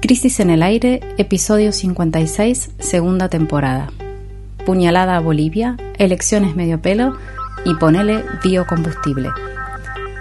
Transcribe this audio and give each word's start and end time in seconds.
Crisis 0.00 0.40
en 0.40 0.48
el 0.48 0.62
aire, 0.62 1.00
episodio 1.18 1.72
56, 1.72 2.70
segunda 2.78 3.28
temporada. 3.28 3.92
Puñalada 4.64 5.16
a 5.16 5.20
Bolivia, 5.20 5.76
elecciones 5.98 6.56
medio 6.56 6.80
pelo 6.80 7.18
y 7.66 7.74
ponele 7.74 8.24
biocombustible. 8.42 9.28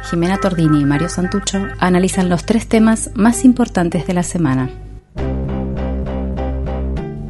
Jimena 0.10 0.38
Tordini 0.38 0.82
y 0.82 0.86
Mario 0.86 1.08
Santucho 1.08 1.66
analizan 1.80 2.28
los 2.28 2.44
tres 2.44 2.68
temas 2.68 3.12
más 3.16 3.46
importantes 3.46 4.06
de 4.06 4.14
la 4.14 4.24
semana. 4.24 4.70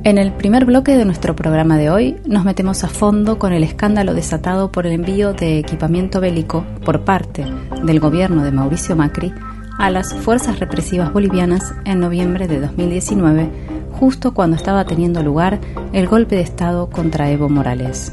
En 0.04 0.18
el 0.18 0.32
primer 0.32 0.66
bloque 0.66 0.98
de 0.98 1.06
nuestro 1.06 1.36
programa 1.36 1.78
de 1.78 1.92
hoy 1.92 2.18
nos 2.26 2.46
metemos 2.46 2.84
a 2.84 2.88
fondo 2.88 3.38
con 3.38 3.54
el 3.54 3.64
escándalo 3.64 4.16
desatado 4.16 4.72
por 4.72 4.88
el 4.88 4.94
envío 4.94 5.34
de 5.34 5.60
equipamiento 5.60 6.20
bélico 6.20 6.66
por 6.84 7.02
parte 7.02 7.46
del 7.84 8.00
gobierno 8.00 8.44
de 8.44 8.52
Mauricio 8.52 8.96
Macri 8.96 9.32
a 9.80 9.90
las 9.90 10.14
fuerzas 10.14 10.60
represivas 10.60 11.12
bolivianas 11.12 11.74
en 11.86 12.00
noviembre 12.00 12.48
de 12.48 12.60
2019, 12.60 13.50
justo 13.94 14.34
cuando 14.34 14.58
estaba 14.58 14.86
teniendo 14.86 15.24
lugar 15.24 15.60
el 15.94 16.08
golpe 16.08 16.36
de 16.36 16.42
Estado 16.42 16.90
contra 16.90 17.32
Evo 17.32 17.50
Morales. 17.50 18.12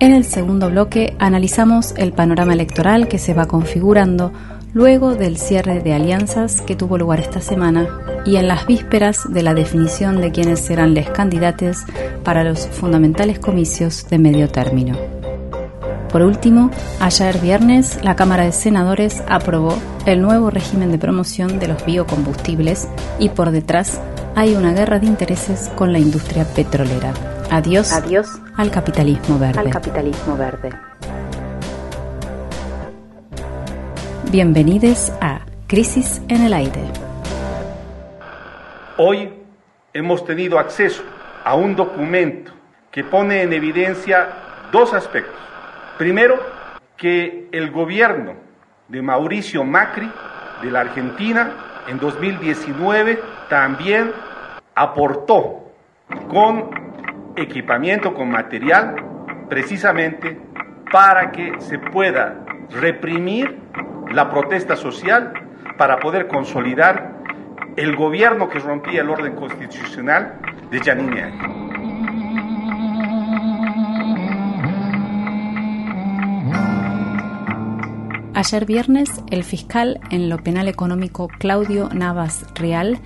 En 0.00 0.12
el 0.12 0.24
segundo 0.24 0.70
bloque 0.70 1.14
analizamos 1.18 1.92
el 1.96 2.12
panorama 2.12 2.54
electoral 2.54 3.08
que 3.08 3.18
se 3.18 3.34
va 3.34 3.46
configurando 3.46 4.32
luego 4.72 5.14
del 5.14 5.36
cierre 5.36 5.80
de 5.80 5.92
alianzas 5.92 6.62
que 6.62 6.76
tuvo 6.76 6.98
lugar 6.98 7.20
esta 7.20 7.40
semana 7.40 7.86
y 8.24 8.36
en 8.36 8.48
las 8.48 8.66
vísperas 8.66 9.30
de 9.30 9.42
la 9.42 9.54
definición 9.54 10.20
de 10.20 10.32
quiénes 10.32 10.60
serán 10.60 10.94
los 10.94 11.08
candidatos 11.10 11.84
para 12.24 12.42
los 12.42 12.66
fundamentales 12.68 13.38
comicios 13.38 14.08
de 14.08 14.18
medio 14.18 14.48
término. 14.48 15.17
Por 16.10 16.22
último, 16.22 16.70
ayer 17.00 17.38
viernes 17.38 18.02
la 18.02 18.16
Cámara 18.16 18.44
de 18.44 18.52
Senadores 18.52 19.22
aprobó 19.28 19.78
el 20.06 20.22
nuevo 20.22 20.48
régimen 20.48 20.90
de 20.90 20.98
promoción 20.98 21.58
de 21.58 21.68
los 21.68 21.84
biocombustibles 21.84 22.88
y 23.18 23.28
por 23.28 23.50
detrás 23.50 24.00
hay 24.34 24.54
una 24.54 24.72
guerra 24.72 24.98
de 24.98 25.06
intereses 25.06 25.70
con 25.76 25.92
la 25.92 25.98
industria 25.98 26.44
petrolera. 26.44 27.12
Adiós, 27.50 27.92
Adiós 27.92 28.26
al 28.56 28.70
capitalismo 28.70 29.38
verde. 29.38 29.60
al 29.60 29.70
capitalismo 29.70 30.36
verde. 30.36 30.70
Bienvenidos 34.30 35.12
a 35.20 35.40
Crisis 35.66 36.22
en 36.28 36.42
el 36.42 36.52
Aire. 36.54 36.84
Hoy 38.96 39.30
hemos 39.92 40.24
tenido 40.24 40.58
acceso 40.58 41.02
a 41.44 41.54
un 41.54 41.76
documento 41.76 42.52
que 42.90 43.04
pone 43.04 43.42
en 43.42 43.52
evidencia 43.52 44.28
dos 44.72 44.92
aspectos. 44.94 45.47
Primero, 45.98 46.38
que 46.96 47.48
el 47.50 47.72
gobierno 47.72 48.34
de 48.86 49.02
Mauricio 49.02 49.64
Macri 49.64 50.08
de 50.62 50.70
la 50.70 50.80
Argentina 50.80 51.50
en 51.88 51.98
2019 51.98 53.20
también 53.50 54.12
aportó 54.76 55.72
con 56.28 56.70
equipamiento, 57.36 58.14
con 58.14 58.30
material, 58.30 58.94
precisamente 59.48 60.40
para 60.92 61.32
que 61.32 61.52
se 61.58 61.80
pueda 61.80 62.44
reprimir 62.70 63.58
la 64.12 64.30
protesta 64.30 64.76
social, 64.76 65.32
para 65.76 65.98
poder 65.98 66.28
consolidar 66.28 67.18
el 67.76 67.96
gobierno 67.96 68.48
que 68.48 68.60
rompía 68.60 69.02
el 69.02 69.10
orden 69.10 69.34
constitucional 69.34 70.34
de 70.70 70.80
Yanine 70.80 71.67
Ayer 78.38 78.66
viernes, 78.66 79.10
el 79.32 79.42
fiscal 79.42 79.98
en 80.12 80.28
lo 80.28 80.38
penal 80.38 80.68
económico 80.68 81.26
Claudio 81.26 81.88
Navas 81.88 82.46
Real 82.54 83.00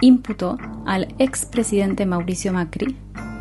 imputó 0.00 0.56
al 0.86 1.14
expresidente 1.18 2.06
Mauricio 2.06 2.54
Macri 2.54 2.96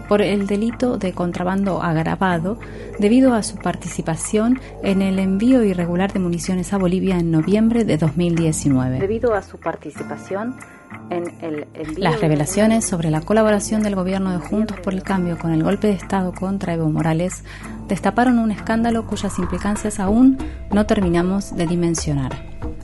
por 0.09 0.21
el 0.21 0.47
delito 0.47 0.97
de 0.97 1.13
contrabando 1.13 1.81
agravado 1.81 2.59
debido 2.99 3.33
a 3.33 3.43
su 3.43 3.55
participación 3.55 4.59
en 4.83 5.01
el 5.01 5.17
envío 5.17 5.63
irregular 5.63 6.11
de 6.11 6.19
municiones 6.19 6.73
a 6.73 6.77
Bolivia 6.77 7.17
en 7.17 7.31
noviembre 7.31 7.85
de 7.85 7.95
2019. 7.95 8.99
Debido 8.99 9.33
a 9.33 9.41
su 9.41 9.59
participación 9.61 10.57
en 11.09 11.33
el 11.41 11.67
envío 11.73 12.03
Las 12.03 12.21
revelaciones 12.21 12.85
sobre 12.85 13.09
la 13.09 13.21
colaboración 13.21 13.83
del 13.83 13.95
gobierno 13.95 14.31
de 14.31 14.39
Juntos 14.39 14.77
por 14.79 14.93
el 14.93 15.03
Cambio 15.03 15.37
con 15.37 15.51
el 15.51 15.63
golpe 15.63 15.87
de 15.87 15.93
Estado 15.93 16.33
contra 16.33 16.73
Evo 16.73 16.89
Morales 16.89 17.43
destaparon 17.87 18.39
un 18.39 18.51
escándalo 18.51 19.05
cuyas 19.05 19.39
implicancias 19.39 19.99
aún 19.99 20.37
no 20.71 20.85
terminamos 20.85 21.55
de 21.55 21.67
dimensionar. 21.67 22.31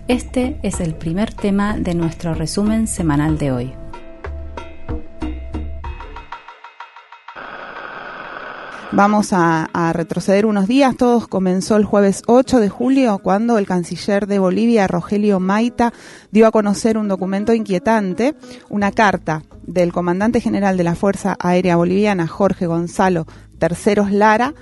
Este 0.08 0.60
es 0.62 0.82
el 0.82 0.96
primer 0.96 1.34
tema 1.34 1.78
de 1.78 1.96
nuestro 1.96 2.34
resumen 2.34 2.88
semanal 2.88 3.38
de 3.38 3.52
hoy. 3.52 3.85
Vamos 8.92 9.34
a, 9.34 9.68
retroceder 9.94 10.46
unos 10.46 10.68
días. 10.68 10.96
Todo 10.96 11.28
comenzó 11.28 11.76
el 11.76 11.86
jueves 11.86 12.22
8 12.28 12.60
de 12.60 12.70
julio 12.70 13.20
cuando 13.20 13.58
el 13.58 13.66
canciller 13.66 14.28
de 14.28 14.40
Bolivia, 14.40 14.88
Rogelio 14.88 15.40
Maita, 15.40 15.94
dio 16.32 16.48
a 16.48 16.52
conocer 16.52 16.98
un 16.98 17.08
documento 17.08 17.54
inquietante, 17.54 18.36
una 18.70 18.92
carta 18.92 19.44
del 19.64 19.92
comandante 19.92 20.40
general 20.40 20.78
de 20.78 20.84
la 20.84 20.96
Fuerza 20.96 21.36
Aérea 21.40 21.76
Boliviana, 21.76 22.28
Jorge 22.28 22.68
Gonzalo 22.68 23.26
Terceros 23.58 24.12
Lara, 24.12 24.54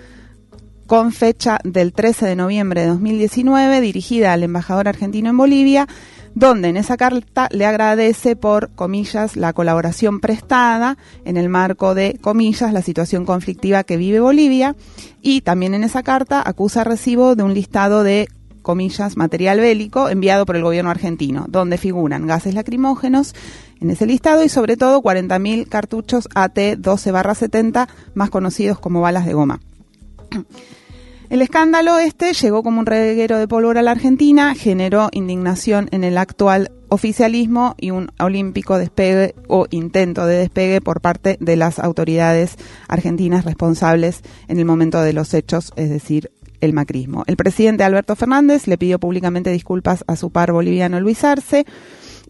con 0.88 1.12
fecha 1.12 1.59
del 1.63 1.94
13 1.94 2.25
de 2.25 2.35
noviembre 2.35 2.81
de 2.81 2.88
2019, 2.88 3.81
dirigida 3.81 4.33
al 4.33 4.44
embajador 4.44 4.88
argentino 4.88 5.29
en 5.29 5.38
Bolivia, 5.38 5.88
donde 6.35 6.69
en 6.69 6.77
esa 6.77 6.97
carta 6.97 7.47
le 7.51 7.66
agradece 7.66 8.35
por, 8.35 8.71
comillas, 8.71 9.35
la 9.35 9.53
colaboración 9.53 10.19
prestada 10.19 10.97
en 11.25 11.38
el 11.38 11.49
marco 11.49 11.95
de, 11.95 12.17
comillas, 12.21 12.73
la 12.73 12.81
situación 12.81 13.25
conflictiva 13.25 13.83
que 13.83 13.97
vive 13.97 14.19
Bolivia, 14.19 14.75
y 15.21 15.41
también 15.41 15.73
en 15.73 15.83
esa 15.83 16.03
carta 16.03 16.41
acusa 16.45 16.83
recibo 16.83 17.35
de 17.35 17.44
un 17.44 17.53
listado 17.53 18.03
de 18.03 18.27
comillas, 18.61 19.17
material 19.17 19.59
bélico 19.59 20.09
enviado 20.09 20.45
por 20.45 20.55
el 20.55 20.63
gobierno 20.63 20.89
argentino, 20.89 21.45
donde 21.49 21.77
figuran 21.77 22.25
gases 22.25 22.55
lacrimógenos 22.55 23.35
en 23.79 23.91
ese 23.91 24.07
listado 24.07 24.44
y 24.44 24.50
sobre 24.50 24.77
todo 24.77 25.03
40.000 25.03 25.67
cartuchos 25.67 26.29
AT-12-70, 26.33 27.88
más 28.15 28.29
conocidos 28.29 28.79
como 28.79 29.01
balas 29.01 29.25
de 29.25 29.33
goma. 29.33 29.59
El 31.33 31.41
escándalo 31.41 31.97
este 31.97 32.31
llegó 32.33 32.61
como 32.61 32.79
un 32.79 32.85
reguero 32.85 33.39
de 33.39 33.47
pólvora 33.47 33.79
a 33.79 33.83
la 33.83 33.89
Argentina, 33.89 34.53
generó 34.53 35.09
indignación 35.11 35.89
en 35.91 36.03
el 36.03 36.19
actual 36.19 36.71
oficialismo 36.89 37.73
y 37.79 37.89
un 37.89 38.11
olímpico 38.19 38.77
despegue 38.77 39.33
o 39.47 39.66
intento 39.71 40.27
de 40.27 40.38
despegue 40.38 40.79
por 40.79 41.01
parte 41.01 41.38
de 41.39 41.55
las 41.55 41.79
autoridades 41.79 42.55
argentinas 42.88 43.45
responsables 43.45 44.21
en 44.47 44.59
el 44.59 44.66
momento 44.66 45.01
de 45.01 45.13
los 45.13 45.33
hechos, 45.33 45.73
es 45.75 45.89
decir, 45.89 46.29
el 46.61 46.73
macrismo. 46.73 47.23
El 47.25 47.35
presidente 47.35 47.83
Alberto 47.83 48.15
Fernández 48.15 48.67
le 48.67 48.77
pidió 48.77 49.00
públicamente 49.00 49.50
disculpas 49.50 50.03
a 50.05 50.15
su 50.15 50.29
par 50.29 50.51
boliviano 50.51 51.00
Luis 51.00 51.23
Arce. 51.23 51.65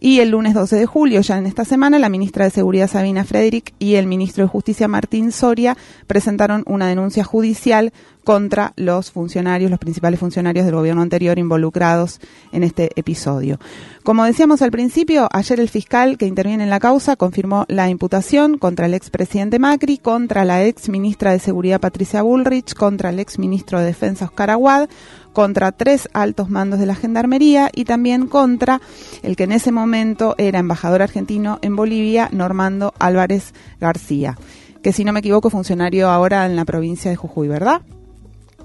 Y 0.00 0.20
el 0.20 0.30
lunes 0.30 0.54
12 0.54 0.76
de 0.76 0.86
julio, 0.86 1.20
ya 1.20 1.38
en 1.38 1.46
esta 1.46 1.64
semana, 1.64 1.98
la 1.98 2.08
ministra 2.08 2.44
de 2.44 2.50
Seguridad 2.50 2.90
Sabina 2.90 3.24
Frederick 3.24 3.74
y 3.78 3.94
el 3.94 4.06
ministro 4.06 4.44
de 4.44 4.48
Justicia 4.48 4.88
Martín 4.88 5.30
Soria 5.30 5.78
presentaron 6.06 6.62
una 6.66 6.88
denuncia 6.88 7.24
judicial 7.24 7.92
contra 8.24 8.72
los 8.76 9.10
funcionarios, 9.10 9.70
los 9.70 9.78
principales 9.78 10.18
funcionarios 10.18 10.66
del 10.66 10.74
gobierno 10.74 11.02
anterior 11.02 11.38
involucrados 11.38 12.20
en 12.52 12.64
este 12.64 12.90
episodio. 12.96 13.58
Como 14.02 14.24
decíamos 14.24 14.62
al 14.62 14.70
principio, 14.70 15.28
ayer 15.32 15.60
el 15.60 15.68
fiscal 15.68 16.18
que 16.18 16.26
interviene 16.26 16.64
en 16.64 16.70
la 16.70 16.80
causa 16.80 17.16
confirmó 17.16 17.64
la 17.68 17.88
imputación 17.88 18.58
contra 18.58 18.86
el 18.86 18.94
expresidente 18.94 19.58
Macri, 19.58 19.98
contra 19.98 20.44
la 20.44 20.64
ex 20.64 20.88
ministra 20.88 21.32
de 21.32 21.38
Seguridad 21.38 21.80
Patricia 21.80 22.22
Bullrich, 22.22 22.74
contra 22.74 23.10
el 23.10 23.20
ex 23.20 23.38
ministro 23.38 23.78
de 23.78 23.86
Defensa 23.86 24.24
Oscar 24.24 24.50
Aguad, 24.50 24.88
contra 25.32 25.72
tres 25.72 26.08
altos 26.14 26.48
mandos 26.48 26.78
de 26.80 26.86
la 26.86 26.94
Gendarmería 26.94 27.70
y 27.74 27.84
también 27.84 28.26
contra 28.26 28.80
el 29.22 29.36
que 29.36 29.44
en 29.44 29.52
ese 29.52 29.72
momento 29.72 30.34
era 30.38 30.60
embajador 30.60 31.02
argentino 31.02 31.58
en 31.60 31.76
Bolivia, 31.76 32.30
Normando 32.32 32.94
Álvarez 32.98 33.52
García, 33.80 34.38
que 34.82 34.92
si 34.92 35.04
no 35.04 35.12
me 35.12 35.20
equivoco 35.20 35.50
funcionario 35.50 36.08
ahora 36.08 36.46
en 36.46 36.56
la 36.56 36.64
provincia 36.64 37.10
de 37.10 37.16
Jujuy, 37.16 37.48
¿verdad? 37.48 37.82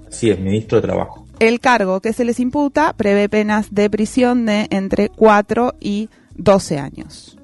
Sí, 0.10 0.30
es 0.30 0.40
ministro 0.40 0.82
de 0.82 0.88
Trabajo. 0.88 1.26
El 1.40 1.60
cargo 1.60 2.02
que 2.02 2.14
se 2.14 2.26
les 2.26 2.40
imputa 2.40 2.94
prevé 2.94 3.30
penas 3.30 3.74
de 3.74 3.90
prisión 3.90 4.46
de 4.46 4.68
entre 4.72 5.10
4 5.10 5.76
y 5.80 6.10
12 6.36 6.80
años. 6.80 7.38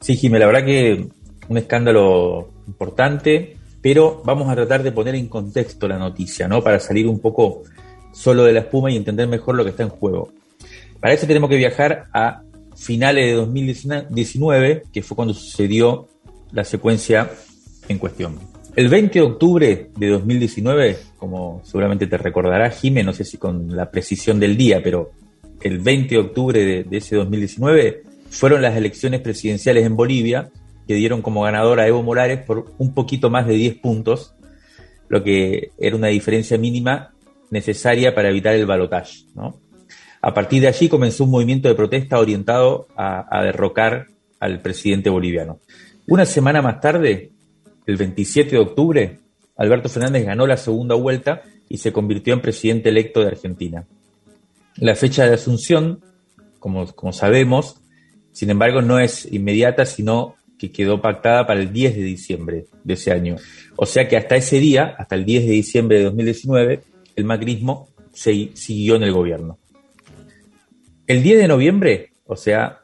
Sí, 0.00 0.16
Jimé, 0.16 0.38
la 0.38 0.46
verdad 0.46 0.64
que 0.64 1.08
un 1.48 1.58
escándalo 1.58 2.50
importante, 2.66 3.56
pero 3.80 4.22
vamos 4.24 4.48
a 4.48 4.54
tratar 4.54 4.82
de 4.82 4.92
poner 4.92 5.14
en 5.14 5.28
contexto 5.28 5.88
la 5.88 5.98
noticia, 5.98 6.48
¿no? 6.48 6.62
Para 6.62 6.80
salir 6.80 7.06
un 7.06 7.20
poco 7.20 7.62
solo 8.12 8.44
de 8.44 8.52
la 8.52 8.60
espuma 8.60 8.90
y 8.90 8.96
entender 8.96 9.28
mejor 9.28 9.54
lo 9.54 9.64
que 9.64 9.70
está 9.70 9.82
en 9.82 9.90
juego. 9.90 10.30
Para 11.00 11.14
eso 11.14 11.26
tenemos 11.26 11.48
que 11.48 11.56
viajar 11.56 12.06
a 12.12 12.42
finales 12.76 13.26
de 13.26 13.32
2019, 13.34 14.84
que 14.92 15.02
fue 15.02 15.16
cuando 15.16 15.34
sucedió 15.34 16.08
la 16.52 16.64
secuencia 16.64 17.30
en 17.88 17.98
cuestión. 17.98 18.38
El 18.78 18.88
20 18.88 19.18
de 19.18 19.24
octubre 19.24 19.90
de 19.96 20.06
2019, 20.06 20.98
como 21.16 21.60
seguramente 21.64 22.06
te 22.06 22.16
recordará 22.16 22.70
Jimé, 22.70 23.02
no 23.02 23.12
sé 23.12 23.24
si 23.24 23.36
con 23.36 23.74
la 23.74 23.90
precisión 23.90 24.38
del 24.38 24.56
día, 24.56 24.80
pero 24.84 25.10
el 25.62 25.80
20 25.80 26.14
de 26.14 26.20
octubre 26.20 26.84
de, 26.84 26.96
ese 26.96 27.16
2019 27.16 28.04
fueron 28.30 28.62
las 28.62 28.76
elecciones 28.76 29.20
presidenciales 29.20 29.84
en 29.84 29.96
Bolivia, 29.96 30.50
que 30.86 30.94
dieron 30.94 31.22
como 31.22 31.42
ganador 31.42 31.80
a 31.80 31.88
Evo 31.88 32.04
Morales 32.04 32.38
por 32.46 32.72
un 32.78 32.94
poquito 32.94 33.30
más 33.30 33.48
de 33.48 33.54
10 33.54 33.78
puntos, 33.78 34.36
lo 35.08 35.24
que 35.24 35.72
era 35.76 35.96
una 35.96 36.06
diferencia 36.06 36.56
mínima 36.56 37.14
necesaria 37.50 38.14
para 38.14 38.28
evitar 38.28 38.54
el 38.54 38.64
balotaje. 38.64 39.24
A 40.22 40.34
partir 40.34 40.62
de 40.62 40.68
allí 40.68 40.88
comenzó 40.88 41.24
un 41.24 41.32
movimiento 41.32 41.68
de 41.68 41.74
protesta 41.74 42.20
orientado 42.20 42.86
a 42.94 43.42
derrocar 43.42 44.06
al 44.38 44.60
presidente 44.60 45.10
boliviano. 45.10 45.58
Una 46.06 46.24
semana 46.24 46.62
más 46.62 46.80
tarde, 46.80 47.32
el 47.88 47.96
27 47.96 48.50
de 48.50 48.58
octubre, 48.58 49.18
Alberto 49.56 49.88
Fernández 49.88 50.26
ganó 50.26 50.46
la 50.46 50.58
segunda 50.58 50.94
vuelta 50.94 51.42
y 51.70 51.78
se 51.78 51.90
convirtió 51.90 52.34
en 52.34 52.42
presidente 52.42 52.90
electo 52.90 53.20
de 53.20 53.28
Argentina. 53.28 53.86
La 54.76 54.94
fecha 54.94 55.26
de 55.26 55.34
asunción, 55.34 56.00
como, 56.58 56.86
como 56.94 57.14
sabemos, 57.14 57.80
sin 58.30 58.50
embargo, 58.50 58.82
no 58.82 59.00
es 59.00 59.26
inmediata, 59.32 59.86
sino 59.86 60.36
que 60.58 60.70
quedó 60.70 61.00
pactada 61.00 61.46
para 61.46 61.60
el 61.60 61.72
10 61.72 61.96
de 61.96 62.02
diciembre 62.02 62.66
de 62.84 62.94
ese 62.94 63.10
año. 63.10 63.36
O 63.76 63.86
sea 63.86 64.06
que 64.06 64.18
hasta 64.18 64.36
ese 64.36 64.60
día, 64.60 64.94
hasta 64.98 65.14
el 65.14 65.24
10 65.24 65.46
de 65.46 65.52
diciembre 65.52 65.98
de 65.98 66.04
2019, 66.04 66.80
el 67.16 67.24
macrismo 67.24 67.88
se, 68.12 68.50
siguió 68.52 68.96
en 68.96 69.04
el 69.04 69.12
gobierno. 69.12 69.58
El 71.06 71.22
10 71.22 71.38
de 71.38 71.48
noviembre, 71.48 72.10
o 72.26 72.36
sea, 72.36 72.80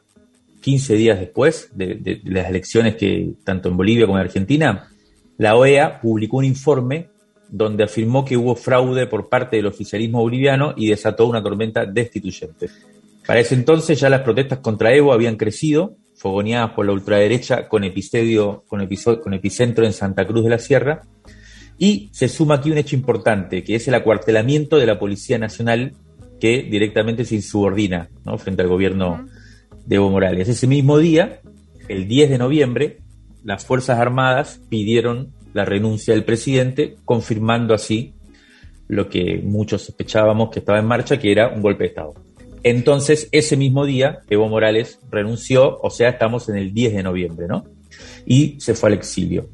15 0.61 0.95
días 0.95 1.19
después 1.19 1.69
de, 1.75 1.93
de 1.93 2.21
las 2.23 2.49
elecciones 2.49 2.95
que 2.95 3.33
tanto 3.43 3.69
en 3.69 3.77
Bolivia 3.77 4.07
como 4.07 4.17
en 4.17 4.25
Argentina, 4.25 4.89
la 5.37 5.55
OEA 5.55 6.01
publicó 6.01 6.37
un 6.37 6.45
informe 6.45 7.09
donde 7.49 7.83
afirmó 7.83 8.25
que 8.25 8.37
hubo 8.37 8.55
fraude 8.55 9.07
por 9.07 9.29
parte 9.29 9.57
del 9.57 9.67
oficialismo 9.67 10.21
boliviano 10.21 10.73
y 10.75 10.89
desató 10.89 11.27
una 11.27 11.43
tormenta 11.43 11.85
destituyente. 11.85 12.69
Para 13.25 13.39
ese 13.39 13.55
entonces 13.55 13.99
ya 13.99 14.09
las 14.09 14.21
protestas 14.21 14.59
contra 14.59 14.93
Evo 14.93 15.13
habían 15.13 15.35
crecido, 15.35 15.97
fogoneadas 16.15 16.71
por 16.71 16.85
la 16.85 16.93
ultraderecha 16.93 17.67
con, 17.67 17.83
episodio, 17.83 18.63
con, 18.67 18.87
con 19.21 19.33
epicentro 19.33 19.85
en 19.85 19.93
Santa 19.93 20.25
Cruz 20.25 20.43
de 20.43 20.49
la 20.49 20.59
Sierra, 20.59 21.01
y 21.77 22.09
se 22.13 22.29
suma 22.29 22.55
aquí 22.55 22.71
un 22.71 22.77
hecho 22.77 22.95
importante, 22.95 23.63
que 23.63 23.75
es 23.75 23.87
el 23.87 23.95
acuartelamiento 23.95 24.77
de 24.77 24.85
la 24.85 24.97
Policía 24.97 25.37
Nacional 25.37 25.93
que 26.39 26.63
directamente 26.63 27.25
se 27.25 27.35
insubordina 27.35 28.09
¿no? 28.23 28.37
frente 28.37 28.61
al 28.61 28.67
gobierno 28.67 29.27
de 29.85 29.95
Evo 29.95 30.09
Morales. 30.09 30.47
Ese 30.47 30.67
mismo 30.67 30.97
día, 30.97 31.41
el 31.87 32.07
10 32.07 32.29
de 32.29 32.37
noviembre, 32.37 32.97
las 33.45 33.63
Fuerzas 33.63 33.99
Armadas 33.99 34.59
pidieron 34.69 35.31
la 35.53 35.65
renuncia 35.65 36.13
del 36.13 36.25
presidente, 36.25 36.97
confirmando 37.05 37.73
así 37.73 38.13
lo 38.87 39.07
que 39.07 39.39
muchos 39.43 39.83
sospechábamos 39.83 40.49
que 40.49 40.59
estaba 40.59 40.79
en 40.79 40.85
marcha, 40.85 41.17
que 41.17 41.31
era 41.31 41.49
un 41.49 41.61
golpe 41.61 41.83
de 41.83 41.89
Estado. 41.89 42.13
Entonces, 42.63 43.29
ese 43.31 43.55
mismo 43.55 43.85
día, 43.85 44.21
Evo 44.29 44.49
Morales 44.49 44.99
renunció, 45.11 45.77
o 45.79 45.91
sea, 45.91 46.09
estamos 46.09 46.49
en 46.49 46.57
el 46.57 46.73
10 46.73 46.95
de 46.95 47.03
noviembre, 47.03 47.47
¿no? 47.47 47.65
Y 48.25 48.59
se 48.59 48.73
fue 48.73 48.89
al 48.89 48.95
exilio. 48.95 49.47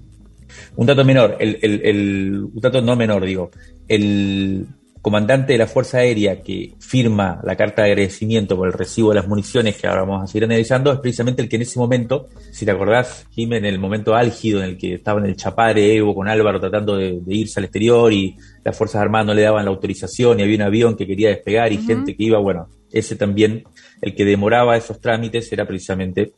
Un 0.78 0.88
dato 0.88 1.04
menor, 1.04 1.36
el, 1.40 1.60
el, 1.62 2.44
un 2.54 2.62
dato 2.62 2.82
no 2.82 2.96
menor, 2.96 3.26
digo, 3.26 3.52
el 3.90 4.68
comandante 5.02 5.54
de 5.54 5.58
la 5.58 5.68
Fuerza 5.68 5.98
Aérea 5.98 6.42
que 6.42 6.76
firma 6.80 7.40
la 7.44 7.56
carta 7.56 7.84
de 7.84 7.92
agradecimiento 7.92 8.56
por 8.56 8.68
el 8.68 8.74
recibo 8.74 9.10
de 9.10 9.16
las 9.16 9.28
municiones 9.28 9.76
que 9.76 9.88
ahora 9.88 10.02
vamos 10.02 10.24
a 10.24 10.28
seguir 10.28 10.44
analizando 10.44 10.92
es 10.92 11.00
precisamente 11.00 11.42
el 11.42 11.50
que 11.50 11.56
en 11.56 11.64
ese 11.64 11.80
momento, 11.80 12.28
si 12.52 12.66
te 12.66 12.72
acordás, 12.72 13.26
Jiménez, 13.32 13.70
en 13.70 13.74
el 13.74 13.80
momento 13.80 14.16
álgido 14.16 14.60
en 14.60 14.70
el 14.70 14.78
que 14.78 14.96
estaba 14.96 15.20
en 15.20 15.26
el 15.26 15.36
Chapare 15.36 15.96
Evo 15.96 16.14
con 16.14 16.28
Álvaro 16.28 16.60
tratando 16.60 16.96
de, 16.98 17.20
irse 17.28 17.60
al 17.60 17.66
exterior 17.66 18.14
y 18.14 18.36
las 18.64 18.78
Fuerzas 18.78 19.02
Armadas 19.02 19.28
no 19.28 19.34
le 19.34 19.42
daban 19.42 19.66
la 19.66 19.72
autorización 19.72 20.40
y 20.40 20.44
había 20.44 20.58
un 20.58 20.62
avión 20.62 20.96
que 20.96 21.08
quería 21.08 21.30
despegar 21.30 21.74
y 21.74 21.78
gente 21.78 22.16
que 22.16 22.24
iba, 22.24 22.38
bueno, 22.38 22.68
ese 22.92 23.16
también, 23.16 23.64
el 24.02 24.14
que 24.14 24.26
demoraba 24.26 24.78
esos 24.78 25.00
trámites 25.00 25.52
era 25.52 25.66
precisamente 25.66 26.34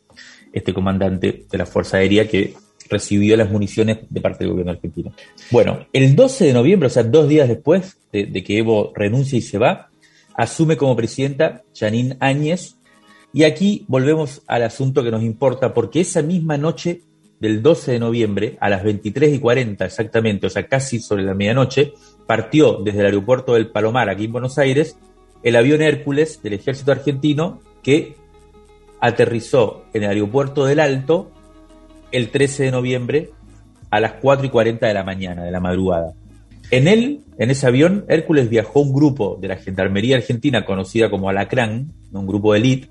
este 0.54 0.74
comandante 0.74 1.45
de 1.51 1.57
la 1.57 1.65
Fuerza 1.65 1.98
Aérea 1.98 2.27
que 2.27 2.54
recibió 2.89 3.35
las 3.38 3.50
municiones 3.50 4.00
de 4.09 4.21
parte 4.21 4.44
del 4.44 4.51
gobierno 4.51 4.71
argentino. 4.71 5.13
Bueno, 5.51 5.85
el 5.94 6.15
12 6.15 6.45
de 6.45 6.53
noviembre, 6.53 6.88
o 6.88 6.89
sea, 6.89 7.03
dos 7.03 7.27
días 7.27 7.47
después 7.47 7.97
de, 8.12 8.44
que 8.44 8.57
Evo 8.57 8.91
renuncia 8.95 9.38
y 9.38 9.41
se 9.41 9.57
va, 9.57 9.89
asume 10.35 10.77
como 10.77 10.95
presidenta 10.95 11.63
Janine 11.75 12.18
Áñez. 12.19 12.75
Y 13.33 13.44
aquí 13.44 13.85
volvemos 13.88 14.44
al 14.47 14.63
asunto 14.63 15.03
que 15.03 15.12
nos 15.12 15.24
importa, 15.24 15.74
porque 15.74 16.01
esa 16.01 16.21
misma 16.21 16.57
noche 16.57 17.01
del 17.39 17.62
12 17.62 17.94
de 17.94 18.00
noviembre, 18.00 18.57
a 18.62 18.69
las 18.69 18.83
23 18.83 19.33
y 19.33 19.39
40 19.39 19.86
exactamente, 19.86 20.47
o 20.47 20.50
sea, 20.50 20.68
casi 20.68 21.00
sobre 21.00 21.24
la 21.24 21.33
medianoche, 21.33 21.94
partió 22.25 22.75
desde 22.75 23.00
el 23.00 23.06
aeropuerto 23.07 23.56
del 23.56 23.69
Palomar, 23.69 24.09
aquí 24.09 24.25
en 24.25 24.31
Buenos 24.31 24.57
Aires, 24.57 24.97
el 25.41 25.56
avión 25.56 25.81
Hércules 25.81 26.41
del 26.41 26.53
ejército 26.53 26.91
argentino 26.91 27.59
que 27.81 28.15
aterrizó 29.01 29.83
en 29.94 30.03
el 30.03 30.09
aeropuerto 30.12 30.65
del 30.65 30.79
Alto 30.79 31.31
el 32.13 32.30
13 32.30 32.63
de 32.63 32.71
noviembre 32.71 33.30
a 33.92 34.00
las 34.00 34.13
4 34.13 34.45
y 34.45 34.50
40 34.50 34.88
de 34.88 34.94
la 34.94 35.04
mañana, 35.04 35.44
de 35.44 35.51
la 35.51 35.60
madrugada. 35.60 36.13
En 36.71 36.88
él, 36.88 37.21
en 37.38 37.51
ese 37.51 37.68
avión, 37.68 38.06
Hércules 38.07 38.50
viajó 38.50 38.80
un 38.80 38.94
grupo 38.94 39.38
de 39.39 39.50
la 39.50 39.57
Gendarmería 39.57 40.15
Argentina 40.15 40.65
conocida 40.65 41.10
como 41.10 41.30
Alacrán, 41.30 41.92
un 42.12 42.25
grupo 42.25 42.54
de 42.54 42.60
élite, 42.60 42.89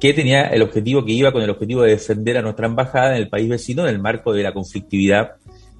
que 0.00 0.12
tenía 0.12 0.48
el 0.48 0.62
objetivo, 0.62 1.04
que 1.04 1.12
iba 1.12 1.32
con 1.32 1.42
el 1.42 1.50
objetivo 1.50 1.82
de 1.82 1.92
defender 1.92 2.36
a 2.36 2.42
nuestra 2.42 2.66
embajada 2.66 3.16
en 3.16 3.22
el 3.22 3.28
país 3.28 3.48
vecino 3.48 3.84
en 3.84 3.94
el 3.94 4.00
marco 4.00 4.32
de 4.32 4.42
la 4.42 4.52
conflictividad 4.52 5.36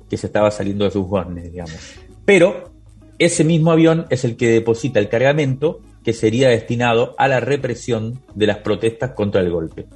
que 0.09 0.17
se 0.17 0.29
estaba 0.29 0.51
saliendo 0.51 0.85
de 0.85 0.93
sus 0.93 1.07
bornes, 1.07 1.53
digamos. 1.53 1.77
Pero 2.25 2.73
ese 3.19 3.45
mismo 3.45 3.71
avión 3.71 4.07
es 4.11 4.25
el 4.25 4.37
que 4.37 4.49
deposita 4.49 4.99
el 4.99 5.09
cargamento 5.09 5.81
que 6.05 6.13
sería 6.13 6.49
destinado 6.49 7.15
a 7.19 7.29
la 7.29 7.41
represión 7.41 8.21
de 8.35 8.47
las 8.47 8.59
protestas 8.59 9.11
contra 9.11 9.41
el 9.41 9.51
golpe. 9.51 9.87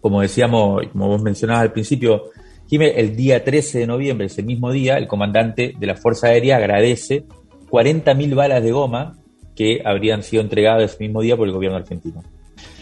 Como 0.00 0.20
decíamos, 0.20 0.86
como 0.92 1.08
vos 1.08 1.22
mencionabas 1.22 1.62
al 1.62 1.72
principio, 1.72 2.30
Jiménez, 2.68 2.94
el 2.98 3.16
día 3.16 3.44
13 3.44 3.80
de 3.80 3.86
noviembre, 3.86 4.26
ese 4.26 4.42
mismo 4.42 4.72
día, 4.72 4.96
el 4.96 5.06
comandante 5.06 5.74
de 5.78 5.86
la 5.86 5.94
Fuerza 5.94 6.28
Aérea 6.28 6.56
agradece 6.56 7.24
40.000 7.70 8.34
balas 8.34 8.62
de 8.62 8.72
goma 8.72 9.16
que 9.54 9.82
habrían 9.84 10.22
sido 10.22 10.42
entregadas 10.42 10.92
ese 10.92 11.04
mismo 11.04 11.22
día 11.22 11.36
por 11.36 11.46
el 11.46 11.54
gobierno 11.54 11.78
argentino. 11.78 12.22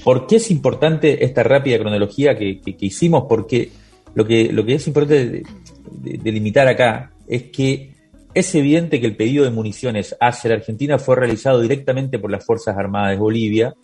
¿Por 0.03 0.27
qué 0.27 0.37
es 0.37 0.51
importante 0.51 1.25
esta 1.25 1.43
rápida 1.43 1.79
cronología 1.79 2.37
que, 2.37 2.61
hicimos? 2.81 3.25
Porque 3.29 3.71
lo 4.15 4.27
que, 4.27 4.53
lo 4.53 4.65
que 4.65 4.75
es 4.75 4.87
importante 4.87 5.43
delimitar 5.91 6.67
acá 6.69 7.13
es 7.27 7.45
que 7.45 7.95
es 8.35 8.55
evidente 8.55 9.01
que 9.01 9.07
el 9.07 9.17
pedido 9.17 9.45
de 9.45 9.51
municiones 9.51 10.17
hacia 10.21 10.51
la 10.51 10.57
Argentina 10.57 10.99
fue 10.99 11.17
realizado 11.17 11.61
directamente 11.61 12.19
por 12.19 12.31
las 12.31 12.45
Fuerzas 12.45 12.77
Armadas 12.77 13.13
de 13.13 13.17
Bolivia, 13.17 13.75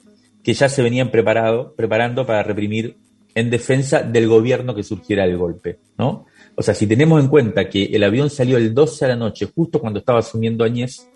que 0.43 0.55
ya 0.55 0.69
se 0.69 0.83
venían 0.83 1.11
preparado, 1.11 1.75
preparando 1.77 2.27
para 2.27 2.43
reprimir 2.43 2.97
en 3.35 3.51
defensa 3.51 4.03
del 4.03 4.29
gobierno 4.29 4.75
que 4.75 4.83
surgiera 4.83 5.25
el 5.25 5.37
golpe, 5.37 5.79
¿no? 5.99 6.27
O 6.57 6.63
sea, 6.63 6.75
si 6.75 6.87
tenemos 6.87 7.23
en 7.23 7.29
cuenta 7.29 7.69
que 7.69 7.85
el 7.85 8.03
avión 8.03 8.29
salió 8.29 8.57
el 8.57 8.75
12 8.75 9.05
de 9.05 9.09
la 9.11 9.17
noche, 9.17 9.49
justo 9.55 9.81
cuando 9.81 10.01
estaba 10.01 10.19
asumiendo 10.19 10.65
Añez, 10.65 11.09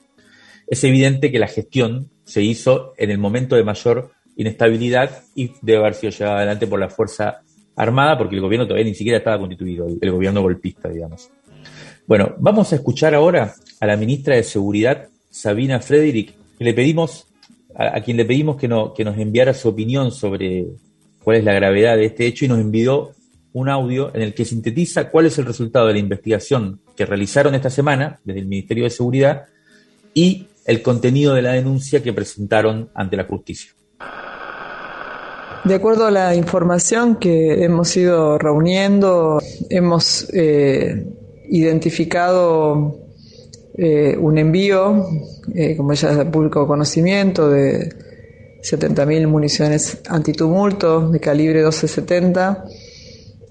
es 0.67 0.85
evidente 0.85 1.31
que 1.31 1.39
la 1.39 1.49
gestión 1.49 2.09
se 2.25 2.43
hizo 2.43 2.95
en 2.97 3.11
el 3.11 3.19
momento 3.19 3.57
de 3.57 3.65
mayor 3.65 4.11
inestabilidad 4.37 5.23
y 5.35 5.53
debe 5.61 5.81
haber 5.81 5.95
sido 5.95 6.11
llevada 6.11 6.39
adelante 6.39 6.67
por 6.67 6.81
la 6.81 6.89
Fuerza 6.89 7.43
Armada, 7.77 8.17
porque 8.17 8.37
el 8.37 8.41
gobierno 8.41 8.67
todavía 8.67 8.87
ni 8.87 8.95
siquiera 8.95 9.19
estaba 9.19 9.39
constituido, 9.39 9.87
el 10.01 10.11
gobierno 10.11 10.43
golpista, 10.43 10.89
digamos. 10.89 11.31
Bueno, 12.07 12.35
vamos 12.39 12.73
a 12.73 12.77
escuchar 12.77 13.15
ahora 13.15 13.55
a 13.81 13.87
la 13.87 13.97
ministra 13.97 14.37
de 14.37 14.43
Seguridad, 14.43 15.09
Sabina 15.31 15.81
Frederick, 15.81 16.35
que 16.59 16.65
le 16.65 16.75
pedimos, 16.75 17.27
a, 17.75 18.01
quien 18.01 18.17
le 18.17 18.25
pedimos 18.25 18.57
que, 18.57 18.69
no, 18.69 18.95
que 18.95 19.05
nos 19.05 19.19
enviara 19.19 19.55
su 19.55 19.69
opinión 19.69 20.13
sobre 20.13 20.67
cuál 21.25 21.39
es 21.39 21.45
la 21.45 21.55
gravedad 21.55 21.97
de 21.97 22.05
este 22.05 22.27
hecho 22.27 22.45
y 22.45 22.49
nos 22.49 22.61
envió 22.61 23.13
un 23.55 23.69
audio 23.69 24.15
en 24.15 24.23
el 24.23 24.35
que 24.35 24.45
sintetiza 24.45 25.11
cuál 25.11 25.27
es 25.27 25.39
el 25.39 25.47
resultado 25.47 25.87
de 25.87 25.95
la 25.95 25.99
investigación 25.99 26.81
que 26.97 27.07
realizaron 27.07 27.55
esta 27.55 27.71
semana 27.71 28.21
desde 28.25 28.41
el 28.41 28.47
Ministerio 28.47 28.85
de 28.85 28.91
Seguridad 28.91 29.47
y 30.13 30.49
el 30.67 30.83
contenido 30.83 31.35
de 31.35 31.43
la 31.43 31.53
denuncia 31.53 32.03
que 32.03 32.13
presentaron 32.13 32.91
ante 32.95 33.17
la 33.17 33.25
justicia. 33.25 33.73
De 35.65 35.75
acuerdo 35.75 36.07
a 36.07 36.11
la 36.11 36.35
información 36.35 37.17
que 37.17 37.65
hemos 37.65 37.97
ido 37.97 38.37
reuniendo, 38.37 39.41
hemos 39.71 40.29
eh, 40.35 41.07
identificado 41.49 42.99
eh, 43.77 44.17
un 44.19 44.37
envío, 44.37 45.07
eh, 45.55 45.75
como 45.77 45.95
ya 45.95 46.11
es 46.11 46.19
de 46.19 46.27
público 46.27 46.67
conocimiento, 46.67 47.49
de 47.49 47.89
70.000 48.65 49.27
municiones 49.27 49.99
antitumulto 50.09 51.11
de 51.11 51.21
calibre 51.21 51.61
1270, 51.61 52.65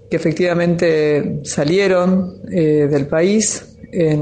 que 0.10 0.16
efectivamente 0.16 1.40
salieron 1.44 2.42
eh, 2.52 2.88
del 2.90 3.08
país 3.08 3.78
en, 3.92 4.20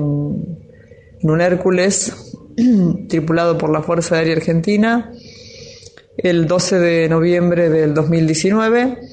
un 1.24 1.42
Hércules 1.42 2.14
tripulado 3.08 3.58
por 3.58 3.72
la 3.72 3.82
Fuerza 3.82 4.16
Aérea 4.16 4.36
Argentina 4.36 5.12
el 6.18 6.46
12 6.46 6.80
de 6.80 7.10
noviembre 7.10 7.70
del 7.70 7.94
2019 7.94 9.12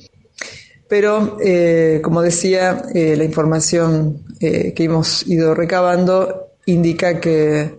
pero, 0.88 1.36
eh, 1.44 2.00
como 2.02 2.22
decía, 2.22 2.82
eh, 2.94 3.14
la 3.14 3.24
información 3.24 4.24
eh, 4.40 4.72
que 4.74 4.84
hemos 4.84 5.26
ido 5.26 5.54
recabando 5.54 6.54
indica 6.64 7.20
que 7.20 7.76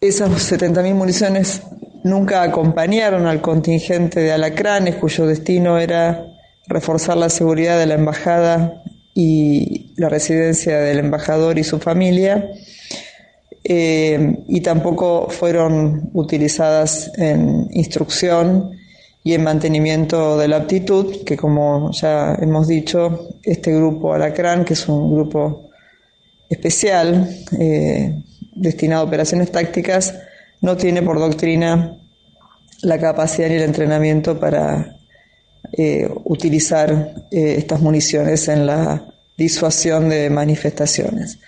esas 0.00 0.30
70.000 0.50 0.94
municiones 0.94 1.62
nunca 2.04 2.42
acompañaron 2.42 3.26
al 3.26 3.40
contingente 3.40 4.20
de 4.20 4.32
alacranes 4.32 4.96
cuyo 4.96 5.26
destino 5.26 5.78
era 5.78 6.26
reforzar 6.66 7.16
la 7.16 7.28
seguridad 7.28 7.78
de 7.78 7.86
la 7.86 7.94
embajada 7.94 8.82
y 9.14 9.92
la 9.96 10.08
residencia 10.08 10.78
del 10.78 10.98
embajador 10.98 11.58
y 11.58 11.64
su 11.64 11.78
familia, 11.78 12.50
eh, 13.64 14.44
y 14.48 14.60
tampoco 14.60 15.28
fueron 15.28 16.10
utilizadas 16.14 17.10
en 17.18 17.68
instrucción 17.72 18.70
y 19.22 19.34
en 19.34 19.44
mantenimiento 19.44 20.38
de 20.38 20.48
la 20.48 20.56
aptitud, 20.56 21.24
que 21.24 21.36
como 21.36 21.90
ya 21.92 22.34
hemos 22.40 22.68
dicho, 22.68 23.36
este 23.42 23.74
grupo 23.74 24.14
Alacrán, 24.14 24.64
que 24.64 24.72
es 24.72 24.88
un 24.88 25.14
grupo 25.14 25.70
especial 26.48 27.28
eh, 27.58 28.22
destinado 28.54 29.02
a 29.02 29.04
operaciones 29.04 29.52
tácticas, 29.52 30.14
no 30.60 30.76
tiene 30.76 31.02
por 31.02 31.18
doctrina 31.18 31.96
la 32.82 32.98
capacidad 32.98 33.48
ni 33.48 33.56
el 33.56 33.62
entrenamiento 33.62 34.38
para 34.38 34.96
eh, 35.72 36.08
utilizar 36.24 37.14
eh, 37.30 37.54
estas 37.58 37.80
municiones 37.80 38.48
en 38.48 38.66
la 38.66 39.04
disuasión 39.36 40.08
de 40.08 40.30
manifestaciones. 40.30 41.38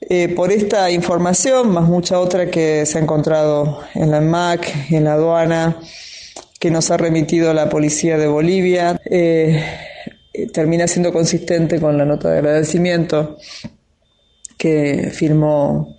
Eh, 0.00 0.28
por 0.28 0.50
esta 0.50 0.90
información, 0.90 1.70
más 1.70 1.88
mucha 1.88 2.18
otra 2.18 2.50
que 2.50 2.84
se 2.84 2.98
ha 2.98 3.00
encontrado 3.00 3.80
en 3.94 4.10
la 4.10 4.20
MAC, 4.20 4.90
en 4.90 5.04
la 5.04 5.14
aduana, 5.14 5.78
que 6.58 6.70
nos 6.70 6.90
ha 6.90 6.96
remitido 6.96 7.54
la 7.54 7.68
policía 7.68 8.18
de 8.18 8.26
Bolivia, 8.26 9.00
termina 10.52 10.86
siendo 10.86 11.12
consistente 11.12 11.80
con 11.80 11.98
la 11.98 12.04
nota 12.04 12.30
de 12.30 12.38
agradecimiento 12.38 13.36
que 14.56 15.10
firmó 15.12 15.96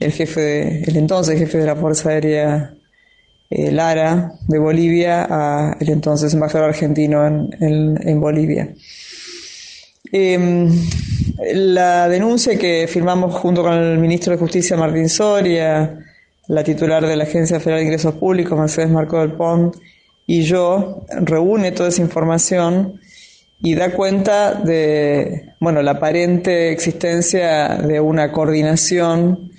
el 0.00 0.12
jefe, 0.12 0.82
el 0.88 0.96
entonces 0.96 1.38
jefe 1.38 1.58
de 1.58 1.66
la 1.66 1.76
Fuerza 1.76 2.10
Aérea 2.10 2.74
eh, 3.50 3.70
Lara 3.70 4.32
de 4.48 4.58
Bolivia 4.58 5.26
a 5.28 5.76
el 5.78 5.90
entonces 5.90 6.34
embajador 6.34 6.70
argentino 6.70 7.26
en, 7.26 8.20
Bolivia. 8.20 8.74
Em, 10.10 10.70
la 11.54 12.08
denuncia 12.08 12.58
que 12.58 12.86
firmamos 12.88 13.34
junto 13.34 13.62
con 13.62 13.74
el 13.74 13.98
ministro 13.98 14.32
de 14.32 14.38
Justicia 14.38 14.76
Martín 14.76 15.08
Soria, 15.08 15.98
la 16.48 16.64
titular 16.64 17.06
de 17.06 17.16
la 17.16 17.24
Agencia 17.24 17.58
Federal 17.58 17.80
de 17.80 17.86
Ingresos 17.86 18.14
Públicos 18.14 18.58
Mercedes 18.58 18.90
Marco 18.90 19.20
del 19.20 19.32
Pont 19.32 19.76
y 20.26 20.42
yo 20.42 21.04
reúne 21.20 21.72
toda 21.72 21.90
esa 21.90 22.02
información 22.02 23.00
y 23.60 23.74
da 23.74 23.92
cuenta 23.92 24.54
de 24.54 25.52
bueno 25.60 25.82
la 25.82 25.92
aparente 25.92 26.70
existencia 26.70 27.76
de 27.76 28.00
una 28.00 28.32
coordinación 28.32 29.52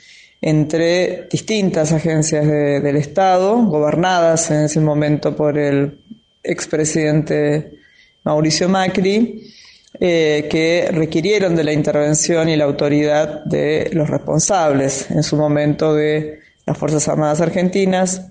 entre 0.45 1.27
distintas 1.31 1.91
agencias 1.91 2.45
del 2.45 2.97
Estado, 2.97 3.57
gobernadas 3.65 4.51
en 4.51 4.65
ese 4.65 4.79
momento 4.79 5.35
por 5.35 5.57
el 5.57 6.05
expresidente 6.43 7.79
Mauricio 8.23 8.69
Macri, 8.69 9.51
eh, 9.99 10.47
que 10.47 10.89
requirieron 10.91 11.55
de 11.55 11.63
la 11.63 11.73
intervención 11.73 12.47
y 12.47 12.55
la 12.57 12.65
autoridad 12.65 13.43
de 13.45 13.89
los 13.93 14.07
responsables 14.07 15.09
en 15.09 15.23
su 15.23 15.35
momento 15.35 15.95
de 15.95 16.41
las 16.63 16.77
Fuerzas 16.77 17.07
Armadas 17.07 17.41
Argentinas 17.41 18.27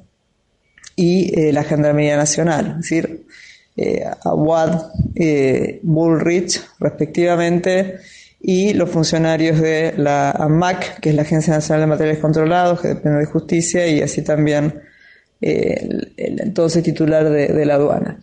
y 0.95 1.37
eh, 1.37 1.53
la 1.53 1.65
Gendarmería 1.65 2.17
Nacional, 2.17 2.77
es 2.77 2.77
decir, 2.77 3.27
eh, 3.77 4.05
Aguad, 4.23 4.93
Bullrich, 5.83 6.63
respectivamente, 6.79 7.99
y 8.47 8.75
los 8.75 8.91
funcionarios 8.91 9.59
de 9.59 9.95
la 9.97 10.31
AMAC, 10.33 11.01
que 11.01 11.09
es 11.09 11.15
la 11.15 11.23
Agencia 11.23 11.55
Nacional 11.55 11.81
de 11.81 11.87
Materiales 11.87 12.21
Controlados, 12.21 12.79
que 12.79 12.89
depende 12.89 13.21
de 13.21 13.25
justicia, 13.25 13.87
y 13.87 14.03
así 14.03 14.21
también 14.21 14.83
eh, 15.41 15.89
el, 16.19 16.41
entonces 16.43 16.83
titular 16.83 17.31
de, 17.31 17.65
la 17.65 17.77
aduana. 17.77 18.21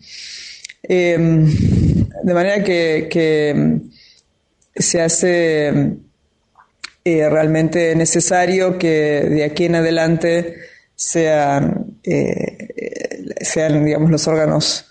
Em, 0.84 1.44
de 2.22 2.34
manera 2.34 2.62
que, 2.62 3.80
se 4.76 5.00
hace 5.00 5.96
eh, 7.04 7.28
realmente 7.28 7.96
necesario 7.96 8.78
que 8.78 9.26
de 9.28 9.44
aquí 9.44 9.64
en 9.64 9.74
adelante 9.74 10.54
sean, 10.94 11.98
eh, 12.04 12.68
sean 13.40 13.84
digamos, 13.84 14.08
los 14.08 14.28
órganos 14.28 14.86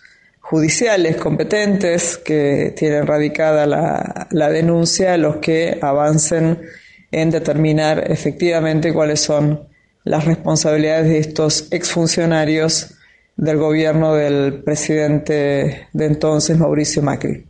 judiciales 0.52 1.16
competentes 1.16 2.18
que 2.18 2.74
tienen 2.78 3.08
radicada 3.08 3.66
la, 3.66 4.50
denuncia 4.50 5.16
los 5.16 5.38
que 5.38 5.80
avancen 5.82 6.60
en 7.10 7.32
determinar 7.32 8.12
efectivamente 8.12 8.94
cuáles 8.94 9.22
son 9.22 9.66
las 10.04 10.26
responsabilidades 10.26 11.08
de 11.08 11.20
estos 11.20 11.72
exfuncionarios 11.72 12.96
del 13.38 13.58
gobierno 13.58 14.14
del 14.14 14.62
presidente 14.62 15.88
de 15.94 16.06
entonces, 16.06 16.60
Mauricio 16.60 17.02
Macri. 17.02 17.46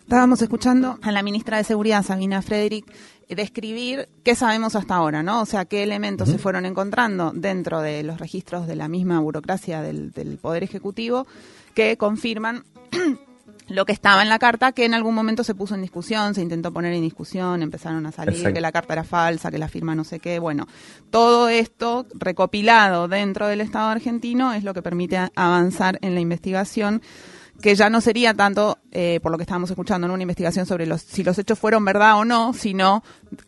Estábamos 0.00 0.42
escuchando 0.42 0.98
a 1.00 1.12
la 1.12 1.22
ministra 1.22 1.58
de 1.58 1.64
Seguridad, 1.64 2.02
Sabina 2.02 2.42
Frederick, 2.42 2.86
describir 3.28 4.08
qué 4.22 4.34
sabemos 4.34 4.76
hasta 4.76 4.96
ahora, 4.96 5.22
¿no? 5.22 5.40
O 5.40 5.46
sea, 5.46 5.64
qué 5.64 5.82
elementos 5.82 6.28
se 6.28 6.38
fueron 6.38 6.66
encontrando 6.66 7.32
dentro 7.34 7.80
de 7.80 8.02
los 8.02 8.18
registros 8.18 8.66
de 8.66 8.76
la 8.76 8.88
misma 8.88 9.20
burocracia 9.20 9.82
del, 9.82 10.12
Poder 10.40 10.62
Ejecutivo 10.62 11.26
que 11.74 11.96
confirman 11.96 12.64
lo 13.68 13.84
que 13.84 13.92
estaba 13.92 14.22
en 14.22 14.28
la 14.28 14.38
carta, 14.38 14.72
que 14.72 14.84
en 14.84 14.94
algún 14.94 15.14
momento 15.14 15.44
se 15.44 15.54
puso 15.54 15.74
en 15.74 15.82
discusión, 15.82 16.34
se 16.34 16.42
intentó 16.42 16.72
poner 16.72 16.92
en 16.92 17.02
discusión, 17.02 17.62
empezaron 17.62 18.04
a 18.06 18.12
salir 18.12 18.52
que 18.52 18.60
la 18.60 18.72
carta 18.72 18.92
era 18.92 19.04
falsa, 19.04 19.50
que 19.50 19.58
la 19.58 19.68
firma 19.68 19.94
no 19.94 20.04
sé 20.04 20.20
qué. 20.20 20.38
Bueno, 20.38 20.66
todo 21.10 21.48
esto 21.48 22.06
recopilado 22.14 23.08
dentro 23.08 23.46
del 23.46 23.60
Estado 23.60 23.88
argentino 23.88 24.52
es 24.52 24.64
lo 24.64 24.74
que 24.74 24.82
permite 24.82 25.18
avanzar 25.34 25.98
en 26.02 26.14
la 26.14 26.20
investigación 26.20 27.02
que 27.60 27.74
ya 27.74 27.88
no 27.90 28.00
sería 28.00 28.34
tanto, 28.34 28.78
eh, 28.90 29.20
por 29.22 29.32
lo 29.32 29.38
que 29.38 29.42
estábamos 29.42 29.70
escuchando, 29.70 30.06
en 30.06 30.12
una 30.12 30.22
investigación 30.22 30.66
sobre 30.66 30.86
los, 30.86 31.02
si 31.02 31.22
los 31.22 31.38
hechos 31.38 31.58
fueron 31.58 31.84
verdad 31.84 32.18
o 32.18 32.24
no, 32.24 32.52
sino 32.52 33.02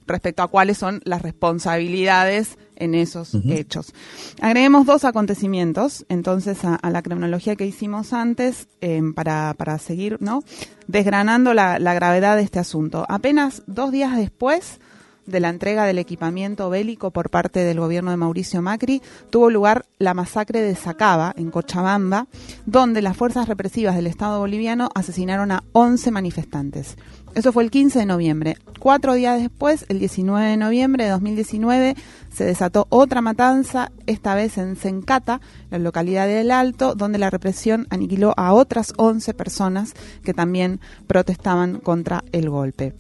respecto 0.07 0.43
a 0.43 0.49
cuáles 0.49 0.79
son 0.79 1.01
las 1.05 1.23
responsabilidades 1.23 2.59
en 2.77 2.95
esos 2.95 3.35
hechos. 3.49 3.93
Agreguemos 4.41 4.87
dos 4.87 5.05
acontecimientos, 5.05 6.05
entonces, 6.09 6.59
a, 6.65 6.79
la 6.91 7.03
cronología 7.03 7.57
que 7.57 7.67
hicimos 7.67 8.13
antes, 8.13 8.69
eh, 8.81 9.01
para, 9.15 9.55
para 9.55 9.79
seguir, 9.79 10.19
¿no? 10.21 10.43
Desgranando 10.87 11.55
la, 11.55 11.79
la 11.79 11.95
gravedad 11.95 12.37
de 12.37 12.43
este 12.43 12.59
asunto. 12.59 13.07
Apenas 13.09 13.63
dos 13.67 13.93
días 13.93 14.17
después 14.17 14.79
de 15.27 15.41
la 15.41 15.49
entrega 15.49 15.85
del 15.85 15.99
equipamiento 15.99 16.71
bélico 16.71 17.11
por 17.11 17.31
parte 17.31 17.61
del 17.61 17.81
gobierno 17.81 18.11
de 18.11 18.17
Mauricio 18.17 18.63
Macri, 18.63 19.03
tuvo 19.31 19.51
lugar 19.51 19.87
la 19.99 20.15
masacre 20.15 20.61
de 20.63 20.75
Sacaba, 20.75 21.35
en 21.37 21.51
Cochabamba, 21.51 22.27
donde 22.65 23.03
las 23.03 23.17
fuerzas 23.17 23.49
represivas 23.49 23.97
del 23.97 24.07
Estado 24.07 24.39
boliviano 24.39 24.89
asesinaron 24.95 25.51
a 25.53 25.65
11 25.73 26.11
manifestantes. 26.11 26.97
Eso 27.37 27.53
fue 27.53 27.65
el 27.65 27.71
15 27.71 27.99
de 27.99 28.07
noviembre. 28.07 28.57
Cuatro 28.81 29.13
días 29.13 29.39
después, 29.39 29.85
el 29.91 29.99
19 29.99 30.47
de 30.47 30.57
noviembre 30.57 31.05
de 31.05 31.11
2019, 31.11 31.95
se 32.33 32.45
desató 32.45 32.87
otra 32.89 33.21
matanza, 33.21 33.93
esta 34.07 34.35
vez 34.35 34.57
en 34.57 34.77
Sencata, 34.77 35.43
la 35.71 35.79
localidad 35.79 36.27
del 36.27 36.51
Alto, 36.51 36.95
donde 36.95 37.19
la 37.19 37.29
represión 37.29 37.87
aniquiló 37.91 38.33
a 38.39 38.55
otras 38.55 38.95
11 38.97 39.35
personas 39.35 39.93
que 40.25 40.33
también 40.33 40.81
protestaban 41.07 41.79
contra 41.81 42.25
el 42.33 42.49
golpe. 42.49 42.95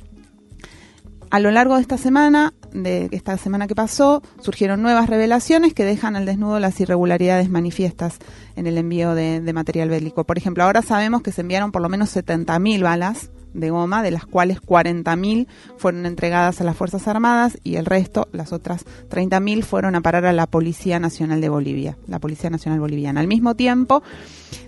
A 1.36 1.38
lo 1.38 1.50
largo 1.50 1.74
de 1.74 1.82
esta 1.82 1.98
semana, 1.98 2.54
de 2.72 3.10
esta 3.10 3.36
semana 3.36 3.66
que 3.66 3.74
pasó, 3.74 4.22
surgieron 4.40 4.80
nuevas 4.80 5.06
revelaciones 5.06 5.74
que 5.74 5.84
dejan 5.84 6.16
al 6.16 6.24
desnudo 6.24 6.58
las 6.60 6.80
irregularidades 6.80 7.50
manifiestas 7.50 8.16
en 8.54 8.66
el 8.66 8.78
envío 8.78 9.14
de, 9.14 9.42
de 9.42 9.52
material 9.52 9.90
bélico. 9.90 10.24
Por 10.24 10.38
ejemplo, 10.38 10.64
ahora 10.64 10.80
sabemos 10.80 11.20
que 11.20 11.32
se 11.32 11.42
enviaron 11.42 11.72
por 11.72 11.82
lo 11.82 11.90
menos 11.90 12.16
70.000 12.16 12.82
balas 12.82 13.28
de 13.56 13.70
goma, 13.70 14.02
de 14.02 14.10
las 14.10 14.26
cuales 14.26 14.60
40.000 14.60 15.46
fueron 15.76 16.06
entregadas 16.06 16.60
a 16.60 16.64
las 16.64 16.76
Fuerzas 16.76 17.08
Armadas 17.08 17.58
y 17.64 17.76
el 17.76 17.86
resto, 17.86 18.28
las 18.32 18.52
otras 18.52 18.84
30.000, 19.10 19.62
fueron 19.62 19.94
a 19.94 20.00
parar 20.00 20.26
a 20.26 20.32
la 20.32 20.46
Policía 20.46 20.98
Nacional 20.98 21.40
de 21.40 21.48
Bolivia, 21.48 21.96
la 22.06 22.18
Policía 22.18 22.50
Nacional 22.50 22.80
Boliviana. 22.80 23.20
Al 23.20 23.28
mismo 23.28 23.54
tiempo, 23.54 24.02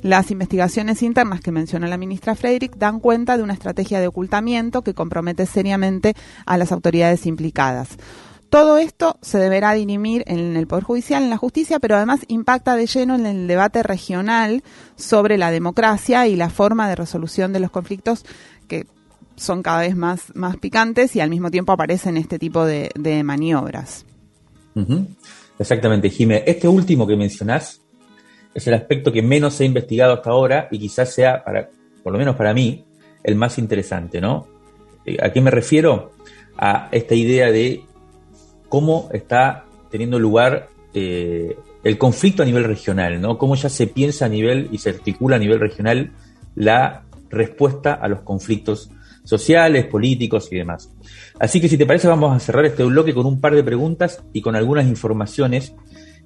las 0.02 0.30
investigaciones 0.30 1.02
internas 1.02 1.40
que 1.40 1.52
menciona 1.52 1.87
la 1.88 1.99
ministra 1.99 2.35
Frederick 2.35 2.76
dan 2.76 3.00
cuenta 3.00 3.37
de 3.37 3.42
una 3.42 3.52
estrategia 3.52 4.00
de 4.00 4.07
ocultamiento 4.07 4.83
que 4.83 4.95
compromete 4.95 5.47
seriamente 5.47 6.14
a 6.47 6.57
las 6.57 6.73
autoridades 6.73 7.26
implicadas. 7.26 7.97
Todo 8.50 8.78
esto 8.78 9.18
se 9.21 9.37
deberá 9.37 9.75
dirimir 9.75 10.25
en 10.26 10.57
el 10.57 10.66
Poder 10.66 10.83
Judicial, 10.83 11.23
en 11.23 11.28
la 11.28 11.37
justicia, 11.37 11.80
pero 11.80 11.97
además 11.97 12.21
impacta 12.28 12.76
de 12.76 12.87
lleno 12.87 13.14
en 13.14 13.26
el 13.26 13.47
debate 13.47 13.83
regional 13.83 14.62
sobre 14.97 15.37
la 15.37 15.50
democracia 15.50 16.26
y 16.26 16.35
la 16.35 16.49
forma 16.49 16.88
de 16.88 16.97
resolución 16.97 17.52
de 17.52 17.61
los 17.61 17.71
conflictos 17.71 18.25
que 18.68 18.87
son 19.37 19.62
cada 19.62 19.80
vez 19.80 19.96
más, 19.96 20.34
más 20.34 20.56
picantes 20.56 21.16
y 21.16 21.20
al 21.20 21.30
mismo 21.30 21.50
tiempo 21.50 21.72
aparecen 21.72 22.16
este 22.16 22.38
tipo 22.38 22.64
de, 22.64 22.90
maniobras. 23.25 24.04
Exactamente, 25.58 26.10
Jimé. 26.10 26.44
Este 26.46 26.68
último 26.68 27.06
que 27.06 27.16
mencionás 27.16 27.80
es 28.54 28.66
el 28.66 28.75
aspecto 28.75 29.12
que 29.12 29.22
menos 29.22 29.60
ha 29.60 29.64
investigado 29.64 30.14
hasta 30.14 30.30
ahora 30.30 30.68
y 30.70 30.78
quizás 30.78 31.12
sea, 31.12 31.42
por 32.02 32.12
lo 32.12 32.18
menos 32.18 32.37
para 32.37 32.54
mí, 32.54 32.84
el 33.22 33.34
más 33.34 33.58
interesante, 33.58 34.20
¿no? 34.20 34.46
Eh, 35.04 35.16
¿A 35.20 35.32
qué 35.32 35.40
me 35.40 35.50
refiero? 35.50 36.12
A 36.56 36.88
esta 36.92 37.14
idea 37.14 37.50
de 37.50 37.84
cómo 38.68 39.08
está 39.12 39.64
teniendo 39.90 40.18
lugar 40.18 40.68
eh, 40.94 41.56
el 41.84 41.98
conflicto 41.98 42.42
a 42.42 42.46
nivel 42.46 42.64
regional, 42.64 43.20
¿no? 43.20 43.38
Cómo 43.38 43.54
ya 43.54 43.68
se 43.68 43.87
piensa 43.87 44.26
a 44.26 44.28
nivel 44.28 44.68
y 44.72 44.78
se 44.78 44.90
articula 44.90 45.37
a 45.37 45.38
nivel 45.38 45.60
regional 45.60 46.12
la 46.54 47.04
respuesta 47.30 47.94
a 47.94 48.08
los 48.08 48.20
conflictos 48.23 48.90
sociales, 49.25 49.87
políticos 49.87 50.49
y 50.50 50.56
demás. 50.56 50.90
Así 51.38 51.61
que 51.61 51.68
si 51.68 51.76
te 51.76 51.87
parece 51.87 52.08
vamos 52.08 52.35
a 52.35 52.40
cerrar 52.40 52.64
este 52.64 52.85
bloque 52.85 53.12
con 53.12 53.26
un 53.26 53.40
par 53.40 53.54
de 53.54 53.62
preguntas 53.62 54.23
y 54.32 54.40
con 54.40 54.56
algunas 54.56 54.87
informaciones 54.87 55.75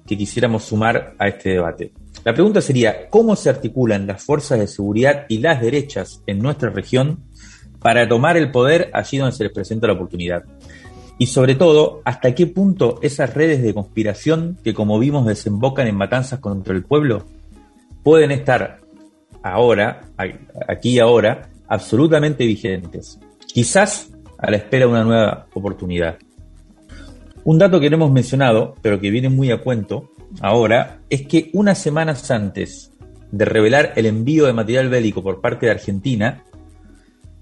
que 0.07 0.17
quisiéramos 0.17 0.63
sumar 0.63 1.13
a 1.17 1.27
este 1.27 1.49
debate. 1.49 1.91
La 2.23 2.33
pregunta 2.33 2.61
sería, 2.61 3.09
¿cómo 3.09 3.35
se 3.35 3.49
articulan 3.49 4.07
las 4.07 4.23
fuerzas 4.23 4.59
de 4.59 4.67
seguridad 4.67 5.25
y 5.27 5.39
las 5.39 5.61
derechas 5.61 6.21
en 6.27 6.39
nuestra 6.39 6.69
región 6.69 7.19
para 7.79 8.07
tomar 8.07 8.37
el 8.37 8.51
poder 8.51 8.89
allí 8.93 9.17
donde 9.17 9.35
se 9.35 9.43
les 9.43 9.53
presenta 9.53 9.87
la 9.87 9.93
oportunidad? 9.93 10.43
Y 11.17 11.27
sobre 11.27 11.55
todo, 11.55 12.01
¿hasta 12.05 12.33
qué 12.33 12.47
punto 12.47 12.99
esas 13.01 13.33
redes 13.33 13.61
de 13.61 13.73
conspiración 13.73 14.57
que 14.63 14.73
como 14.73 14.97
vimos 14.99 15.25
desembocan 15.25 15.87
en 15.87 15.95
matanzas 15.95 16.39
contra 16.39 16.73
el 16.73 16.83
pueblo 16.83 17.25
pueden 18.03 18.31
estar 18.31 18.79
ahora, 19.43 20.01
aquí 20.67 20.91
y 20.91 20.99
ahora, 20.99 21.49
absolutamente 21.67 22.45
vigentes? 22.45 23.19
Quizás 23.45 24.11
a 24.37 24.49
la 24.49 24.57
espera 24.57 24.85
de 24.85 24.91
una 24.91 25.03
nueva 25.03 25.47
oportunidad. 25.53 26.17
Un 27.43 27.59
dato 27.59 27.79
que 27.79 27.89
no 27.89 27.97
hemos 27.97 28.11
mencionado, 28.11 28.75
pero 28.81 28.99
que 28.99 29.11
viene 29.11 29.29
muy 29.29 29.51
a 29.51 29.61
cuento 29.61 30.09
ahora, 30.41 30.99
es 31.09 31.27
que 31.27 31.49
unas 31.53 31.77
semanas 31.77 32.31
antes 32.31 32.91
de 33.31 33.45
revelar 33.45 33.93
el 33.95 34.05
envío 34.05 34.45
de 34.45 34.53
material 34.53 34.89
bélico 34.89 35.21
por 35.21 35.41
parte 35.41 35.65
de 35.65 35.73
Argentina 35.73 36.43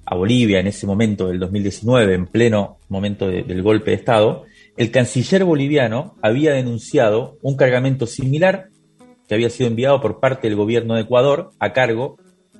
a 0.05 0.15
Bolivia 0.15 0.59
en 0.59 0.67
ese 0.67 0.87
momento 0.87 1.27
del 1.27 1.39
2019, 1.39 2.13
en 2.13 2.25
pleno 2.25 2.79
momento 2.89 3.27
del 3.27 3.61
golpe 3.61 3.91
de 3.91 3.97
Estado, 3.97 4.45
el 4.75 4.91
canciller 4.91 5.43
boliviano 5.43 6.15
había 6.21 6.53
denunciado 6.53 7.37
un 7.41 7.55
cargamento 7.55 8.07
similar 8.07 8.70
que 9.31 9.35
había 9.35 9.49
sido 9.49 9.69
enviado 9.69 10.01
por 10.01 10.19
parte 10.19 10.49
del 10.49 10.57
gobierno 10.57 10.95
de 10.95 11.03
Ecuador 11.03 11.51
a 11.57 11.71
cargo 11.71 12.17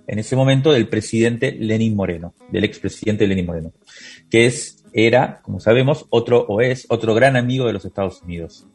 en 0.08 0.20
ese 0.20 0.38
momento 0.38 0.72
del 0.72 0.88
presidente 0.88 1.52
Lenín 1.52 1.98
Moreno, 1.98 2.34
del 2.50 2.64
expresidente 2.64 3.28
Lenín 3.28 3.46
Moreno, 3.46 3.74
que 4.30 4.46
es 4.46 4.82
era, 4.94 5.42
como 5.42 5.60
sabemos, 5.60 6.06
otro 6.12 6.46
o 6.48 6.62
es 6.62 6.86
otro 6.88 7.14
gran 7.14 7.36
amigo 7.36 7.68
de 7.68 7.74
los 7.74 7.84
Estados 7.84 8.22
Unidos. 8.22 8.66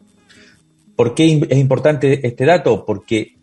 ¿Por 0.95 1.15
qué 1.15 1.41
es 1.49 1.57
importante 1.57 2.27
este 2.27 2.45
dato? 2.45 2.85
Porque 2.85 3.36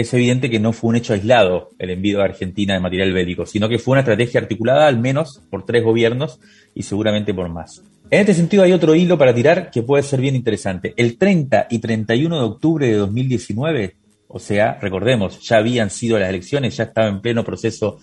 es 0.00 0.14
evidente 0.14 0.50
que 0.50 0.60
no 0.60 0.72
fue 0.72 0.90
un 0.90 0.96
hecho 0.96 1.12
aislado 1.12 1.70
el 1.78 1.90
envío 1.90 2.18
de 2.18 2.24
Argentina 2.24 2.74
de 2.74 2.80
material 2.80 3.12
bélico, 3.12 3.46
sino 3.46 3.68
que 3.68 3.78
fue 3.78 3.92
una 3.92 4.00
estrategia 4.00 4.40
articulada 4.40 4.86
al 4.86 4.98
menos 4.98 5.42
por 5.50 5.64
tres 5.64 5.84
gobiernos 5.84 6.40
y 6.74 6.82
seguramente 6.82 7.34
por 7.34 7.48
más. 7.48 7.82
En 8.10 8.20
este 8.20 8.34
sentido 8.34 8.62
hay 8.62 8.72
otro 8.72 8.94
hilo 8.94 9.16
para 9.16 9.34
tirar 9.34 9.70
que 9.70 9.82
puede 9.82 10.02
ser 10.02 10.20
bien 10.20 10.34
interesante. 10.34 10.94
El 10.96 11.16
30 11.16 11.68
y 11.70 11.78
31 11.78 12.36
de 12.38 12.44
octubre 12.44 12.86
de 12.86 12.94
2019, 12.94 13.96
o 14.28 14.38
sea, 14.38 14.78
recordemos, 14.80 15.40
ya 15.40 15.58
habían 15.58 15.90
sido 15.90 16.18
las 16.18 16.28
elecciones, 16.28 16.76
ya 16.76 16.84
estaba 16.84 17.08
en 17.08 17.20
pleno 17.20 17.44
proceso 17.44 17.98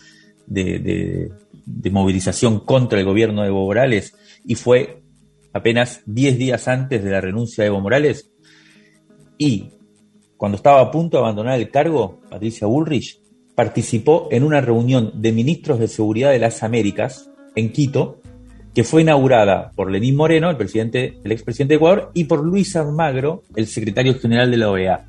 de, 0.45 1.29
de 1.65 1.91
movilización 1.91 2.61
contra 2.61 2.99
el 2.99 3.05
gobierno 3.05 3.41
de 3.41 3.49
Evo 3.49 3.65
Morales 3.65 4.15
y 4.45 4.55
fue 4.55 5.01
apenas 5.51 6.01
10 6.05 6.37
días 6.37 6.67
antes 6.67 7.03
de 7.03 7.11
la 7.11 7.19
renuncia 7.19 7.63
de 7.63 7.67
Evo 7.67 7.81
Morales. 7.81 8.31
Y 9.37 9.71
cuando 10.37 10.55
estaba 10.55 10.81
a 10.81 10.91
punto 10.91 11.17
de 11.17 11.23
abandonar 11.23 11.59
el 11.59 11.69
cargo, 11.69 12.19
Patricia 12.29 12.67
Bullrich 12.67 13.19
participó 13.55 14.27
en 14.31 14.43
una 14.43 14.61
reunión 14.61 15.11
de 15.15 15.31
ministros 15.31 15.79
de 15.79 15.87
seguridad 15.87 16.31
de 16.31 16.39
las 16.39 16.61
Américas 16.61 17.31
en 17.55 17.71
Quito, 17.71 18.21
que 18.75 18.83
fue 18.83 19.01
inaugurada 19.01 19.71
por 19.75 19.89
Lenín 19.89 20.15
Moreno, 20.15 20.51
el 20.51 20.57
presidente, 20.57 21.17
el 21.23 21.31
expresidente 21.31 21.73
de 21.73 21.77
Ecuador, 21.77 22.11
y 22.13 22.25
por 22.25 22.45
Luis 22.45 22.75
Almagro, 22.75 23.43
el 23.55 23.65
secretario 23.65 24.13
general 24.19 24.51
de 24.51 24.57
la 24.57 24.69
OEA, 24.69 25.07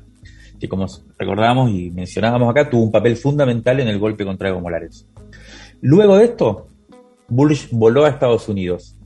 que 0.59 0.67
como 0.67 0.87
recordamos 1.19 1.69
y 1.69 1.91
mencionábamos 1.91 2.49
acá, 2.49 2.67
tuvo 2.67 2.81
un 2.81 2.91
papel 2.91 3.15
fundamental 3.15 3.79
en 3.79 3.87
el 3.87 3.99
golpe 3.99 4.25
contra 4.25 4.49
Evo 4.49 4.61
Morales. 4.61 5.07
Luego 5.81 6.17
de 6.17 6.25
esto, 6.25 6.67
Bush 7.27 7.67
voló 7.69 8.05
a 8.05 8.09
Estados 8.09 8.49
Unidos. 8.49 8.98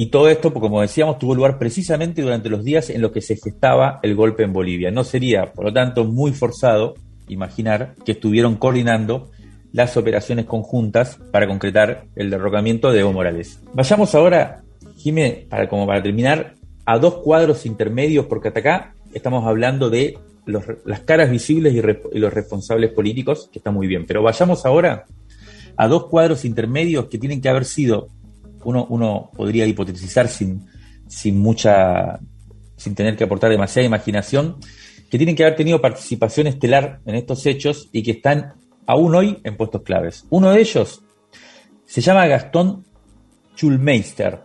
Y 0.00 0.06
todo 0.06 0.28
esto, 0.28 0.54
como 0.54 0.80
decíamos, 0.80 1.18
tuvo 1.18 1.34
lugar 1.34 1.58
precisamente 1.58 2.22
durante 2.22 2.48
los 2.48 2.62
días 2.62 2.88
en 2.88 3.02
los 3.02 3.10
que 3.10 3.20
se 3.20 3.34
gestaba 3.34 3.98
el 4.04 4.14
golpe 4.14 4.44
en 4.44 4.52
Bolivia. 4.52 4.92
No 4.92 5.02
sería, 5.02 5.52
por 5.52 5.64
lo 5.64 5.72
tanto, 5.72 6.04
muy 6.04 6.30
forzado 6.30 6.94
imaginar 7.26 7.96
que 8.06 8.12
estuvieron 8.12 8.54
coordinando 8.54 9.32
las 9.72 9.96
operaciones 9.96 10.44
conjuntas 10.44 11.18
para 11.32 11.48
concretar 11.48 12.04
el 12.14 12.30
derrocamiento 12.30 12.92
de 12.92 13.00
Evo 13.00 13.12
Morales. 13.12 13.60
Vayamos 13.74 14.14
ahora, 14.14 14.62
Jimé, 14.98 15.48
para, 15.50 15.68
como 15.68 15.84
para 15.84 16.00
terminar, 16.00 16.54
a 16.86 16.96
dos 17.00 17.14
cuadros 17.16 17.66
intermedios, 17.66 18.26
porque 18.26 18.48
hasta 18.48 18.60
acá 18.60 18.94
estamos 19.12 19.44
hablando 19.46 19.90
de 19.90 20.16
las 20.46 21.00
caras 21.00 21.28
visibles 21.28 21.74
y 21.74 22.18
los 22.20 22.32
responsables 22.32 22.92
políticos, 22.92 23.50
que 23.52 23.58
está 23.58 23.72
muy 23.72 23.88
bien. 23.88 24.06
Pero 24.06 24.22
vayamos 24.22 24.64
ahora 24.64 25.06
a 25.76 25.88
dos 25.88 26.06
cuadros 26.06 26.44
intermedios 26.44 27.06
que 27.06 27.18
tienen 27.18 27.40
que 27.40 27.48
haber 27.48 27.64
sido, 27.64 28.08
uno, 28.64 28.86
uno 28.90 29.30
podría 29.36 29.66
hipotetizar 29.66 30.28
sin, 30.28 30.66
sin 31.06 31.38
mucha, 31.38 32.18
sin 32.76 32.94
tener 32.94 33.16
que 33.16 33.24
aportar 33.24 33.50
demasiada 33.50 33.86
imaginación, 33.86 34.56
que 35.10 35.18
tienen 35.18 35.36
que 35.36 35.44
haber 35.44 35.56
tenido 35.56 35.80
participación 35.80 36.46
estelar 36.46 37.00
en 37.06 37.14
estos 37.14 37.44
hechos 37.46 37.88
y 37.92 38.02
que 38.02 38.12
están 38.12 38.54
aún 38.86 39.14
hoy 39.14 39.38
en 39.44 39.56
puestos 39.56 39.82
claves. 39.82 40.26
Uno 40.30 40.50
de 40.50 40.60
ellos 40.60 41.02
se 41.86 42.00
llama 42.00 42.26
Gastón 42.26 42.84
Schulmeister. 43.56 44.40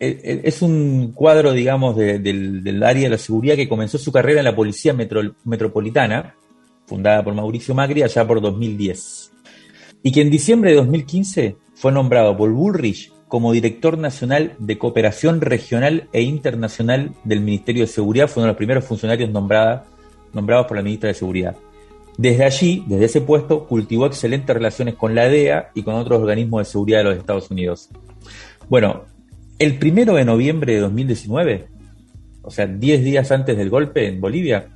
Es 0.00 0.62
un 0.62 1.12
cuadro, 1.12 1.52
digamos, 1.52 1.96
del, 1.96 2.82
área 2.82 3.04
de 3.04 3.10
la 3.10 3.18
seguridad 3.18 3.54
que 3.54 3.68
comenzó 3.68 3.96
su 3.96 4.10
carrera 4.10 4.40
en 4.40 4.44
la 4.44 4.56
Policía 4.56 4.92
Metropolitana, 4.92 6.34
fundada 6.86 7.22
por 7.22 7.34
Mauricio 7.34 7.74
Macri 7.74 8.02
allá 8.02 8.26
por 8.26 8.40
2010 8.40 9.32
y 10.02 10.12
que 10.12 10.20
en 10.20 10.30
diciembre 10.30 10.70
de 10.70 10.76
2015 10.76 11.56
fue 11.78 11.92
nombrado 11.92 12.36
por 12.36 12.50
Bullrich 12.50 13.12
como 13.28 13.52
director 13.52 13.98
nacional 13.98 14.54
de 14.58 14.78
cooperación 14.78 15.40
regional 15.40 16.08
e 16.12 16.22
internacional 16.22 17.12
del 17.22 17.40
Ministerio 17.40 17.82
de 17.82 17.86
Seguridad, 17.86 18.26
fue 18.26 18.40
uno 18.40 18.46
de 18.46 18.52
los 18.52 18.56
primeros 18.56 18.84
funcionarios 18.84 19.30
nombrados 19.30 19.86
por 20.66 20.76
la 20.76 20.82
ministra 20.82 21.08
de 21.08 21.14
Seguridad. 21.14 21.56
Desde 22.16 22.44
allí, 22.44 22.84
desde 22.88 23.04
ese 23.04 23.20
puesto, 23.20 23.64
cultivó 23.68 24.06
excelentes 24.06 24.52
relaciones 24.56 24.96
con 24.96 25.14
la 25.14 25.28
DEA 25.28 25.70
y 25.72 25.84
con 25.84 25.94
otros 25.94 26.20
organismos 26.20 26.62
de 26.62 26.64
seguridad 26.64 26.98
de 26.98 27.04
los 27.04 27.16
Estados 27.16 27.48
Unidos. 27.48 27.90
Bueno, 28.68 29.04
el 29.60 29.78
primero 29.78 30.14
de 30.14 30.24
noviembre 30.24 30.74
de 30.74 30.80
2019, 30.80 31.68
o 32.42 32.50
sea, 32.50 32.66
10 32.66 33.04
días 33.04 33.30
antes 33.30 33.56
del 33.56 33.70
golpe 33.70 34.08
en 34.08 34.20
Bolivia, 34.20 34.70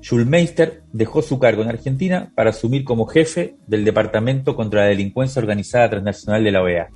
Schulmeister 0.00 0.82
dejó 0.92 1.22
su 1.22 1.38
cargo 1.38 1.62
en 1.62 1.68
Argentina 1.68 2.30
para 2.34 2.50
asumir 2.50 2.84
como 2.84 3.06
jefe 3.06 3.56
del 3.66 3.84
Departamento 3.84 4.54
contra 4.54 4.82
la 4.82 4.88
Delincuencia 4.88 5.40
Organizada 5.40 5.90
Transnacional 5.90 6.44
de 6.44 6.52
la 6.52 6.62
OEA. 6.62 6.88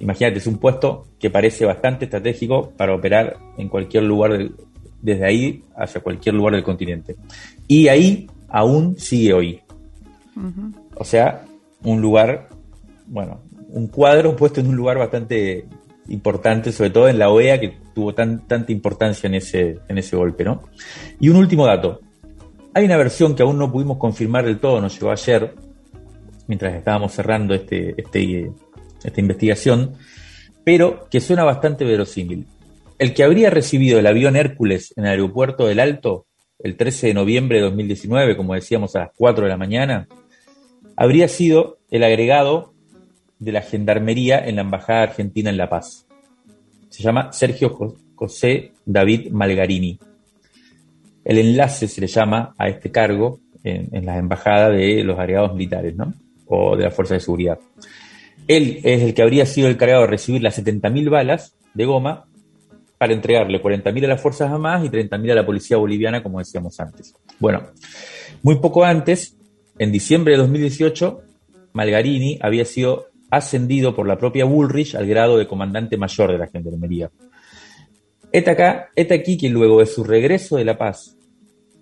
Imagínate, 0.00 0.38
es 0.38 0.46
un 0.46 0.58
puesto 0.58 1.06
que 1.20 1.30
parece 1.30 1.64
bastante 1.64 2.06
estratégico 2.06 2.70
para 2.76 2.94
operar 2.94 3.36
en 3.56 3.68
cualquier 3.68 4.02
lugar, 4.02 4.50
desde 5.00 5.24
ahí 5.24 5.62
hacia 5.76 6.00
cualquier 6.00 6.34
lugar 6.34 6.54
del 6.54 6.64
continente. 6.64 7.14
Y 7.68 7.86
ahí 7.86 8.28
aún 8.48 8.98
sigue 8.98 9.32
hoy. 9.32 9.60
O 10.96 11.04
sea, 11.04 11.44
un 11.84 12.00
lugar, 12.00 12.48
bueno, 13.06 13.40
un 13.68 13.86
cuadro 13.86 14.34
puesto 14.34 14.60
en 14.60 14.66
un 14.66 14.76
lugar 14.76 14.98
bastante 14.98 15.66
importante, 16.08 16.72
sobre 16.72 16.90
todo 16.90 17.08
en 17.08 17.18
la 17.18 17.30
OEA, 17.30 17.60
que 17.60 17.76
tuvo 17.94 18.14
tan, 18.14 18.46
tanta 18.46 18.72
importancia 18.72 19.26
en 19.26 19.34
ese, 19.34 19.78
en 19.88 19.98
ese 19.98 20.16
golpe. 20.16 20.44
¿no? 20.44 20.62
Y 21.20 21.28
un 21.28 21.36
último 21.36 21.66
dato. 21.66 22.00
Hay 22.74 22.84
una 22.84 22.96
versión 22.96 23.34
que 23.34 23.42
aún 23.42 23.58
no 23.58 23.70
pudimos 23.70 23.98
confirmar 23.98 24.44
del 24.44 24.58
todo, 24.58 24.80
nos 24.80 24.94
llegó 24.94 25.10
ayer, 25.10 25.54
mientras 26.46 26.74
estábamos 26.74 27.12
cerrando 27.12 27.54
este, 27.54 27.94
este, 28.00 28.50
esta 29.04 29.20
investigación, 29.20 29.94
pero 30.64 31.06
que 31.10 31.20
suena 31.20 31.44
bastante 31.44 31.84
verosímil. 31.84 32.46
El 32.98 33.14
que 33.14 33.24
habría 33.24 33.50
recibido 33.50 33.98
el 33.98 34.06
avión 34.06 34.36
Hércules 34.36 34.94
en 34.96 35.04
el 35.04 35.10
aeropuerto 35.10 35.66
del 35.66 35.80
Alto 35.80 36.26
el 36.62 36.76
13 36.76 37.08
de 37.08 37.14
noviembre 37.14 37.58
de 37.58 37.64
2019, 37.64 38.36
como 38.36 38.54
decíamos 38.54 38.94
a 38.94 39.00
las 39.00 39.10
4 39.16 39.44
de 39.44 39.50
la 39.50 39.56
mañana, 39.56 40.08
habría 40.96 41.28
sido 41.28 41.78
el 41.90 42.04
agregado 42.04 42.72
de 43.38 43.52
la 43.52 43.62
Gendarmería 43.62 44.38
en 44.38 44.56
la 44.56 44.62
Embajada 44.62 45.02
Argentina 45.02 45.50
en 45.50 45.56
La 45.56 45.68
Paz. 45.68 46.06
Se 46.92 47.02
llama 47.02 47.32
Sergio 47.32 47.74
José 48.14 48.72
David 48.84 49.30
Malgarini. 49.30 49.98
El 51.24 51.38
enlace 51.38 51.88
se 51.88 52.02
le 52.02 52.06
llama 52.06 52.54
a 52.58 52.68
este 52.68 52.90
cargo 52.90 53.40
en, 53.64 54.04
la 54.04 54.18
embajada 54.18 54.68
de 54.68 55.02
los 55.02 55.18
agregados 55.18 55.54
militares, 55.54 55.96
¿no? 55.96 56.12
O 56.44 56.76
de 56.76 56.84
la 56.84 56.90
Fuerza 56.90 57.14
de 57.14 57.20
Seguridad. 57.20 57.58
Él 58.46 58.80
es 58.84 59.00
el 59.00 59.14
que 59.14 59.22
habría 59.22 59.46
sido 59.46 59.68
el 59.68 59.78
cargado 59.78 60.02
de 60.02 60.08
recibir 60.08 60.42
las 60.42 60.62
70.000 60.62 61.08
balas 61.08 61.56
de 61.72 61.86
goma 61.86 62.26
para 62.98 63.14
entregarle 63.14 63.62
40.000 63.62 64.04
a 64.04 64.08
las 64.08 64.20
Fuerzas 64.20 64.52
Armadas 64.52 64.84
y 64.84 64.90
30.000 64.90 65.32
a 65.32 65.34
la 65.36 65.46
Policía 65.46 65.78
Boliviana, 65.78 66.22
como 66.22 66.40
decíamos 66.40 66.78
antes. 66.78 67.14
Bueno, 67.38 67.62
muy 68.42 68.56
poco 68.56 68.84
antes, 68.84 69.34
en 69.78 69.92
diciembre 69.92 70.32
de 70.32 70.40
2018, 70.40 71.22
Malgarini 71.72 72.38
había 72.42 72.66
sido 72.66 73.11
ascendido 73.32 73.96
por 73.96 74.06
la 74.06 74.18
propia 74.18 74.44
Bullrich 74.44 74.94
al 74.94 75.06
grado 75.06 75.38
de 75.38 75.46
comandante 75.46 75.96
mayor 75.96 76.32
de 76.32 76.38
la 76.38 76.48
Gendarmería. 76.48 77.10
Este, 78.30 78.50
acá, 78.50 78.90
este 78.94 79.14
aquí 79.14 79.38
que 79.38 79.48
luego 79.48 79.80
de 79.80 79.86
su 79.86 80.04
regreso 80.04 80.58
de 80.58 80.66
La 80.66 80.76
Paz 80.76 81.16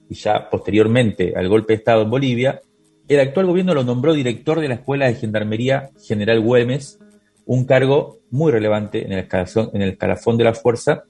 y 0.09 0.15
ya 0.15 0.49
posteriormente 0.49 1.33
al 1.37 1.49
golpe 1.49 1.73
de 1.73 1.79
Estado 1.79 2.03
en 2.03 2.11
Bolivia, 2.11 2.61
el 3.09 3.19
actual 3.19 3.47
gobierno 3.47 3.75
lo 3.75 3.83
nombró 3.83 4.15
director 4.15 4.61
de 4.61 4.69
la 4.69 4.75
Escuela 4.75 5.07
de 5.09 5.15
Gendarmería 5.15 5.91
General 6.07 6.41
Güemes, 6.41 7.01
un 7.47 7.65
cargo 7.65 8.21
muy 8.31 8.53
relevante 8.53 9.05
en 9.05 9.13
el, 9.13 9.19
escalafón, 9.19 9.71
en 9.75 9.83
el 9.83 9.91
escalafón 9.91 10.37
de 10.37 10.45
la 10.45 10.55
fuerza 10.55 11.03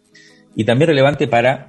y 0.56 0.64
también 0.64 0.88
relevante 0.88 1.28
para 1.28 1.68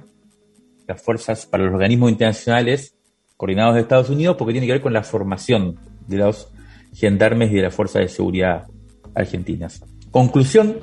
las 0.88 1.02
fuerzas, 1.02 1.44
para 1.44 1.64
los 1.64 1.74
organismos 1.74 2.10
internacionales 2.10 2.94
coordinados 3.36 3.74
de 3.74 3.82
Estados 3.82 4.08
Unidos, 4.08 4.36
porque 4.38 4.52
tiene 4.52 4.66
que 4.66 4.72
ver 4.72 4.82
con 4.82 4.94
la 4.94 5.02
formación 5.02 5.78
de 6.06 6.16
los 6.16 6.50
gendarmes 6.92 7.50
y 7.52 7.56
de 7.56 7.62
las 7.62 7.74
fuerzas 7.74 8.02
de 8.02 8.08
seguridad 8.08 8.66
argentinas. 9.14 9.84
Conclusión, 10.10 10.76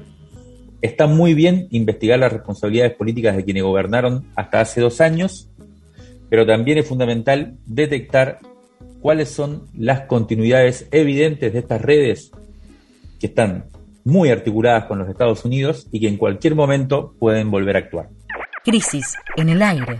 está 0.81 1.07
muy 1.07 1.33
bien 1.33 1.67
investigar 1.71 2.19
las 2.19 2.33
responsabilidades 2.33 2.95
políticas 2.95 3.35
de 3.35 3.43
quienes 3.43 3.63
gobernaron 3.63 4.25
hasta 4.35 4.61
hace 4.61 4.81
dos 4.81 5.01
años, 5.01 5.49
pero 6.29 6.45
también 6.45 6.77
es 6.77 6.87
fundamental 6.87 7.57
detectar 7.65 8.39
cuáles 9.01 9.29
son 9.29 9.67
las 9.75 10.01
continuidades 10.01 10.87
evidentes 10.91 11.53
de 11.53 11.59
estas 11.59 11.81
redes 11.81 12.31
que 13.19 13.27
están 13.27 13.65
muy 14.03 14.29
articuladas 14.29 14.85
con 14.85 14.99
los 14.99 15.09
Estados 15.09 15.45
Unidos 15.45 15.87
y 15.91 15.99
que 15.99 16.07
en 16.07 16.17
cualquier 16.17 16.55
momento 16.55 17.13
pueden 17.19 17.51
volver 17.51 17.75
a 17.75 17.79
actuar. 17.79 18.09
Crisis 18.63 19.15
en 19.37 19.49
el 19.49 19.61
aire. 19.61 19.99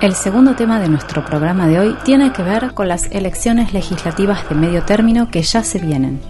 El 0.00 0.14
segundo 0.14 0.54
tema 0.54 0.78
de 0.78 0.88
nuestro 0.88 1.24
programa 1.24 1.66
de 1.66 1.80
hoy 1.80 1.96
tiene 2.04 2.32
que 2.32 2.44
ver 2.44 2.72
con 2.72 2.86
las 2.86 3.06
elecciones 3.10 3.72
legislativas 3.72 4.48
de 4.48 4.54
medio 4.54 4.84
término 4.84 5.28
que 5.28 5.42
ya 5.42 5.64
se 5.64 5.80
vienen. 5.80 6.20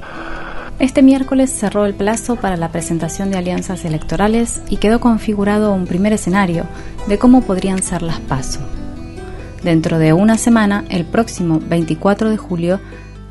Este 0.79 1.03
miércoles 1.03 1.51
cerró 1.51 1.85
el 1.85 1.93
plazo 1.93 2.37
para 2.37 2.57
la 2.57 2.73
presentación 2.73 3.31
de 3.31 3.37
alianzas 3.37 3.85
electorales 3.85 4.63
y 4.71 4.79
quedó 4.79 5.01
configurado 5.01 5.75
un 5.75 5.87
primer 5.87 6.15
escenario 6.15 6.65
de 7.09 7.19
cómo 7.19 7.43
podrían 7.43 7.83
ser 7.83 8.01
las 8.01 8.21
PASO. 8.21 8.61
Dentro 9.63 9.99
de 9.99 10.15
una 10.15 10.39
semana, 10.39 10.87
el 10.89 11.05
próximo 11.05 11.61
24 11.61 12.31
de 12.31 12.39
julio, 12.39 12.81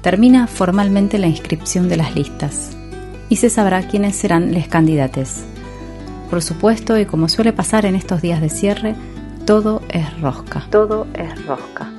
termina 0.03 0.45
formalmente 0.45 1.17
la 1.17 1.25
inscripción 1.25 1.89
de 1.89 1.97
las 1.97 2.13
listas 2.15 2.77
y 3.27 3.37
se 3.37 3.49
sabrá 3.49 3.87
quiénes 3.87 4.15
serán 4.15 4.53
los 4.53 4.67
candidatos. 4.67 5.45
Por 6.29 6.43
supuesto, 6.43 6.95
y 6.99 7.07
como 7.07 7.27
suele 7.27 7.53
pasar 7.53 7.87
en 7.87 7.95
estos 7.95 8.21
días 8.21 8.39
de 8.39 8.49
cierre, 8.49 8.95
todo 9.47 9.81
es 9.87 10.19
rosca. 10.19 10.61
Todo 10.69 11.07
es 11.13 11.45
rosca. 11.45 11.96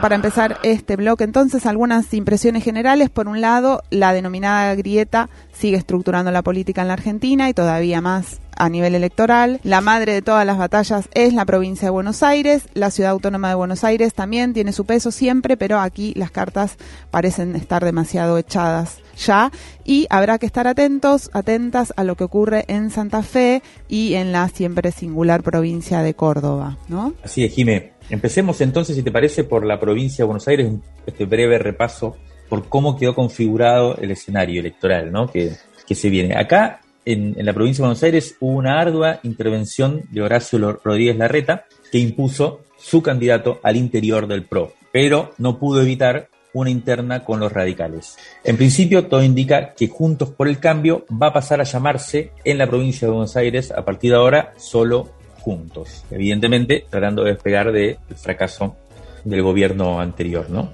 Para 0.00 0.14
empezar 0.14 0.58
este 0.62 0.96
bloque, 0.96 1.24
entonces, 1.24 1.66
algunas 1.66 2.12
impresiones 2.14 2.64
generales. 2.64 3.10
Por 3.10 3.28
un 3.28 3.40
lado, 3.40 3.82
la 3.90 4.12
denominada 4.12 4.74
grieta 4.74 5.28
sigue 5.52 5.76
estructurando 5.76 6.30
la 6.30 6.42
política 6.42 6.82
en 6.82 6.88
la 6.88 6.94
Argentina 6.94 7.48
y 7.48 7.54
todavía 7.54 8.00
más 8.00 8.40
a 8.56 8.68
nivel 8.68 8.94
electoral. 8.94 9.60
La 9.62 9.80
madre 9.80 10.12
de 10.12 10.22
todas 10.22 10.46
las 10.46 10.58
batallas 10.58 11.08
es 11.14 11.32
la 11.32 11.44
provincia 11.44 11.86
de 11.86 11.90
Buenos 11.90 12.22
Aires. 12.22 12.64
La 12.74 12.90
ciudad 12.90 13.12
autónoma 13.12 13.48
de 13.48 13.54
Buenos 13.54 13.84
Aires 13.84 14.14
también 14.14 14.52
tiene 14.52 14.72
su 14.72 14.84
peso 14.84 15.10
siempre, 15.10 15.56
pero 15.56 15.80
aquí 15.80 16.12
las 16.14 16.30
cartas 16.30 16.76
parecen 17.10 17.56
estar 17.56 17.84
demasiado 17.84 18.38
echadas 18.38 18.98
ya 19.16 19.50
y 19.84 20.06
habrá 20.10 20.38
que 20.38 20.46
estar 20.46 20.66
atentos, 20.66 21.30
atentas 21.32 21.92
a 21.96 22.04
lo 22.04 22.16
que 22.16 22.24
ocurre 22.24 22.64
en 22.68 22.90
Santa 22.90 23.22
Fe 23.22 23.62
y 23.88 24.14
en 24.14 24.32
la 24.32 24.48
siempre 24.48 24.92
singular 24.92 25.42
provincia 25.42 26.02
de 26.02 26.14
Córdoba, 26.14 26.78
¿no? 26.88 27.14
Así 27.24 27.44
es, 27.44 27.52
Jimé. 27.52 27.92
Empecemos 28.10 28.60
entonces, 28.60 28.96
si 28.96 29.02
te 29.02 29.12
parece, 29.12 29.44
por 29.44 29.64
la 29.64 29.78
provincia 29.78 30.24
de 30.24 30.26
Buenos 30.26 30.48
Aires, 30.48 30.68
este 31.06 31.24
breve 31.24 31.58
repaso 31.58 32.16
por 32.48 32.68
cómo 32.68 32.98
quedó 32.98 33.14
configurado 33.14 33.96
el 33.98 34.10
escenario 34.10 34.60
electoral 34.60 35.12
¿no? 35.12 35.30
que, 35.30 35.52
se 35.94 36.10
viene. 36.10 36.36
Acá, 36.36 36.82
en, 37.04 37.34
en, 37.36 37.46
la 37.46 37.52
provincia 37.52 37.82
de 37.82 37.88
Buenos 37.88 38.02
Aires, 38.02 38.36
hubo 38.40 38.52
una 38.52 38.80
ardua 38.80 39.20
intervención 39.22 40.02
de 40.10 40.22
Horacio 40.22 40.80
Rodríguez 40.84 41.16
Larreta, 41.16 41.66
que 41.90 41.98
impuso 41.98 42.60
su 42.78 43.02
candidato 43.02 43.60
al 43.62 43.76
interior 43.76 44.26
del 44.26 44.44
PRO, 44.44 44.72
pero 44.92 45.32
no 45.38 45.58
pudo 45.58 45.82
evitar 45.82 46.28
una 46.52 46.70
interna 46.70 47.24
con 47.24 47.40
los 47.40 47.52
radicales. 47.52 48.16
En 48.44 48.56
principio, 48.56 49.06
todo 49.06 49.22
indica 49.22 49.74
que 49.74 49.88
Juntos 49.88 50.30
por 50.30 50.48
el 50.48 50.58
Cambio 50.58 51.06
va 51.10 51.28
a 51.28 51.32
pasar 51.32 51.60
a 51.60 51.64
llamarse 51.64 52.32
en 52.44 52.58
la 52.58 52.66
provincia 52.66 53.06
de 53.06 53.12
Buenos 53.12 53.36
Aires 53.36 53.70
a 53.70 53.84
partir 53.84 54.10
de 54.10 54.16
ahora 54.16 54.52
solo 54.56 55.10
Juntos. 55.40 56.04
Evidentemente, 56.10 56.84
tratando 56.88 57.24
de 57.24 57.32
despegar 57.32 57.72
del 57.72 57.96
fracaso 58.16 58.76
del 59.24 59.42
gobierno 59.42 60.00
anterior, 60.00 60.48
¿no? 60.50 60.68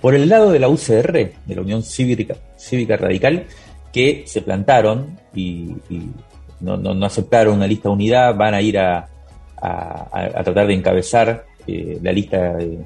Por 0.00 0.14
el 0.14 0.28
lado 0.28 0.52
de 0.52 0.58
la 0.58 0.68
UCR, 0.68 1.12
de 1.12 1.54
la 1.54 1.62
Unión 1.62 1.82
Cívica, 1.82 2.36
Cívica 2.58 2.96
Radical, 2.96 3.46
que 3.92 4.24
se 4.26 4.42
plantaron 4.42 5.18
y, 5.34 5.72
no, 6.60 7.06
aceptaron 7.06 7.56
una 7.56 7.66
lista 7.66 7.88
de 7.88 7.94
unidad, 7.94 8.34
van 8.34 8.54
a 8.54 8.60
ir 8.60 8.78
a, 8.78 9.08
tratar 10.44 10.66
de 10.66 10.74
encabezar 10.74 11.46
eh, 11.66 11.98
la 12.02 12.12
lista 12.12 12.54
de, 12.54 12.78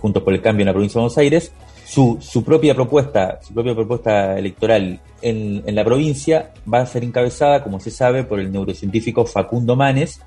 Juntos 0.00 0.22
por 0.22 0.32
el 0.32 0.40
Cambio 0.40 0.62
en 0.62 0.68
la 0.68 0.72
provincia 0.72 0.98
de 0.98 1.02
Buenos 1.02 1.18
Aires, 1.18 1.52
su, 1.84 2.16
su, 2.22 2.42
propia 2.42 2.74
propuesta, 2.74 3.38
su 3.42 3.52
propia 3.52 3.74
propuesta 3.74 4.38
electoral 4.38 4.98
en, 5.20 5.62
la 5.74 5.84
provincia 5.84 6.52
va 6.72 6.80
a 6.80 6.86
ser 6.86 7.04
encabezada, 7.04 7.62
como 7.62 7.80
se 7.80 7.90
sabe, 7.90 8.24
por 8.24 8.40
el 8.40 8.50
neurocientífico 8.50 9.24
Facundo 9.24 9.76
Manes, 9.76 10.20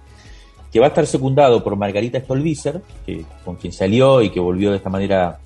que 0.76 0.82
va 0.82 0.88
a 0.88 0.90
estar 0.90 1.08
secundado 1.08 1.64
por 1.64 1.78
Margarita 1.78 2.20
Stolbizer, 2.20 2.82
que, 3.06 3.24
con 3.46 3.56
quien 3.56 3.72
salió 3.72 4.22
y 4.22 4.30
que 4.30 4.42
volvió 4.42 4.72
de 4.72 4.76
esta 4.76 4.90
manera 4.90 5.40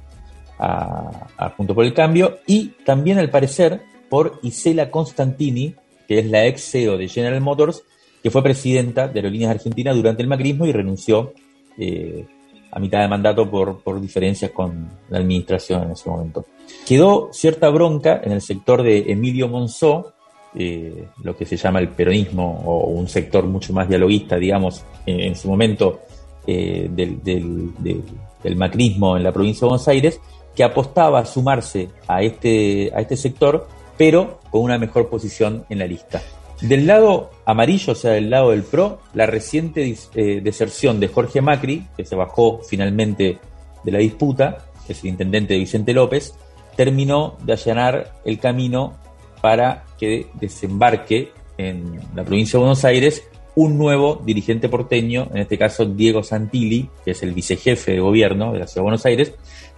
a, 0.57 1.27
a 1.37 1.49
Junto 1.51 1.75
por 1.75 1.85
el 1.85 1.93
Cambio, 1.93 2.39
y 2.47 2.69
también 2.83 3.19
al 3.19 3.29
parecer 3.29 3.79
por 4.09 4.39
Isela 4.41 4.89
Constantini, 4.89 5.75
que 6.07 6.17
es 6.17 6.25
la 6.25 6.47
ex 6.47 6.71
CEO 6.71 6.97
de 6.97 7.07
General 7.07 7.39
Motors, 7.41 7.83
que 8.23 8.31
fue 8.31 8.41
presidenta 8.41 9.07
de 9.07 9.19
Aerolíneas 9.19 9.51
Argentinas 9.51 9.95
durante 9.95 10.23
el 10.23 10.27
macrismo 10.27 10.65
y 10.65 10.71
renunció 10.71 11.31
eh, 11.77 12.25
a 12.71 12.79
mitad 12.79 13.01
de 13.01 13.07
mandato 13.07 13.47
por, 13.51 13.81
por 13.83 14.01
diferencias 14.01 14.49
con 14.49 14.89
la 15.11 15.19
administración 15.19 15.83
en 15.83 15.91
ese 15.91 16.09
momento. 16.09 16.47
Quedó 16.87 17.29
cierta 17.33 17.69
bronca 17.69 18.19
en 18.23 18.31
el 18.31 18.41
sector 18.41 18.81
de 18.81 19.11
Emilio 19.11 19.47
Monzó, 19.47 20.11
eh, 20.55 21.07
lo 21.23 21.35
que 21.35 21.45
se 21.45 21.57
llama 21.57 21.79
el 21.79 21.89
peronismo 21.89 22.63
o 22.65 22.87
un 22.87 23.07
sector 23.07 23.45
mucho 23.45 23.71
más 23.73 23.87
dialoguista, 23.87 24.37
digamos, 24.37 24.83
en, 25.05 25.35
su 25.35 25.47
momento 25.47 26.01
eh, 26.47 26.89
del, 26.91 28.55
macrismo 28.55 29.15
en 29.15 29.23
la 29.23 29.31
provincia 29.31 29.61
de 29.61 29.69
Buenos 29.69 29.87
Aires, 29.87 30.19
que 30.55 30.63
apostaba 30.63 31.19
a 31.19 31.25
sumarse 31.25 31.89
a 32.07 32.23
este, 32.23 32.91
a 32.95 33.01
este 33.01 33.15
sector, 33.15 33.67
pero 33.97 34.39
con 34.49 34.61
una 34.61 34.77
mejor 34.77 35.07
posición 35.09 35.65
en 35.69 35.79
la 35.79 35.85
lista. 35.85 36.21
Del 36.61 36.87
lado 36.87 37.29
amarillo, 37.45 37.93
o 37.93 37.95
sea, 37.95 38.11
del 38.11 38.29
lado 38.29 38.51
del 38.51 38.63
PRO, 38.63 38.99
la 39.13 39.25
reciente 39.25 39.95
eh, 40.15 40.41
deserción 40.43 40.99
de 40.99 41.07
Jorge 41.07 41.41
Macri, 41.41 41.85
que 41.95 42.03
se 42.03 42.15
bajó 42.15 42.59
finalmente 42.67 43.37
de 43.83 43.91
la 43.91 43.99
disputa, 43.99 44.65
que 44.85 44.93
es 44.93 45.03
el 45.03 45.11
intendente 45.11 45.53
de 45.53 45.59
Vicente 45.59 45.93
López, 45.93 46.33
terminó 46.75 47.37
de 47.43 47.53
allanar 47.53 48.13
el 48.25 48.39
camino 48.39 48.95
para 49.41 49.85
que 49.99 50.27
desembarque 50.35 51.31
en 51.57 51.99
la 52.15 52.23
provincia 52.23 52.57
de 52.57 52.59
Buenos 52.59 52.85
Aires 52.85 53.23
un 53.55 53.77
nuevo 53.77 54.21
dirigente 54.25 54.69
porteño, 54.69 55.27
en 55.31 55.39
este 55.39 55.57
caso 55.57 55.85
Diego 55.85 56.23
Santilli, 56.23 56.89
que 57.03 57.11
es 57.11 57.23
el 57.23 57.33
vicejefe 57.33 57.93
de 57.93 57.99
gobierno 57.99 58.53
de 58.53 58.59
la 58.59 58.67
ciudad 58.67 58.81
de 58.81 58.83
Buenos 58.83 59.05
Aires, 59.05 59.33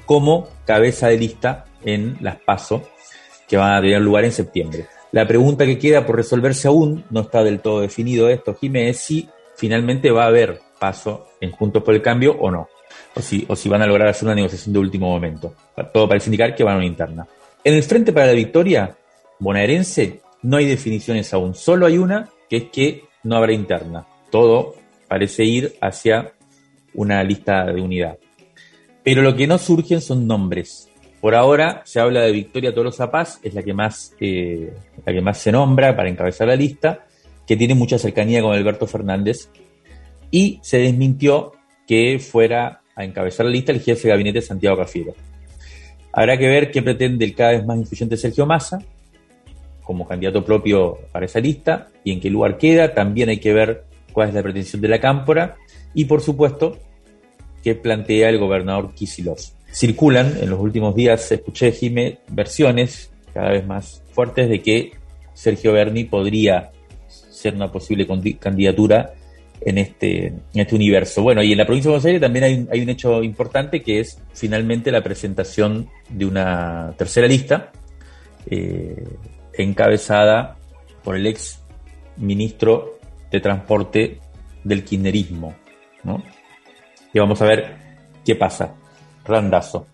como 0.05 0.47
cabeza 0.65 1.07
de 1.07 1.17
lista 1.17 1.65
en 1.83 2.17
las 2.21 2.35
PASO, 2.35 2.83
que 3.47 3.57
van 3.57 3.73
a 3.73 3.81
tener 3.81 4.01
lugar 4.01 4.23
en 4.23 4.31
septiembre. 4.31 4.85
La 5.11 5.27
pregunta 5.27 5.65
que 5.65 5.79
queda 5.79 6.05
por 6.05 6.15
resolverse 6.15 6.67
aún, 6.67 7.03
no 7.09 7.21
está 7.21 7.43
del 7.43 7.59
todo 7.59 7.81
definido 7.81 8.29
esto, 8.29 8.55
Jiménez, 8.55 8.97
es 8.97 9.03
si 9.03 9.29
finalmente 9.55 10.11
va 10.11 10.25
a 10.25 10.27
haber 10.27 10.61
paso 10.79 11.27
en 11.41 11.51
Juntos 11.51 11.83
por 11.83 11.93
el 11.93 12.01
Cambio 12.01 12.37
o 12.39 12.51
no, 12.51 12.69
o 13.15 13.21
si, 13.21 13.45
o 13.47 13.55
si 13.55 13.67
van 13.67 13.81
a 13.81 13.87
lograr 13.87 14.07
hacer 14.07 14.25
una 14.25 14.35
negociación 14.35 14.73
de 14.73 14.79
último 14.79 15.09
momento. 15.09 15.53
Todo 15.91 16.07
parece 16.07 16.29
indicar 16.29 16.55
que 16.55 16.63
van 16.63 16.75
a 16.75 16.77
una 16.77 16.85
interna. 16.85 17.27
En 17.63 17.73
el 17.73 17.83
Frente 17.83 18.13
para 18.13 18.27
la 18.27 18.33
Victoria 18.33 18.95
bonaerense 19.41 20.21
no 20.43 20.57
hay 20.57 20.65
definiciones 20.65 21.33
aún, 21.33 21.53
solo 21.53 21.85
hay 21.85 21.97
una, 21.97 22.29
que 22.49 22.57
es 22.57 22.63
que 22.71 23.03
no 23.23 23.35
habrá 23.35 23.53
interna. 23.53 24.07
Todo 24.31 24.75
parece 25.07 25.43
ir 25.43 25.75
hacia 25.81 26.33
una 26.93 27.23
lista 27.23 27.65
de 27.65 27.81
unidad. 27.81 28.17
Pero 29.03 29.21
lo 29.21 29.35
que 29.35 29.47
no 29.47 29.57
surgen 29.57 30.01
son 30.01 30.27
nombres. 30.27 30.89
Por 31.19 31.35
ahora 31.35 31.81
se 31.85 31.99
habla 31.99 32.21
de 32.21 32.31
Victoria 32.31 32.73
Tolosa 32.73 33.11
Paz, 33.11 33.39
es 33.43 33.53
la 33.53 33.61
que 33.61 33.73
más, 33.73 34.15
eh, 34.19 34.73
la 35.05 35.13
que 35.13 35.21
más 35.21 35.37
se 35.37 35.51
nombra 35.51 35.95
para 35.95 36.09
encabezar 36.09 36.47
la 36.47 36.55
lista, 36.55 37.05
que 37.45 37.57
tiene 37.57 37.75
mucha 37.75 37.99
cercanía 37.99 38.41
con 38.41 38.53
Alberto 38.53 38.87
Fernández, 38.87 39.49
y 40.31 40.59
se 40.63 40.79
desmintió 40.79 41.51
que 41.87 42.19
fuera 42.19 42.81
a 42.95 43.03
encabezar 43.03 43.45
la 43.45 43.51
lista 43.51 43.71
el 43.71 43.81
jefe 43.81 44.07
de 44.07 44.13
gabinete 44.13 44.41
Santiago 44.41 44.77
Cafiero. 44.77 45.13
Habrá 46.13 46.37
que 46.37 46.47
ver 46.47 46.71
qué 46.71 46.81
pretende 46.81 47.25
el 47.25 47.35
cada 47.35 47.51
vez 47.51 47.65
más 47.65 47.77
influyente 47.77 48.17
Sergio 48.17 48.45
Massa 48.45 48.79
como 49.91 50.07
candidato 50.07 50.45
propio 50.45 50.99
para 51.11 51.25
esa 51.25 51.41
lista 51.41 51.89
y 52.05 52.13
en 52.13 52.21
qué 52.21 52.29
lugar 52.29 52.57
queda. 52.57 52.93
También 52.93 53.27
hay 53.27 53.39
que 53.39 53.51
ver 53.51 53.83
cuál 54.13 54.29
es 54.29 54.33
la 54.33 54.41
pretensión 54.41 54.81
de 54.81 54.87
la 54.87 55.01
cámpora 55.01 55.57
y, 55.93 56.05
por 56.05 56.21
supuesto, 56.21 56.77
qué 57.61 57.75
plantea 57.75 58.29
el 58.29 58.37
gobernador 58.37 58.93
Kisilov. 58.93 59.37
Circulan 59.69 60.37
en 60.39 60.49
los 60.49 60.61
últimos 60.61 60.95
días, 60.95 61.29
escuché, 61.29 61.73
Jime, 61.73 62.19
versiones 62.29 63.11
cada 63.33 63.49
vez 63.49 63.67
más 63.67 64.01
fuertes 64.13 64.47
de 64.47 64.61
que 64.61 64.91
Sergio 65.33 65.73
Berni 65.73 66.05
podría 66.05 66.71
ser 67.09 67.53
una 67.55 67.69
posible 67.69 68.07
candidatura 68.39 69.13
en 69.59 69.77
este, 69.77 70.27
en 70.27 70.37
este 70.53 70.73
universo. 70.73 71.21
Bueno, 71.21 71.43
y 71.43 71.51
en 71.51 71.57
la 71.57 71.65
provincia 71.65 71.89
de 71.89 71.95
Buenos 71.95 72.05
Aires 72.05 72.21
también 72.21 72.67
hay, 72.71 72.81
un 72.81 72.89
hecho 72.89 73.21
importante 73.23 73.81
que 73.81 73.99
es 73.99 74.17
finalmente 74.33 74.89
la 74.89 75.03
presentación 75.03 75.89
de 76.07 76.25
una 76.25 76.93
tercera 76.97 77.27
lista 77.27 77.73
eh, 78.49 79.03
encabezada 79.63 80.57
por 81.03 81.15
el 81.15 81.27
ex 81.27 81.61
ministro 82.17 82.99
de 83.31 83.39
Transporte 83.39 84.19
del 84.63 84.83
Kirchnerismo. 84.83 85.55
Y 87.13 87.19
vamos 87.19 87.41
a 87.41 87.45
ver 87.45 87.75
qué 88.25 88.35
pasa. 88.35 88.75
Randazo. 89.25 89.87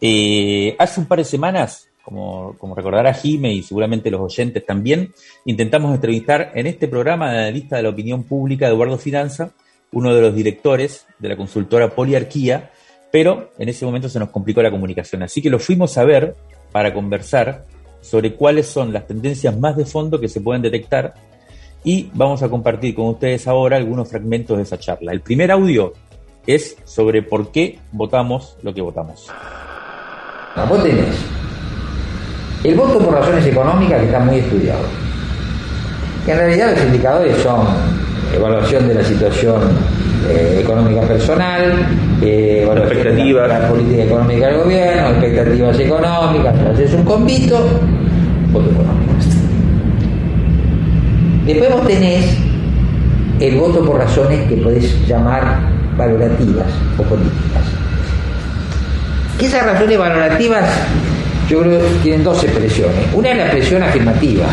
Eh, 0.00 0.74
hace 0.78 1.00
un 1.00 1.06
par 1.06 1.18
de 1.18 1.24
semanas, 1.24 1.88
como, 2.02 2.56
como 2.58 2.74
recordará 2.74 3.12
Jime 3.12 3.52
y 3.52 3.62
seguramente 3.62 4.10
los 4.10 4.20
oyentes 4.20 4.64
también, 4.64 5.12
intentamos 5.44 5.94
entrevistar 5.94 6.52
en 6.54 6.66
este 6.66 6.88
programa 6.88 7.32
de 7.32 7.52
lista 7.52 7.76
de 7.76 7.82
la 7.82 7.90
opinión 7.90 8.24
pública 8.24 8.66
de 8.66 8.74
Eduardo 8.74 8.98
Finanza, 8.98 9.52
uno 9.92 10.14
de 10.14 10.20
los 10.20 10.34
directores 10.34 11.06
de 11.18 11.28
la 11.28 11.36
consultora 11.36 11.90
Poliarquía, 11.90 12.70
pero 13.10 13.50
en 13.58 13.68
ese 13.68 13.84
momento 13.84 14.08
se 14.08 14.18
nos 14.18 14.30
complicó 14.30 14.62
la 14.62 14.70
comunicación. 14.70 15.22
Así 15.22 15.42
que 15.42 15.50
lo 15.50 15.58
fuimos 15.58 15.98
a 15.98 16.04
ver 16.04 16.34
para 16.72 16.94
conversar 16.94 17.64
sobre 18.00 18.34
cuáles 18.34 18.66
son 18.66 18.92
las 18.92 19.06
tendencias 19.06 19.56
más 19.58 19.76
de 19.76 19.84
fondo 19.84 20.20
que 20.20 20.28
se 20.28 20.40
pueden 20.40 20.62
detectar 20.62 21.14
y 21.84 22.10
vamos 22.14 22.42
a 22.42 22.48
compartir 22.48 22.94
con 22.94 23.06
ustedes 23.06 23.46
ahora 23.48 23.76
algunos 23.76 24.08
fragmentos 24.08 24.56
de 24.56 24.62
esa 24.64 24.78
charla. 24.78 25.12
El 25.12 25.20
primer 25.20 25.50
audio 25.50 25.92
es 26.46 26.76
sobre 26.84 27.22
por 27.22 27.50
qué 27.52 27.78
votamos 27.92 28.56
lo 28.62 28.74
que 28.74 28.80
votamos. 28.80 29.30
Vos 30.68 30.84
el 32.62 32.74
voto 32.74 32.98
por 32.98 33.14
razones 33.14 33.46
económicas 33.46 34.00
que 34.00 34.06
está 34.06 34.18
muy 34.20 34.36
estudiado. 34.36 34.84
En 36.26 36.36
realidad 36.36 36.72
los 36.76 36.84
indicadores 36.84 37.36
son 37.38 37.66
evaluación 38.34 38.86
de 38.86 38.94
la 38.94 39.04
situación 39.04 39.62
eh, 40.28 40.60
económica 40.62 41.00
personal, 41.02 41.86
eh, 42.22 42.68
expectativas. 42.68 43.48
La, 43.48 43.68
política 43.68 44.04
económica 44.04 44.46
del 44.46 44.56
gobierno, 44.58 45.08
expectativas 45.10 45.78
económicas, 45.78 46.54
haces 46.72 46.94
un 46.94 47.04
convito, 47.04 47.58
voto 48.52 48.70
económico. 48.70 49.12
Después 51.46 51.72
vos 51.72 51.86
tenés 51.86 52.36
el 53.40 53.56
voto 53.56 53.84
por 53.84 53.98
razones 53.98 54.48
que 54.48 54.56
podés 54.56 55.08
llamar 55.08 55.58
valorativas 55.96 56.66
o 56.98 57.02
políticas. 57.02 57.64
Que 59.38 59.46
esas 59.46 59.64
razones 59.64 59.98
valorativas 59.98 60.64
yo 61.48 61.62
creo 61.62 61.80
que 61.80 61.88
tienen 62.02 62.22
dos 62.22 62.44
expresiones. 62.44 63.12
Una 63.12 63.30
es 63.30 63.36
la 63.36 63.42
expresión 63.44 63.82
afirmativa. 63.82 64.46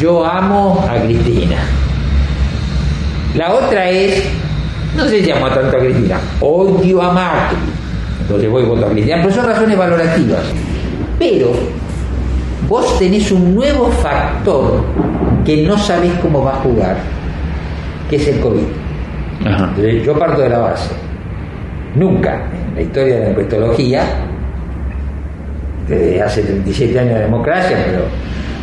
Yo 0.00 0.24
amo 0.24 0.82
a 0.88 0.98
Cristina. 1.02 1.58
La 3.34 3.52
otra 3.52 3.90
es, 3.90 4.22
no 4.96 5.04
se 5.08 5.22
llama 5.22 5.52
tanto 5.52 5.76
a 5.76 5.80
Cristina, 5.80 6.20
odio 6.40 7.02
a 7.02 7.12
Macri. 7.12 7.58
Entonces 8.20 8.50
voy 8.50 8.62
a 8.62 8.66
votar 8.66 8.88
a 8.88 8.92
Cristina, 8.92 9.18
pero 9.22 9.34
son 9.34 9.46
razones 9.46 9.76
valorativas. 9.78 10.42
Pero 11.18 11.52
vos 12.68 12.98
tenés 12.98 13.30
un 13.30 13.54
nuevo 13.54 13.90
factor 13.90 14.82
que 15.44 15.66
no 15.66 15.76
sabés 15.78 16.12
cómo 16.22 16.42
va 16.42 16.52
a 16.52 16.56
jugar, 16.56 16.96
que 18.08 18.16
es 18.16 18.28
el 18.28 18.40
COVID. 18.40 20.04
yo 20.04 20.18
parto 20.18 20.40
de 20.42 20.48
la 20.48 20.58
base. 20.58 20.90
Nunca 21.94 22.46
en 22.68 22.74
la 22.74 22.82
historia 22.82 23.14
de 23.16 23.20
la 23.20 23.30
encuestología, 23.30 24.02
desde 25.88 26.22
hace 26.22 26.42
37 26.42 26.98
años 26.98 27.14
de 27.14 27.20
democracia, 27.20 27.76
pero 27.86 28.04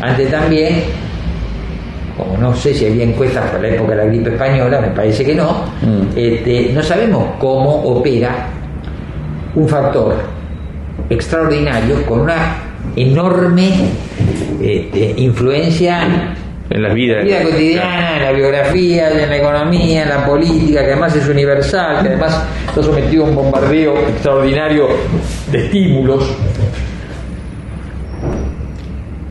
antes 0.00 0.30
también, 0.30 0.82
como 2.22 2.38
no 2.38 2.54
sé 2.54 2.74
si 2.74 2.86
había 2.86 3.04
encuestas 3.04 3.50
para 3.50 3.62
la 3.62 3.68
época 3.68 3.90
de 3.90 3.96
la 3.96 4.04
gripe 4.04 4.30
española, 4.30 4.80
me 4.80 4.88
parece 4.88 5.24
que 5.24 5.34
no, 5.34 5.64
mm. 5.82 6.16
este, 6.16 6.70
no 6.72 6.82
sabemos 6.82 7.24
cómo 7.38 7.82
opera 7.84 8.46
un 9.54 9.68
factor 9.68 10.14
extraordinario 11.10 12.04
con 12.06 12.20
una 12.20 12.56
enorme 12.96 13.70
este, 14.60 15.14
influencia 15.16 16.34
en 16.70 16.82
la 16.82 16.94
vida, 16.94 17.18
cotidiana, 17.42 18.16
en 18.16 18.22
la 18.22 18.32
biografía, 18.32 19.10
en 19.10 19.28
la 19.28 19.36
economía, 19.36 20.02
en 20.04 20.08
la 20.08 20.24
política, 20.24 20.80
que 20.80 20.92
además 20.92 21.14
es 21.14 21.28
universal, 21.28 22.02
que 22.02 22.08
además 22.08 22.46
está 22.66 22.82
sometido 22.82 23.26
a 23.26 23.28
un 23.28 23.34
bombardeo 23.34 23.94
extraordinario 24.08 24.88
de 25.50 25.66
estímulos. 25.66 26.34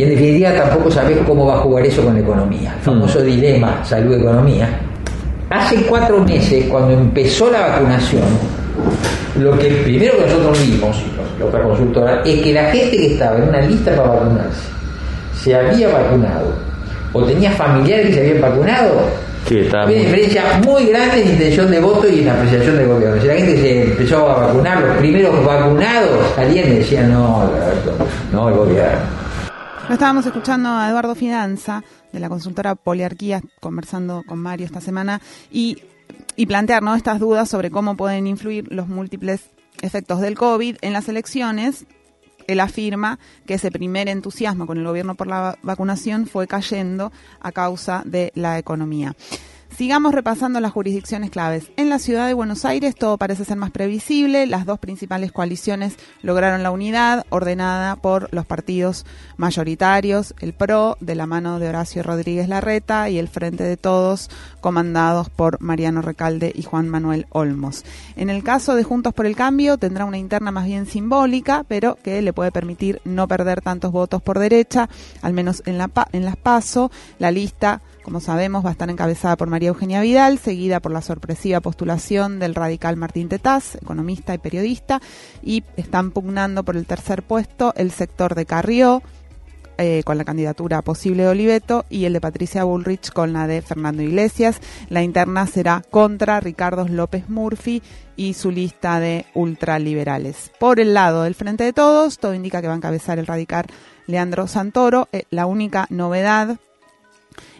Y 0.01 0.03
en 0.03 0.09
definitiva 0.09 0.51
tampoco 0.55 0.89
sabes 0.89 1.15
cómo 1.27 1.45
va 1.45 1.57
a 1.57 1.57
jugar 1.59 1.85
eso 1.85 2.03
con 2.03 2.15
la 2.15 2.21
economía. 2.21 2.73
El 2.75 2.81
famoso 2.81 3.19
mm. 3.19 3.23
dilema 3.23 3.85
salud-economía. 3.85 4.67
Hace 5.51 5.75
cuatro 5.83 6.17
meses, 6.23 6.65
cuando 6.71 6.93
empezó 6.93 7.51
la 7.51 7.67
vacunación, 7.67 8.23
lo 9.37 9.55
que 9.59 9.69
primero 9.83 10.17
que 10.17 10.23
nosotros 10.23 10.65
vimos, 10.65 10.97
la 11.37 11.45
otra 11.45 11.61
consultora, 11.61 12.23
es 12.25 12.41
que 12.41 12.51
la 12.51 12.71
gente 12.71 12.97
que 12.97 13.13
estaba 13.13 13.37
en 13.37 13.49
una 13.49 13.61
lista 13.61 13.95
para 13.95 14.09
vacunarse 14.09 14.61
se 15.39 15.55
había 15.55 15.89
vacunado 15.89 16.47
o 17.13 17.23
tenía 17.23 17.51
familiares 17.51 18.07
que 18.07 18.13
se 18.15 18.19
habían 18.21 18.41
vacunado, 18.41 19.01
sí, 19.47 19.69
una 19.71 19.85
diferencia 19.85 20.61
muy 20.65 20.85
grande 20.85 21.21
en 21.21 21.29
intención 21.29 21.69
de 21.69 21.79
voto 21.79 22.09
y 22.09 22.21
en 22.21 22.29
apreciación 22.29 22.75
del 22.75 22.87
gobierno. 22.87 23.21
Si 23.21 23.27
la 23.27 23.35
gente 23.35 23.55
se 23.55 23.83
empezó 23.83 24.27
a 24.31 24.47
vacunar, 24.47 24.81
los 24.81 24.97
primeros 24.97 25.45
vacunados 25.45 26.09
salían 26.35 26.69
y 26.69 26.77
decían, 26.77 27.13
no, 27.13 27.41
Alberto, 27.41 27.93
no, 28.31 28.49
el 28.49 28.55
gobierno. 28.55 29.20
Estábamos 29.93 30.25
escuchando 30.25 30.69
a 30.69 30.89
Eduardo 30.89 31.15
Finanza 31.15 31.83
de 32.13 32.19
la 32.19 32.29
consultora 32.29 32.75
Poliarquía, 32.75 33.41
conversando 33.59 34.23
con 34.25 34.39
Mario 34.39 34.65
esta 34.65 34.81
semana, 34.81 35.21
y, 35.51 35.83
y 36.35 36.47
estas 36.51 37.19
dudas 37.19 37.49
sobre 37.49 37.71
cómo 37.71 37.97
pueden 37.97 38.27
influir 38.27 38.71
los 38.71 38.87
múltiples 38.87 39.49
efectos 39.81 40.21
del 40.21 40.37
COVID 40.37 40.77
en 40.81 40.93
las 40.93 41.09
elecciones 41.09 41.85
él 42.47 42.59
afirma 42.59 43.19
que 43.45 43.55
ese 43.55 43.71
primer 43.71 44.09
entusiasmo 44.09 44.67
con 44.67 44.77
el 44.77 44.83
gobierno 44.83 45.15
por 45.15 45.27
la 45.27 45.57
vacunación 45.61 46.27
fue 46.27 46.47
cayendo 46.47 47.11
a 47.39 47.51
causa 47.51 48.03
de 48.05 48.31
la 48.35 48.59
economía. 48.59 49.15
Sigamos 49.77 50.13
repasando 50.13 50.59
las 50.59 50.73
jurisdicciones 50.73 51.31
claves. 51.31 51.71
En 51.77 51.89
la 51.89 51.97
ciudad 51.97 52.27
de 52.27 52.33
Buenos 52.33 52.65
Aires 52.65 52.93
todo 52.93 53.17
parece 53.17 53.45
ser 53.45 53.57
más 53.57 53.71
previsible. 53.71 54.45
Las 54.45 54.65
dos 54.65 54.79
principales 54.79 55.31
coaliciones 55.31 55.95
lograron 56.21 56.61
la 56.61 56.71
unidad 56.71 57.25
ordenada 57.29 57.95
por 57.95 58.31
los 58.33 58.45
partidos 58.45 59.05
mayoritarios, 59.37 60.35
el 60.39 60.53
PRO 60.53 60.97
de 60.99 61.15
la 61.15 61.25
mano 61.25 61.57
de 61.57 61.69
Horacio 61.69 62.03
Rodríguez 62.03 62.49
Larreta 62.49 63.09
y 63.09 63.17
el 63.17 63.29
Frente 63.29 63.63
de 63.63 63.77
Todos 63.77 64.29
comandados 64.59 65.29
por 65.29 65.59
Mariano 65.61 66.01
Recalde 66.01 66.51
y 66.53 66.63
Juan 66.63 66.89
Manuel 66.89 67.25
Olmos. 67.29 67.83
En 68.17 68.29
el 68.29 68.43
caso 68.43 68.75
de 68.75 68.83
Juntos 68.83 69.13
por 69.13 69.25
el 69.25 69.35
Cambio 69.37 69.77
tendrá 69.77 70.05
una 70.05 70.17
interna 70.17 70.51
más 70.51 70.65
bien 70.65 70.85
simbólica, 70.85 71.63
pero 71.67 71.97
que 72.03 72.21
le 72.21 72.33
puede 72.33 72.51
permitir 72.51 73.01
no 73.05 73.27
perder 73.27 73.61
tantos 73.61 73.91
votos 73.91 74.21
por 74.21 74.37
derecha, 74.37 74.89
al 75.21 75.33
menos 75.33 75.63
en, 75.65 75.77
la, 75.77 75.89
en 76.11 76.25
las 76.25 76.35
PASO. 76.35 76.91
La 77.19 77.31
lista 77.31 77.81
como 78.03 78.19
sabemos, 78.19 78.65
va 78.65 78.69
a 78.69 78.71
estar 78.73 78.89
encabezada 78.89 79.37
por 79.37 79.47
María 79.47 79.69
Eugenia 79.69 80.01
Vidal, 80.01 80.37
seguida 80.37 80.79
por 80.79 80.91
la 80.91 81.01
sorpresiva 81.01 81.59
postulación 81.59 82.39
del 82.39 82.55
radical 82.55 82.97
Martín 82.97 83.29
Tetaz, 83.29 83.75
economista 83.75 84.33
y 84.33 84.37
periodista, 84.37 85.01
y 85.43 85.63
están 85.77 86.11
pugnando 86.11 86.63
por 86.63 86.77
el 86.77 86.85
tercer 86.85 87.23
puesto 87.23 87.73
el 87.75 87.91
sector 87.91 88.35
de 88.35 88.45
Carrió, 88.45 89.01
eh, 89.83 90.03
con 90.03 90.17
la 90.19 90.25
candidatura 90.25 90.83
posible 90.83 91.23
de 91.23 91.29
Oliveto 91.29 91.85
y 91.89 92.05
el 92.05 92.13
de 92.13 92.21
Patricia 92.21 92.65
Bullrich 92.65 93.11
con 93.11 93.33
la 93.33 93.47
de 93.47 93.63
Fernando 93.63 94.03
Iglesias. 94.03 94.59
La 94.89 95.01
interna 95.01 95.47
será 95.47 95.81
contra 95.89 96.39
Ricardo 96.39 96.87
López 96.87 97.29
Murphy 97.29 97.81
y 98.15 98.35
su 98.35 98.51
lista 98.51 98.99
de 98.99 99.25
ultraliberales. 99.33 100.51
Por 100.59 100.79
el 100.79 100.93
lado 100.93 101.23
del 101.23 101.33
Frente 101.33 101.63
de 101.63 101.73
Todos, 101.73 102.19
todo 102.19 102.35
indica 102.35 102.61
que 102.61 102.67
va 102.67 102.73
a 102.73 102.77
encabezar 102.77 103.17
el 103.17 103.25
radical 103.25 103.65
Leandro 104.05 104.45
Santoro. 104.45 105.07
Eh, 105.13 105.23
la 105.31 105.47
única 105.47 105.87
novedad 105.89 106.59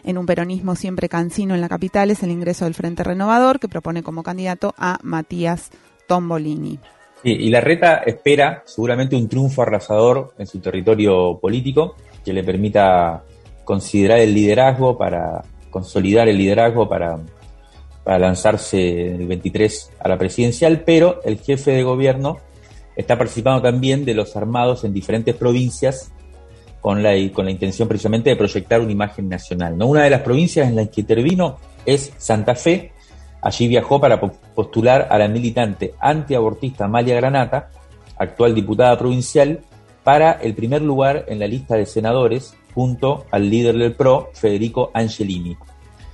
en 0.04 0.18
un 0.18 0.26
peronismo 0.26 0.74
siempre 0.74 1.08
cansino 1.08 1.54
en 1.54 1.60
la 1.60 1.68
capital 1.68 2.10
es 2.10 2.22
el 2.22 2.30
ingreso 2.30 2.64
del 2.64 2.74
Frente 2.74 3.04
Renovador, 3.04 3.60
que 3.60 3.68
propone 3.68 4.02
como 4.02 4.22
candidato 4.22 4.74
a 4.76 4.98
Matías 5.02 5.70
Tombolini. 6.06 6.78
y 7.24 7.50
la 7.50 7.60
reta 7.60 7.98
espera 7.98 8.62
seguramente 8.66 9.14
un 9.14 9.28
triunfo 9.28 9.62
arrasador 9.62 10.34
en 10.38 10.46
su 10.46 10.58
territorio 10.60 11.38
político 11.40 11.94
que 12.24 12.32
le 12.32 12.42
permita 12.42 13.22
considerar 13.64 14.18
el 14.18 14.34
liderazgo 14.34 14.98
para 14.98 15.42
consolidar 15.70 16.28
el 16.28 16.38
liderazgo 16.38 16.88
para, 16.88 17.18
para 18.04 18.18
lanzarse 18.18 19.14
el 19.14 19.26
23 19.26 19.92
a 20.00 20.08
la 20.08 20.18
presidencial, 20.18 20.82
pero 20.84 21.20
el 21.24 21.38
jefe 21.38 21.72
de 21.72 21.82
gobierno 21.82 22.38
está 22.96 23.16
participando 23.16 23.62
también 23.62 24.04
de 24.04 24.14
los 24.14 24.36
armados 24.36 24.84
en 24.84 24.92
diferentes 24.92 25.34
provincias 25.34 26.12
con 26.82 27.00
la, 27.00 27.12
con 27.32 27.44
la 27.44 27.52
intención 27.52 27.86
precisamente 27.86 28.28
de 28.28 28.36
proyectar 28.36 28.80
una 28.80 28.90
imagen 28.90 29.28
nacional. 29.28 29.78
¿no? 29.78 29.86
Una 29.86 30.02
de 30.02 30.10
las 30.10 30.20
provincias 30.22 30.68
en 30.68 30.74
las 30.74 30.88
que 30.88 31.02
intervino 31.02 31.56
es 31.86 32.12
Santa 32.18 32.56
Fe. 32.56 32.92
Allí 33.40 33.68
viajó 33.68 34.00
para 34.00 34.20
postular 34.20 35.06
a 35.08 35.16
la 35.16 35.28
militante 35.28 35.94
antiabortista 36.00 36.84
Amalia 36.84 37.14
Granata, 37.14 37.70
actual 38.18 38.54
diputada 38.54 38.98
provincial, 38.98 39.60
para 40.02 40.32
el 40.32 40.54
primer 40.54 40.82
lugar 40.82 41.24
en 41.28 41.38
la 41.38 41.46
lista 41.46 41.76
de 41.76 41.86
senadores 41.86 42.54
junto 42.74 43.26
al 43.30 43.48
líder 43.48 43.76
del 43.78 43.94
PRO, 43.94 44.30
Federico 44.34 44.90
Angelini. 44.92 45.56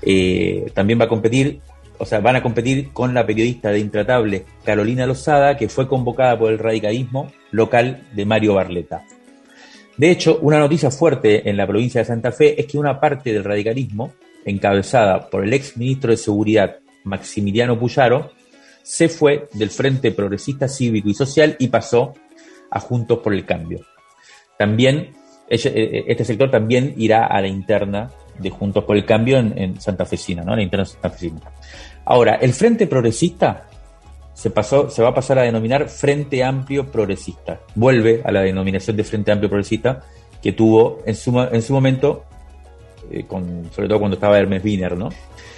Eh, 0.03 0.71
también 0.75 1.01
va 1.01 1.05
a 1.05 1.09
competir, 1.09 1.61
o 1.97 2.05
sea, 2.05 2.21
van 2.21 2.37
a 2.37 2.43
competir 2.43 2.93
con 2.93 3.15
la 3.15 3.25
periodista 3.25 3.71
de 3.71 3.81
Intratable 3.81 4.45
Carolina 4.65 5.07
Lozada, 5.07 5.57
que 5.57 5.71
fue 5.71 5.89
convocada 5.89 6.39
por 6.39 6.53
el 6.53 6.59
radicalismo 6.59 7.33
local 7.53 8.03
de 8.13 8.27
Mario 8.27 8.55
Barleta. 8.55 9.05
De 9.99 10.11
hecho, 10.11 10.39
una 10.43 10.61
noticia 10.61 10.91
fuerte 10.91 11.51
en 11.51 11.57
la 11.57 11.67
provincia 11.67 12.01
de 12.01 12.05
Santa 12.05 12.33
Fe 12.33 12.59
es 12.61 12.67
que 12.67 12.79
una 12.79 13.01
parte 13.01 13.33
del 13.33 13.45
radicalismo, 13.45 14.15
encabezada 14.45 15.29
por 15.29 15.45
el 15.45 15.53
ex 15.53 15.77
ministro 15.77 16.13
de 16.13 16.17
Seguridad 16.17 16.77
Maximiliano 17.05 17.79
Puyaro, 17.79 18.31
se 18.83 19.09
fue 19.09 19.49
del 19.53 19.71
Frente 19.71 20.13
Progresista 20.13 20.69
Cívico 20.69 21.09
y 21.09 21.15
Social 21.15 21.57
y 21.59 21.69
pasó 21.69 22.15
a 22.71 22.81
Juntos 22.81 23.19
por 23.19 23.35
el 23.35 23.45
Cambio. 23.45 23.85
También 24.57 25.15
eh, 25.49 25.61
eh, 25.65 26.05
este 26.07 26.25
sector 26.25 26.51
también 26.51 26.95
irá 26.97 27.27
a 27.27 27.41
la 27.41 27.49
interna 27.49 28.11
de 28.39 28.51
Juntos 28.51 28.85
por 28.85 28.97
el 28.97 29.05
Cambio 29.05 29.39
en, 29.39 29.81
Santa 29.81 30.05
Fecina, 30.05 30.43
¿no? 30.43 30.55
La 30.55 30.63
interna 30.63 30.85
Santa 30.85 31.11
Fecina. 31.11 31.41
Ahora, 32.05 32.37
el 32.37 32.53
Frente 32.53 32.87
Progresista 32.87 33.68
se, 34.39 34.51
pasó, 34.51 34.89
se 34.89 35.03
va 35.03 35.09
a 35.09 35.15
pasar 35.15 35.41
a 35.41 35.43
denominar 35.43 35.89
Frente 35.89 36.45
Amplio 36.45 36.87
Progresista. 36.87 37.61
Vuelve 37.75 38.23
a 38.25 38.31
la 38.31 38.43
denominación 38.43 38.97
de 38.97 39.03
Frente 39.03 39.33
Amplio 39.33 39.51
Progresista 39.51 40.05
que 40.41 40.53
tuvo 40.53 41.01
en 41.05 41.17
su, 41.17 41.37
en 41.41 41.61
su 41.61 41.73
momento, 41.73 42.23
eh, 43.11 43.25
con, 43.27 43.69
sobre 43.75 43.89
todo 43.89 43.99
cuando 43.99 44.15
estaba 44.15 44.39
Hermes 44.39 44.63
Wiener, 44.63 44.97
¿no? 44.97 45.09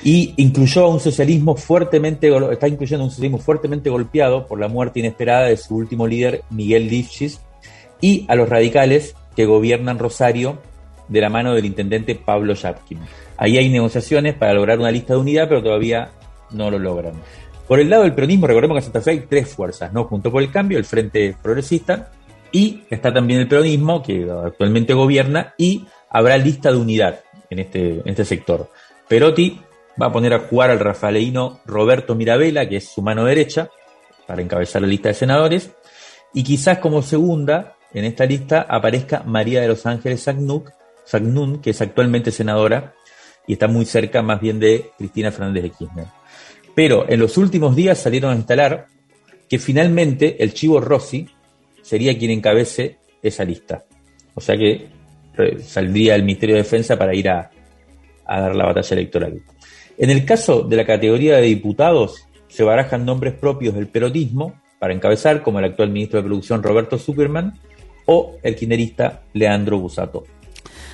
Y 0.02 0.32
incluyó 0.38 0.86
a 0.86 0.88
un 0.88 0.98
socialismo 0.98 1.56
fuertemente, 1.56 2.34
está 2.50 2.68
incluyendo 2.68 3.04
un 3.04 3.10
socialismo 3.10 3.36
fuertemente 3.36 3.90
golpeado 3.90 4.46
por 4.46 4.58
la 4.58 4.68
muerte 4.68 5.00
inesperada 5.00 5.48
de 5.48 5.58
su 5.58 5.76
último 5.76 6.06
líder, 6.06 6.44
Miguel 6.48 6.88
Lifchis, 6.88 7.38
y 8.00 8.24
a 8.28 8.34
los 8.34 8.48
radicales 8.48 9.14
que 9.36 9.44
gobiernan 9.44 9.98
Rosario 9.98 10.56
de 11.06 11.20
la 11.20 11.28
mano 11.28 11.52
del 11.52 11.66
intendente 11.66 12.14
Pablo 12.14 12.54
Yapkin. 12.54 13.00
Ahí 13.36 13.58
hay 13.58 13.68
negociaciones 13.68 14.36
para 14.36 14.54
lograr 14.54 14.78
una 14.78 14.90
lista 14.90 15.12
de 15.12 15.20
unidad, 15.20 15.50
pero 15.50 15.62
todavía 15.62 16.12
no 16.50 16.70
lo 16.70 16.78
logran. 16.78 17.14
Por 17.70 17.78
el 17.78 17.88
lado 17.88 18.02
del 18.02 18.14
peronismo, 18.14 18.48
recordemos 18.48 18.74
que 18.74 18.78
en 18.78 18.84
Santa 18.84 19.00
Fe 19.00 19.10
hay 19.12 19.20
tres 19.20 19.54
fuerzas, 19.54 19.92
¿no? 19.92 20.02
Junto 20.02 20.32
por 20.32 20.42
el 20.42 20.50
cambio, 20.50 20.76
el 20.76 20.84
Frente 20.84 21.36
Progresista, 21.40 22.10
y 22.50 22.82
está 22.90 23.14
también 23.14 23.38
el 23.38 23.46
peronismo, 23.46 24.02
que 24.02 24.28
actualmente 24.28 24.92
gobierna, 24.92 25.54
y 25.56 25.86
habrá 26.08 26.36
lista 26.36 26.72
de 26.72 26.78
unidad 26.78 27.20
en 27.48 27.60
este, 27.60 28.02
este 28.04 28.24
sector. 28.24 28.68
Perotti 29.06 29.60
va 30.02 30.06
a 30.06 30.12
poner 30.12 30.34
a 30.34 30.40
jugar 30.40 30.70
al 30.70 30.80
rafaeleino 30.80 31.60
Roberto 31.64 32.16
Mirabella, 32.16 32.68
que 32.68 32.78
es 32.78 32.88
su 32.88 33.02
mano 33.02 33.24
derecha, 33.24 33.70
para 34.26 34.42
encabezar 34.42 34.82
la 34.82 34.88
lista 34.88 35.10
de 35.10 35.14
senadores, 35.14 35.70
y 36.34 36.42
quizás 36.42 36.78
como 36.78 37.02
segunda 37.02 37.76
en 37.94 38.04
esta 38.04 38.26
lista 38.26 38.66
aparezca 38.68 39.22
María 39.22 39.60
de 39.60 39.68
los 39.68 39.86
Ángeles 39.86 40.20
Sagnun, 40.22 41.60
que 41.60 41.70
es 41.70 41.80
actualmente 41.80 42.32
senadora 42.32 42.94
y 43.46 43.52
está 43.52 43.68
muy 43.68 43.84
cerca 43.84 44.22
más 44.22 44.40
bien 44.40 44.58
de 44.58 44.90
Cristina 44.98 45.30
Fernández 45.30 45.62
de 45.62 45.70
Kirchner. 45.70 46.19
Pero 46.74 47.08
en 47.08 47.20
los 47.20 47.36
últimos 47.36 47.76
días 47.76 47.98
salieron 47.98 48.32
a 48.32 48.36
instalar 48.36 48.86
que 49.48 49.58
finalmente 49.58 50.42
el 50.42 50.54
Chivo 50.54 50.80
Rossi 50.80 51.28
sería 51.82 52.16
quien 52.16 52.30
encabece 52.30 52.98
esa 53.22 53.44
lista. 53.44 53.84
O 54.34 54.40
sea 54.40 54.56
que 54.56 54.86
saldría 55.64 56.14
el 56.14 56.22
Ministerio 56.22 56.56
de 56.56 56.62
Defensa 56.62 56.96
para 56.98 57.14
ir 57.14 57.28
a, 57.28 57.50
a 58.26 58.40
dar 58.40 58.54
la 58.54 58.66
batalla 58.66 58.96
electoral. 58.96 59.42
En 59.98 60.10
el 60.10 60.24
caso 60.24 60.62
de 60.62 60.76
la 60.76 60.86
categoría 60.86 61.36
de 61.36 61.42
diputados, 61.42 62.26
se 62.48 62.62
barajan 62.62 63.04
nombres 63.04 63.34
propios 63.34 63.74
del 63.74 63.88
perotismo 63.88 64.60
para 64.78 64.94
encabezar, 64.94 65.42
como 65.42 65.58
el 65.58 65.66
actual 65.66 65.90
ministro 65.90 66.20
de 66.20 66.26
Producción 66.26 66.62
Roberto 66.62 66.98
Zuckerman, 66.98 67.58
o 68.06 68.38
el 68.42 68.56
quinerista 68.56 69.22
Leandro 69.34 69.78
Busato. 69.78 70.24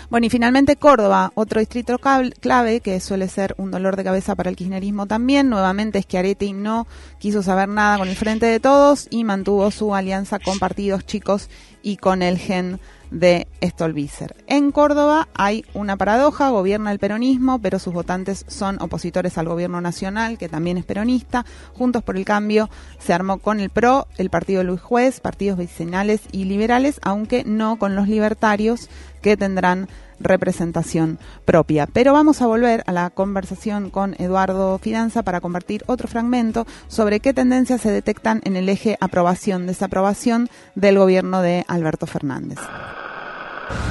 Bueno, 0.09 0.27
y 0.27 0.31
finalmente 0.31 0.77
Córdoba, 0.77 1.33
otro 1.35 1.59
distrito 1.59 1.99
clave 1.99 2.81
que 2.81 3.01
suele 3.01 3.29
ser 3.29 3.55
un 3.59 3.73
dolor 3.73 3.97
de 3.97 4.05
cabeza 4.05 4.37
para 4.37 4.51
el 4.51 4.57
kirchnerismo 4.57 5.07
también. 5.07 5.49
Nuevamente 5.49 6.01
Schiaretti 6.01 6.53
no 6.53 6.87
quiso 7.19 7.43
saber 7.43 7.69
nada 7.69 7.99
con 7.99 8.09
el 8.09 8.15
Frente 8.15 8.47
de 8.47 8.61
Todos 8.61 9.09
y 9.11 9.25
mantuvo 9.25 9.71
su 9.73 9.95
alianza 9.95 10.39
con 10.39 10.61
partidos 10.61 11.05
chicos 11.07 11.51
y 11.83 11.97
con 11.97 12.23
el 12.23 12.39
GEN 12.39 12.79
de 13.11 13.47
Stolbizer. 13.63 14.37
En 14.47 14.73
Córdoba 14.73 15.29
hay 15.35 15.65
una 15.75 15.97
paradoja, 15.97 16.51
gobierna 16.51 16.93
el 16.93 16.99
peronismo, 16.99 17.59
pero 17.61 17.79
sus 17.79 17.95
votantes 17.95 18.45
son 18.49 18.81
opositores 18.81 19.39
al 19.39 19.49
gobierno 19.49 19.81
nacional, 19.81 20.39
que 20.39 20.49
también 20.49 20.79
es 20.79 20.85
peronista. 20.85 21.45
Juntos 21.75 22.03
por 22.03 22.17
el 22.17 22.25
Cambio 22.25 22.69
se 22.99 23.13
armó 23.13 23.39
con 23.39 23.61
el 23.61 23.71
PRO, 23.71 24.07
el 24.19 24.31
partido 24.31 24.65
Luis 24.65 24.81
Juez, 24.81 25.21
partidos 25.21 25.59
vecinales 25.59 26.21
y 26.33 26.45
liberales, 26.45 27.01
aunque 27.03 27.45
no 27.45 27.79
con 27.79 27.95
los 27.95 28.09
libertarios, 28.09 28.89
que 29.23 29.37
tendrán 29.37 29.89
representación 30.21 31.19
propia. 31.45 31.87
Pero 31.93 32.13
vamos 32.13 32.43
a 32.43 32.47
volver 32.47 32.83
a 32.87 32.93
la 32.93 33.11
conversación 33.11 33.91
con 33.91 34.15
Eduardo 34.19 34.79
Fidanza 34.79 35.23
para 35.23 35.41
compartir 35.41 35.83
otro 35.87 36.09
fragmento 36.09 36.67
sobre 36.89 37.21
qué 37.21 37.33
tendencias 37.33 37.81
se 37.81 37.91
detectan 37.91 38.41
en 38.45 38.57
el 38.57 38.69
eje 38.69 38.97
aprobación-desaprobación 39.01 40.49
del 40.75 40.99
gobierno 40.99 41.43
de 41.43 41.65
Alberto 41.69 42.07
Fernández. 42.07 42.59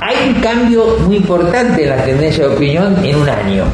Hay 0.01 0.29
un 0.29 0.41
cambio 0.41 0.97
muy 1.05 1.17
importante 1.17 1.83
en 1.83 1.89
la 1.89 2.03
tendencia 2.03 2.47
de 2.47 2.55
opinión 2.55 3.03
en 3.03 3.15
un 3.15 3.29
año. 3.29 3.65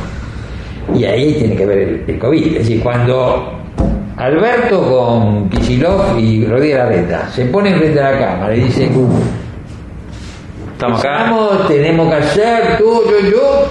Y 0.96 1.04
ahí 1.06 1.34
tiene 1.36 1.56
que 1.56 1.66
ver 1.66 2.04
el, 2.08 2.20
COVID. 2.20 2.48
Es 2.48 2.60
decir, 2.60 2.82
cuando 2.82 3.60
Alberto 4.18 4.82
con 4.82 5.50
Kicillof 5.50 6.18
y 6.20 6.46
Rodríguez 6.46 6.78
Larreta 6.78 7.30
se 7.30 7.46
ponen 7.46 7.78
frente 7.78 8.00
a 8.00 8.12
la 8.12 8.20
cámara 8.20 8.56
y 8.56 8.62
dicen, 8.62 8.94
Estamos 10.82 11.00
acá. 11.00 11.68
tenemos 11.68 12.10
que 12.10 12.16
hacer, 12.16 12.78
tú, 12.80 13.04
yo, 13.06 13.30
yo. 13.30 13.68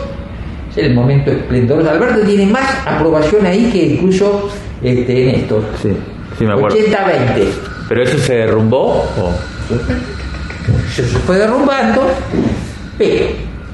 Es 0.70 0.77
el 0.79 0.94
momento 0.94 1.33
esplendoroso. 1.33 1.90
Alberto 1.90 2.20
tiene 2.20 2.46
más 2.46 2.87
aprobación 2.87 3.44
ahí 3.46 3.68
que 3.73 3.94
incluso 3.94 4.49
este, 4.81 5.25
Néstor. 5.25 5.64
Sí, 5.83 5.92
sí 6.38 6.44
me 6.44 6.53
acuerdo. 6.53 6.77
80-20. 6.77 7.49
¿Pero 7.88 8.03
eso 8.05 8.16
se 8.18 8.35
derrumbó? 8.35 9.05
O? 9.18 9.33
Se 10.94 11.03
fue 11.03 11.38
derrumbando, 11.38 12.03
pero 12.96 13.27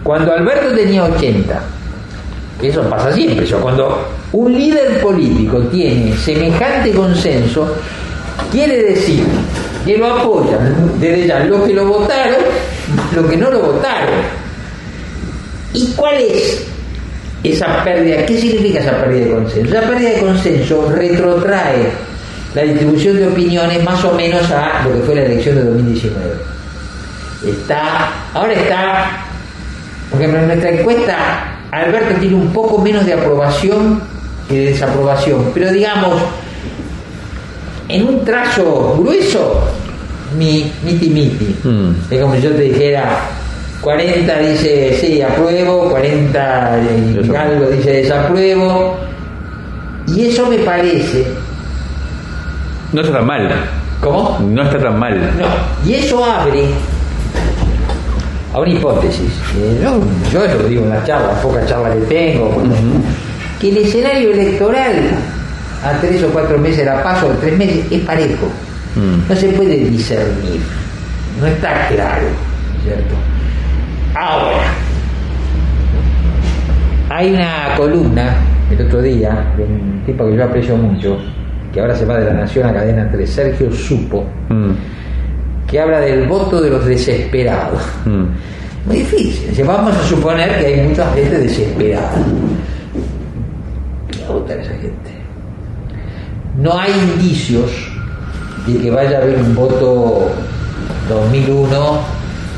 cuando 0.03 0.33
Alberto 0.33 0.75
tenía 0.75 1.05
80, 1.05 1.63
eso 2.63 2.89
pasa 2.89 3.13
siempre, 3.13 3.45
eso, 3.45 3.61
cuando 3.61 4.09
un 4.33 4.51
líder 4.55 4.99
político 5.03 5.59
tiene 5.65 6.17
semejante 6.17 6.91
consenso, 6.93 7.77
quiere 8.51 8.83
decir 8.83 9.25
que 9.85 9.99
lo 9.99 10.07
apoyan 10.07 10.99
desde 10.99 11.27
ya 11.27 11.41
los 11.41 11.67
que 11.67 11.75
lo 11.75 11.87
votaron 11.87 12.41
los 13.15 13.27
que 13.27 13.37
no 13.37 13.51
lo 13.51 13.61
votaron. 13.61 14.15
¿Y 15.75 15.93
cuál 15.93 16.17
es 16.17 16.67
esa 17.43 17.85
pérdida? 17.85 18.25
¿Qué 18.25 18.41
significa 18.41 18.81
esa 18.81 18.99
pérdida 18.99 19.27
de 19.27 19.31
consenso? 19.33 19.77
Esa 19.77 19.89
pérdida 19.89 20.11
de 20.11 20.21
consenso 20.21 20.91
retrotrae 20.91 21.91
la 22.55 22.63
distribución 22.63 23.17
de 23.17 23.27
opiniones 23.29 23.85
más 23.85 24.03
o 24.05 24.13
menos 24.13 24.51
a 24.51 24.83
lo 24.85 24.95
que 24.95 25.01
fue 25.01 25.15
la 25.15 25.23
elección 25.23 25.57
de 25.57 25.65
2019. 25.65 26.27
Está, 27.47 28.11
ahora 28.33 28.53
está, 28.55 29.11
porque 30.11 30.25
en 30.25 30.47
nuestra 30.47 30.71
encuesta 30.71 31.57
Alberto 31.71 32.15
tiene 32.19 32.37
un 32.37 32.53
poco 32.53 32.79
menos 32.79 33.05
de 33.05 33.13
aprobación 33.13 34.01
que 34.49 34.55
de 34.55 34.71
desaprobación, 34.71 35.51
pero 35.53 35.71
digamos, 35.73 36.23
en 37.89 38.09
un 38.09 38.25
trazo 38.25 38.97
grueso 38.99 39.69
mi 40.37 40.71
miti 40.85 41.09
miti. 41.11 41.57
Mm. 41.65 41.91
Es 42.11 42.21
como 42.21 42.35
si 42.35 42.43
yo 42.43 42.51
te 42.53 42.63
dijera, 42.63 43.19
40 43.81 44.39
dice 44.39 44.99
sí, 45.01 45.23
apruebo, 45.23 45.91
40 45.91 46.81
y 47.23 47.37
algo 47.37 47.67
dice 47.71 47.91
desapruebo. 47.93 48.97
Y 50.09 50.29
eso 50.29 50.47
me 50.47 50.59
parece. 50.59 51.27
No 52.93 53.01
está 53.01 53.15
tan 53.19 53.27
mal. 53.27 53.51
¿Cómo? 54.01 54.39
No 54.41 54.63
está 54.63 54.79
tan 54.79 54.99
mal. 54.99 55.19
No. 55.39 55.89
Y 55.89 55.95
eso 55.95 56.25
abre 56.25 56.65
a 58.53 58.61
una 58.61 58.71
hipótesis. 58.71 59.33
Eh, 59.59 59.87
yo 60.33 60.47
lo 60.47 60.69
digo 60.69 60.85
en 60.85 60.91
la 60.91 61.05
charla, 61.05 61.41
poca 61.43 61.65
charla 61.67 61.93
que 61.95 62.01
tengo. 62.03 62.63
Que 63.61 63.71
el 63.71 63.79
escenario 63.79 64.33
electoral 64.33 65.11
a 65.83 65.93
tres 66.01 66.23
o 66.23 66.29
cuatro 66.29 66.59
meses 66.59 66.85
la 66.85 67.03
paso, 67.03 67.29
tres 67.41 67.57
meses, 67.57 67.85
es 67.91 68.01
parejo. 68.03 68.47
Mm. 68.97 69.29
No 69.29 69.37
se 69.37 69.49
puede 69.51 69.77
discernir, 69.91 70.61
no 71.41 71.47
está 71.47 71.87
claro, 71.89 72.27
¿cierto? 72.83 73.15
Ahora, 74.15 74.63
Hay 77.09 77.33
una 77.35 77.75
columna 77.77 78.35
el 78.71 78.85
otro 78.85 79.01
día 79.01 79.53
de 79.57 79.63
un 79.65 80.03
tipo 80.05 80.27
que 80.27 80.37
yo 80.37 80.45
aprecio 80.45 80.77
mucho, 80.77 81.17
que 81.73 81.81
ahora 81.81 81.95
se 81.95 82.05
va 82.05 82.19
de 82.19 82.27
la 82.27 82.33
Nación 82.41 82.67
a 82.69 82.73
Cadena 82.73 83.09
3, 83.13 83.31
Sergio 83.31 83.71
Supo, 83.73 84.25
Mm, 84.49 84.71
que 85.69 85.79
habla 85.81 86.01
del 86.01 86.27
voto 86.27 86.61
de 86.61 86.71
los 86.71 86.85
desesperados. 86.85 87.81
mm. 88.07 88.25
Muy 88.87 88.97
difícil. 88.99 89.65
Vamos 89.65 89.97
a 89.97 90.03
suponer 90.05 90.59
que 90.61 90.67
hay 90.67 90.89
mucha 90.89 91.13
gente 91.13 91.39
desesperada. 91.39 92.13
¿Qué 94.11 94.21
va 94.23 94.29
a 94.29 94.33
votar 94.33 94.59
esa 94.59 94.71
gente? 94.73 95.11
No 96.57 96.79
hay 96.79 96.93
indicios 96.93 97.71
de 98.67 98.79
que 98.79 98.91
vaya 98.91 99.19
a 99.19 99.23
haber 99.23 99.37
un 99.39 99.55
voto 99.55 100.31
2001, 101.09 101.69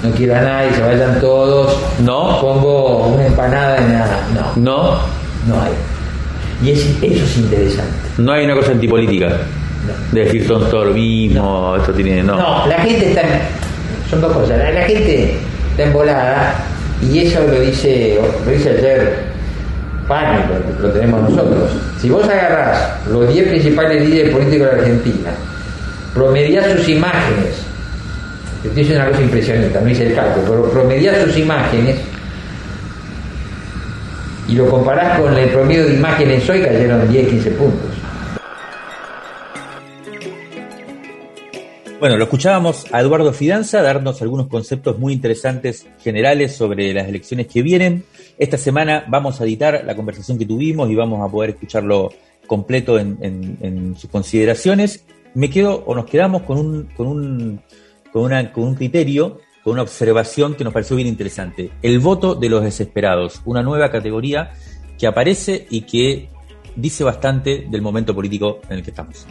no 0.03 0.11
quiero 0.17 0.37
a 0.37 0.41
nadie, 0.41 0.73
se 0.75 0.81
vayan 0.83 1.21
todos, 1.21 1.77
No. 2.05 2.41
pongo 2.41 3.09
una 3.09 3.27
empanada 3.27 3.77
en 3.79 3.93
la... 3.93 4.07
No, 4.35 4.53
No, 4.57 4.99
no 5.47 5.63
hay. 5.63 5.73
Y 6.63 6.71
es- 6.73 6.87
eso 7.03 7.25
es 7.25 7.37
interesante. 7.39 7.93
no 8.19 8.33
hay 8.33 8.45
una 8.45 8.55
cosa 8.55 8.73
antipolítica. 8.73 9.29
De 10.13 10.25
decir 10.25 10.47
son 10.47 10.69
todo 10.71 10.87
lo 10.87 10.93
mismo, 10.95 11.77
esto 11.77 11.93
tiene. 11.93 12.23
No. 12.23 12.37
No, 12.37 12.67
la 12.67 12.79
gente 12.81 13.09
está. 13.11 13.23
en- 13.23 14.09
Son 14.11 14.21
dos 14.21 14.33
cosas. 14.33 14.59
La, 14.59 14.71
la 14.73 14.83
gente 14.83 15.37
está 15.71 15.83
embolada 15.85 16.55
y 17.03 17.21
eso 17.21 17.41
lo 17.47 17.61
dice, 17.61 18.19
lo 18.45 18.51
dice 18.51 18.71
ayer 18.71 19.29
Pani, 20.09 20.39
lo, 20.81 20.89
lo 20.89 20.93
tenemos 20.95 21.23
nosotros. 21.31 21.71
Si 22.01 22.09
vos 22.11 22.25
agarrás 22.25 23.07
los 23.11 23.33
10 23.33 23.49
principales 23.49 24.09
líderes 24.09 24.33
políticos 24.35 24.67
de 24.71 24.73
la 24.77 24.79
Argentina, 24.83 25.31
promediás 26.15 26.73
sus 26.73 26.89
imágenes, 26.89 27.63
estoy 28.65 28.71
diciendo 28.75 29.05
una 29.05 29.11
cosa 29.11 29.23
impresionante, 29.23 29.81
no 29.81 29.89
hice 29.89 30.07
el 30.09 30.15
cálculo, 30.15 30.47
pero 30.47 30.71
promediás 30.71 31.23
sus 31.25 31.37
imágenes 31.37 31.97
y 34.49 34.55
lo 34.55 34.69
comparás 34.71 35.21
con 35.21 35.37
el 35.37 35.51
promedio 35.51 35.87
de 35.87 35.95
imágenes 35.95 36.49
hoy, 36.49 36.63
cayeron 36.63 37.09
10, 37.09 37.29
15 37.29 37.51
puntos. 37.53 37.91
Bueno, 42.01 42.17
lo 42.17 42.25
escuchábamos 42.25 42.87
a 42.93 43.01
Eduardo 43.01 43.33
Fidanza 43.33 43.83
darnos 43.83 44.23
algunos 44.23 44.47
conceptos 44.47 44.99
muy 45.01 45.13
interesantes 45.13 45.87
generales 46.01 46.55
sobre 46.55 46.95
las 46.95 47.09
elecciones 47.09 47.49
que 47.49 47.61
vienen. 47.61 48.05
Esta 48.39 48.57
semana 48.57 49.05
vamos 49.09 49.41
a 49.41 49.45
editar 49.45 49.83
la 49.85 49.97
conversación 49.97 50.39
que 50.39 50.47
tuvimos 50.47 50.89
y 50.91 50.95
vamos 50.95 51.29
a 51.29 51.31
poder 51.31 51.51
escucharlo 51.51 52.13
completo 52.47 53.01
en 53.01 53.97
sus 53.99 54.09
consideraciones. 54.09 55.05
Me 55.39 55.49
quedo 55.49 55.85
o 55.87 55.95
nos 55.95 56.07
quedamos 56.07 56.43
con 56.43 56.59
un, 56.59 56.89
con 56.97 57.07
un, 57.07 57.61
con 58.13 58.25
una, 58.25 58.53
con 58.53 58.65
un 58.65 58.75
criterio, 58.75 59.39
con 59.63 59.75
una 59.75 59.83
observación 59.83 60.57
que 60.57 60.65
nos 60.65 60.73
pareció 60.73 60.97
bien 60.97 61.07
interesante. 61.07 61.71
El 61.81 62.01
voto 62.01 62.35
de 62.35 62.49
los 62.49 62.65
desesperados, 62.65 63.41
una 63.45 63.63
nueva 63.63 63.89
categoría 63.89 64.51
que 64.99 65.07
aparece 65.07 65.69
y 65.71 65.83
que 65.83 66.29
dice 66.75 67.05
bastante 67.05 67.69
del 67.71 67.83
momento 67.83 68.17
político 68.17 68.59
en 68.69 68.79
el 68.79 68.83
que 68.83 68.91
estamos. 68.91 69.27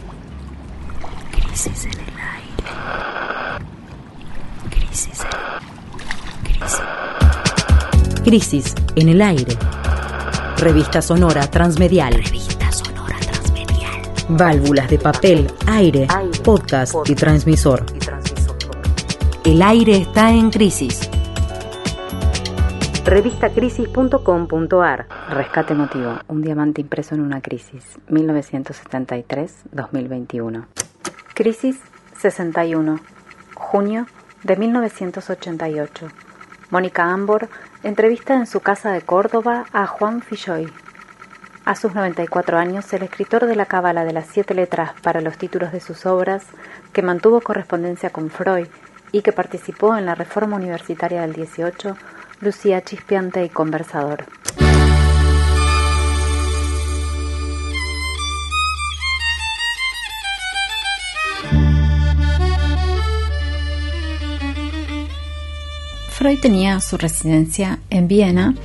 Crisis 1.30 1.84
en 1.84 1.92
el 1.92 2.00
aire. 2.24 2.56
Crisis. 4.70 5.26
Crisis. 6.46 6.82
Crisis 8.24 8.76
en 8.96 9.10
el 9.10 9.22
aire. 9.22 9.58
Revista 10.56 11.02
sonora 11.02 11.52
transmedial. 11.52 12.24
Válvulas 14.30 14.90
de 14.90 15.00
papel, 15.00 15.48
aire, 15.68 16.06
podcast, 16.44 16.94
y 16.94 16.98
podcast. 16.98 17.10
transmisor. 17.18 17.86
y 17.96 18.00
transmisor. 18.00 18.58
El 19.46 19.62
aire 19.62 19.96
está 19.98 20.32
en 20.32 20.50
crisis. 20.50 21.10
Revistacrisis.com.ar 23.06 25.08
Rescate 25.30 25.72
emotivo, 25.72 26.20
un 26.28 26.42
diamante 26.42 26.82
impreso 26.82 27.16
en 27.16 27.22
una 27.22 27.40
crisis, 27.40 27.98
1973-2021. 28.10 30.66
Crisis 31.34 31.80
61, 32.20 33.00
junio 33.54 34.08
de 34.44 34.58
1988. 34.58 36.08
Mónica 36.70 37.14
Ambor 37.14 37.48
entrevista 37.84 38.34
en 38.34 38.46
su 38.46 38.60
casa 38.60 38.92
de 38.92 39.04
Córdoba 39.04 39.68
a 39.72 39.88
Juan 39.88 40.22
Filloy. 40.22 40.70
A 41.68 41.76
sus 41.76 41.94
94 41.94 42.58
años, 42.58 42.94
el 42.94 43.04
escritor 43.04 43.46
de 43.46 43.58
la 43.58 43.66
Cábala 43.66 44.06
de 44.06 44.14
las 44.14 44.28
Siete 44.28 44.54
Letras 44.54 44.94
para 45.02 45.20
los 45.20 45.38
títulos 45.38 45.74
de 45.74 45.82
sus 45.82 46.06
obras, 46.06 46.46
que 46.94 47.02
mantuvo 47.02 47.42
correspondencia 47.42 48.10
con 48.10 48.30
Freud 48.30 48.68
y 49.12 49.22
que 49.22 49.34
participó 49.34 49.98
en 49.98 50.06
la 50.06 50.16
reforma 50.16 50.56
universitaria 50.56 51.20
del 51.24 51.34
18, 51.34 51.98
lucía 52.40 52.82
chispeante 52.86 53.44
y 53.44 53.50
conversador. 53.50 54.24
Freud 66.12 66.40
tenía 66.40 66.80
su 66.80 66.96
residencia 66.96 67.80
en 67.90 68.08
Viena. 68.08 68.56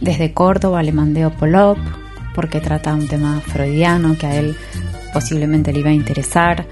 Desde 0.00 0.32
Córdoba 0.32 0.84
le 0.84 0.92
mandé 0.92 1.24
a 1.24 1.30
Polop 1.30 1.78
porque 2.36 2.60
trata 2.60 2.94
un 2.94 3.08
tema 3.08 3.40
freudiano 3.40 4.16
que 4.18 4.26
a 4.26 4.36
él 4.36 4.54
posiblemente 5.14 5.72
le 5.72 5.80
iba 5.80 5.88
a 5.88 5.94
interesar. 5.94 6.66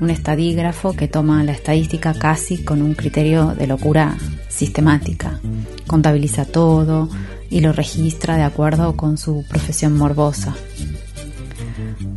Un 0.00 0.10
estadígrafo 0.10 0.94
que 0.94 1.08
toma 1.08 1.42
la 1.42 1.50
estadística 1.50 2.14
casi 2.14 2.58
con 2.62 2.80
un 2.82 2.94
criterio 2.94 3.48
de 3.48 3.66
locura 3.66 4.16
sistemática. 4.48 5.40
Contabiliza 5.88 6.44
todo 6.44 7.08
y 7.50 7.60
lo 7.60 7.72
registra 7.72 8.36
de 8.36 8.44
acuerdo 8.44 8.96
con 8.96 9.18
su 9.18 9.44
profesión 9.48 9.96
morbosa. 9.96 10.54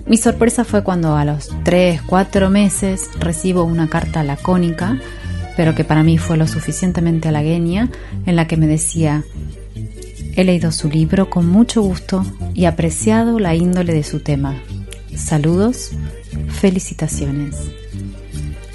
Mi 0.05 0.17
sorpresa 0.17 0.63
fue 0.63 0.83
cuando 0.83 1.15
a 1.15 1.25
los 1.25 1.49
3, 1.63 2.03
4 2.03 2.49
meses 2.51 3.09
recibo 3.19 3.63
una 3.63 3.89
carta 3.89 4.23
lacónica, 4.23 4.99
pero 5.57 5.73
que 5.73 5.83
para 5.83 6.03
mí 6.03 6.19
fue 6.19 6.37
lo 6.37 6.47
suficientemente 6.47 7.29
halagueña, 7.29 7.89
en 8.27 8.35
la 8.35 8.45
que 8.45 8.57
me 8.57 8.67
decía, 8.67 9.23
he 10.35 10.43
leído 10.43 10.71
su 10.71 10.89
libro 10.89 11.29
con 11.29 11.47
mucho 11.47 11.81
gusto 11.81 12.25
y 12.53 12.65
apreciado 12.65 13.39
la 13.39 13.55
índole 13.55 13.93
de 13.93 14.03
su 14.03 14.19
tema. 14.19 14.55
Saludos, 15.15 15.91
felicitaciones. 16.49 17.55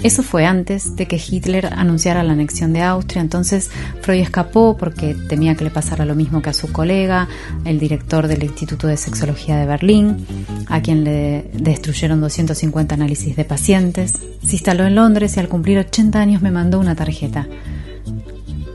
Eso 0.03 0.21
fue 0.21 0.45
antes 0.45 0.95
de 0.95 1.07
que 1.07 1.19
Hitler 1.19 1.65
anunciara 1.73 2.23
la 2.23 2.33
anexión 2.33 2.71
de 2.71 2.83
Austria, 2.83 3.19
entonces 3.19 3.71
Freud 4.01 4.21
escapó 4.21 4.77
porque 4.77 5.15
temía 5.15 5.55
que 5.55 5.63
le 5.63 5.71
pasara 5.71 6.05
lo 6.05 6.13
mismo 6.13 6.41
que 6.43 6.51
a 6.51 6.53
su 6.53 6.71
colega, 6.71 7.27
el 7.65 7.79
director 7.79 8.27
del 8.27 8.43
Instituto 8.43 8.85
de 8.85 8.95
Sexología 8.95 9.57
de 9.57 9.65
Berlín, 9.65 10.25
a 10.67 10.81
quien 10.81 11.03
le 11.03 11.49
destruyeron 11.51 12.21
250 12.21 12.93
análisis 12.93 13.35
de 13.35 13.43
pacientes. 13.43 14.13
Se 14.45 14.53
instaló 14.53 14.85
en 14.85 14.93
Londres 14.93 15.35
y 15.35 15.39
al 15.39 15.49
cumplir 15.49 15.79
80 15.79 16.19
años 16.19 16.41
me 16.43 16.51
mandó 16.51 16.79
una 16.79 16.95
tarjeta. 16.95 17.47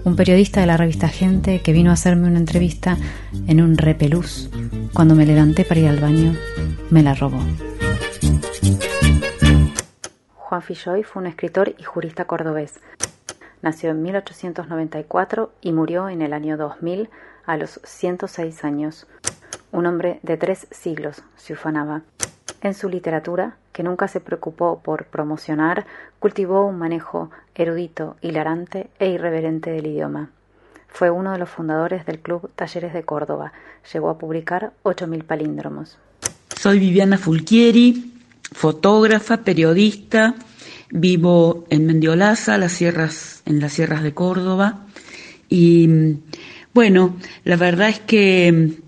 Un 0.05 0.17
periodista 0.17 0.61
de 0.61 0.67
la 0.67 0.77
revista 0.77 1.09
Gente 1.09 1.61
que 1.61 1.73
vino 1.73 1.91
a 1.91 1.95
hacerme 1.95 2.27
una 2.27 2.39
entrevista 2.39 2.97
en 3.47 3.63
un 3.63 3.79
repelús. 3.79 4.51
Cuando 4.93 5.15
me 5.15 5.25
levanté 5.25 5.65
para 5.65 5.79
ir 5.79 5.89
al 5.89 6.01
baño, 6.01 6.35
me 6.91 7.05
la 7.05 7.15
robó. 7.15 7.39
Juan 10.35 10.63
Filloy 10.63 11.05
fue 11.05 11.23
un 11.23 11.29
escritor 11.29 11.75
y 11.79 11.85
jurista 11.85 12.25
cordobés. 12.25 12.81
Nació 13.63 13.91
en 13.91 14.03
1894 14.03 15.53
y 15.61 15.73
murió 15.73 16.09
en 16.09 16.21
el 16.21 16.33
año 16.33 16.57
2000 16.57 17.09
a 17.47 17.57
los 17.57 17.81
106 17.85 18.65
años. 18.65 19.07
Un 19.71 19.87
hombre 19.87 20.19
de 20.25 20.37
tres 20.37 20.67
siglos 20.73 21.23
se 21.37 21.53
ufanaba. 21.53 22.03
En 22.63 22.75
su 22.75 22.89
literatura, 22.89 23.57
que 23.73 23.83
nunca 23.83 24.07
se 24.07 24.21
preocupó 24.21 24.81
por 24.83 25.07
promocionar, 25.07 25.85
cultivó 26.21 26.65
un 26.65 26.79
manejo 26.79 27.29
erudito, 27.57 28.17
hilarante 28.23 28.89
e 29.01 29.11
irreverente 29.11 29.71
del 29.71 29.89
idioma. 29.89 30.31
Fue 30.87 31.11
uno 31.11 31.33
de 31.33 31.39
los 31.39 31.51
fundadores 31.51 32.07
del 32.07 32.21
Club 32.21 32.51
Talleres 32.55 32.93
de 32.93 33.03
Córdoba. 33.03 33.53
Llegó 33.93 34.11
a 34.11 34.19
publicar 34.19 34.73
8.000 34.85 35.25
palíndromos. 35.25 35.99
Soy 36.55 36.79
Viviana 36.79 37.19
Fulchieri, 37.19 38.13
fotógrafa, 38.53 39.39
periodista, 39.39 40.37
vivo 40.91 41.65
en 41.69 41.87
Mendiolaza, 41.87 42.55
en 42.55 42.61
las 42.61 42.73
sierras 42.73 44.03
de 44.05 44.15
Córdoba. 44.15 44.87
Y 45.49 46.19
bueno, 46.73 47.17
la 47.43 47.57
verdad 47.57 47.89
es 47.89 48.01
que 48.01 48.79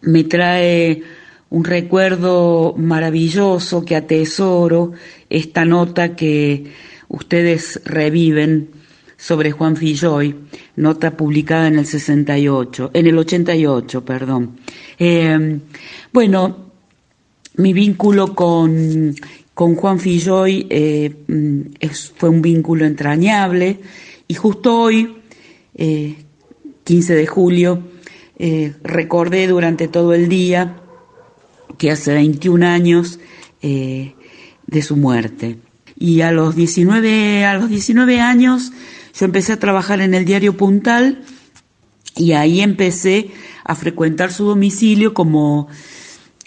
me 0.00 0.24
trae 0.24 1.02
un 1.50 1.64
recuerdo 1.64 2.74
maravilloso 2.76 3.84
que 3.84 3.96
atesoro 3.96 4.92
esta 5.30 5.64
nota 5.64 6.16
que 6.16 6.72
ustedes 7.08 7.80
reviven 7.84 8.70
sobre 9.16 9.50
Juan 9.50 9.76
Filloy, 9.76 10.34
nota 10.76 11.16
publicada 11.16 11.68
en 11.68 11.78
el 11.78 11.86
68, 11.86 12.90
en 12.92 13.06
el 13.06 13.16
88, 13.16 14.04
perdón. 14.04 14.58
Eh, 14.98 15.58
bueno, 16.12 16.66
mi 17.56 17.72
vínculo 17.72 18.34
con, 18.34 19.14
con 19.54 19.74
Juan 19.74 19.98
Filloy 19.98 20.66
eh, 20.68 21.14
fue 22.16 22.28
un 22.28 22.42
vínculo 22.42 22.84
entrañable 22.84 23.80
y 24.28 24.34
justo 24.34 24.78
hoy, 24.78 25.16
eh, 25.74 26.16
15 26.84 27.14
de 27.14 27.26
julio, 27.26 27.82
eh, 28.38 28.74
recordé 28.82 29.46
durante 29.46 29.88
todo 29.88 30.12
el 30.12 30.28
día 30.28 30.82
que 31.78 31.90
hace 31.90 32.12
21 32.14 32.66
años 32.66 33.18
eh, 33.62 34.14
de 34.66 34.82
su 34.82 34.96
muerte. 34.96 35.58
Y 35.98 36.20
a 36.20 36.30
los 36.32 36.54
19, 36.54 37.44
a 37.44 37.54
los 37.54 37.68
19 37.68 38.20
años 38.20 38.72
yo 39.18 39.24
empecé 39.24 39.52
a 39.52 39.58
trabajar 39.58 40.00
en 40.00 40.14
el 40.14 40.24
diario 40.24 40.56
Puntal 40.56 41.22
y 42.16 42.32
ahí 42.32 42.60
empecé 42.60 43.30
a 43.64 43.74
frecuentar 43.74 44.32
su 44.32 44.44
domicilio 44.44 45.14
como, 45.14 45.68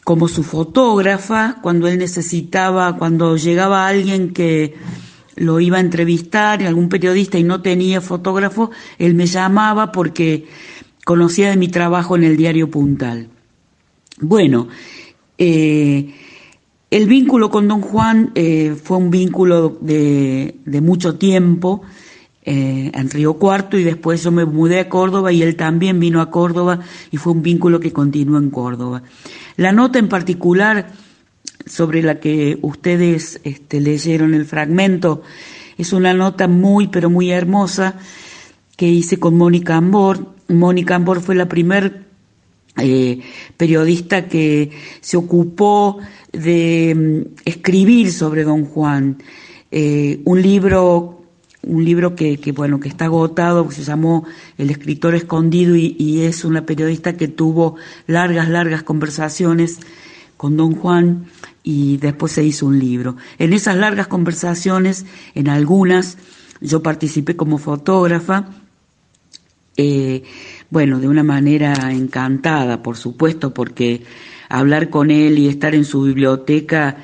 como 0.03 0.27
su 0.27 0.43
fotógrafa 0.43 1.57
cuando 1.61 1.88
él 1.88 1.97
necesitaba, 1.97 2.97
cuando 2.97 3.38
llegaba 3.38 3.88
alguien 3.88 4.34
que 4.34 4.75
lo 5.36 5.59
iba 5.59 5.77
a 5.77 5.82
entrevistar, 5.82 6.61
algún 6.63 6.89
periodista 6.89 7.39
y 7.39 7.43
no 7.43 7.61
tenía 7.61 8.01
fotógrafo, 8.01 8.71
él 8.97 9.15
me 9.15 9.25
llamaba 9.25 9.91
porque 9.91 10.47
conocía 11.05 11.49
de 11.49 11.57
mi 11.57 11.69
trabajo 11.69 12.15
en 12.15 12.23
el 12.23 12.38
diario 12.38 12.69
Puntal. 12.69 13.30
Bueno, 14.19 14.67
eh, 15.40 16.14
el 16.92 17.08
vínculo 17.08 17.50
con 17.50 17.68
don 17.70 17.82
Juan 17.82 18.32
eh, 18.36 18.76
fue 18.82 18.98
un 18.98 19.10
vínculo 19.10 19.78
de, 19.80 20.54
mucho 20.82 21.16
tiempo 21.16 21.82
eh, 22.44 22.92
en 22.94 23.10
Río 23.10 23.36
Cuarto 23.36 23.78
y 23.78 23.84
después 23.84 24.22
yo 24.22 24.32
me 24.32 24.44
mudé 24.44 24.82
a 24.82 24.90
Córdoba 24.90 25.32
y 25.32 25.42
él 25.42 25.56
también 25.56 26.00
vino 26.00 26.20
a 26.20 26.30
Córdoba 26.30 26.82
y 27.10 27.18
fue 27.18 27.32
un 27.32 27.42
vínculo 27.42 27.80
que 27.80 27.94
continuó 27.94 28.38
en 28.38 28.50
Córdoba. 28.50 29.04
La 29.56 29.72
nota 29.72 29.98
en 29.98 30.10
particular 30.10 30.92
sobre 31.66 32.02
la 32.02 32.20
que 32.20 32.60
ustedes 32.62 33.40
este, 33.46 33.80
leyeron 33.80 34.34
el 34.34 34.46
fragmento 34.46 35.22
es 35.78 35.94
una 35.94 36.14
nota 36.14 36.50
muy 36.50 36.88
pero 36.88 37.10
muy 37.10 37.32
hermosa 37.32 37.96
que 38.76 38.88
hice 38.88 39.20
con 39.20 39.38
Mónica 39.38 39.78
Ambor. 39.78 40.36
Mónica 40.50 40.96
Ambor 40.96 41.22
fue 41.22 41.36
la 41.36 41.48
primer 41.48 42.09
eh, 42.78 43.20
periodista 43.57 44.28
que 44.28 44.72
se 45.01 45.17
ocupó 45.17 45.99
de 46.32 46.95
mm, 46.95 47.39
escribir 47.45 48.11
sobre 48.11 48.43
Don 48.43 48.65
Juan. 48.65 49.17
Eh, 49.72 50.22
un 50.26 50.41
libro 50.41 51.15
un 51.61 51.84
libro 51.84 52.15
que, 52.15 52.39
bueno 52.55 52.80
que 52.80 52.88
está 52.88 53.05
agotado 53.05 53.70
se 53.70 53.84
llamó 53.84 54.26
El 54.57 54.70
escritor 54.70 55.13
escondido 55.13 55.76
y, 55.76 55.93
y, 55.99 56.22
es 56.22 56.45
una 56.45 56.65
periodista 56.65 57.17
que 57.17 57.28
tuvo 57.28 57.76
largas 58.07 58.47
largas 58.47 58.82
conversaciones 58.84 59.78
con 60.38 60.55
Don 60.55 60.74
Juan 60.74 61.26
y 61.61 61.97
después 61.97 62.32
se 62.32 62.45
hizo 62.45 62.65
un 62.65 62.80
libro. 62.80 63.17
En 63.39 63.51
esas 63.51 63.76
largas 63.76 64.07
conversaciones, 64.07 65.05
en 65.36 65.49
algunas, 65.49 66.17
yo 66.61 66.82
participé 66.82 67.36
como 67.36 67.57
fotógrafa 67.57 68.49
eh, 69.82 70.24
bueno, 70.70 70.99
de 70.99 71.07
una 71.07 71.24
manera 71.24 71.74
encantada, 71.91 72.84
por 72.84 72.97
supuesto, 72.97 73.53
porque 73.53 74.03
hablar 74.49 74.89
con 74.89 75.11
él 75.11 75.39
y 75.39 75.47
estar 75.47 75.74
en 75.76 75.86
su 75.86 76.03
biblioteca 76.03 76.97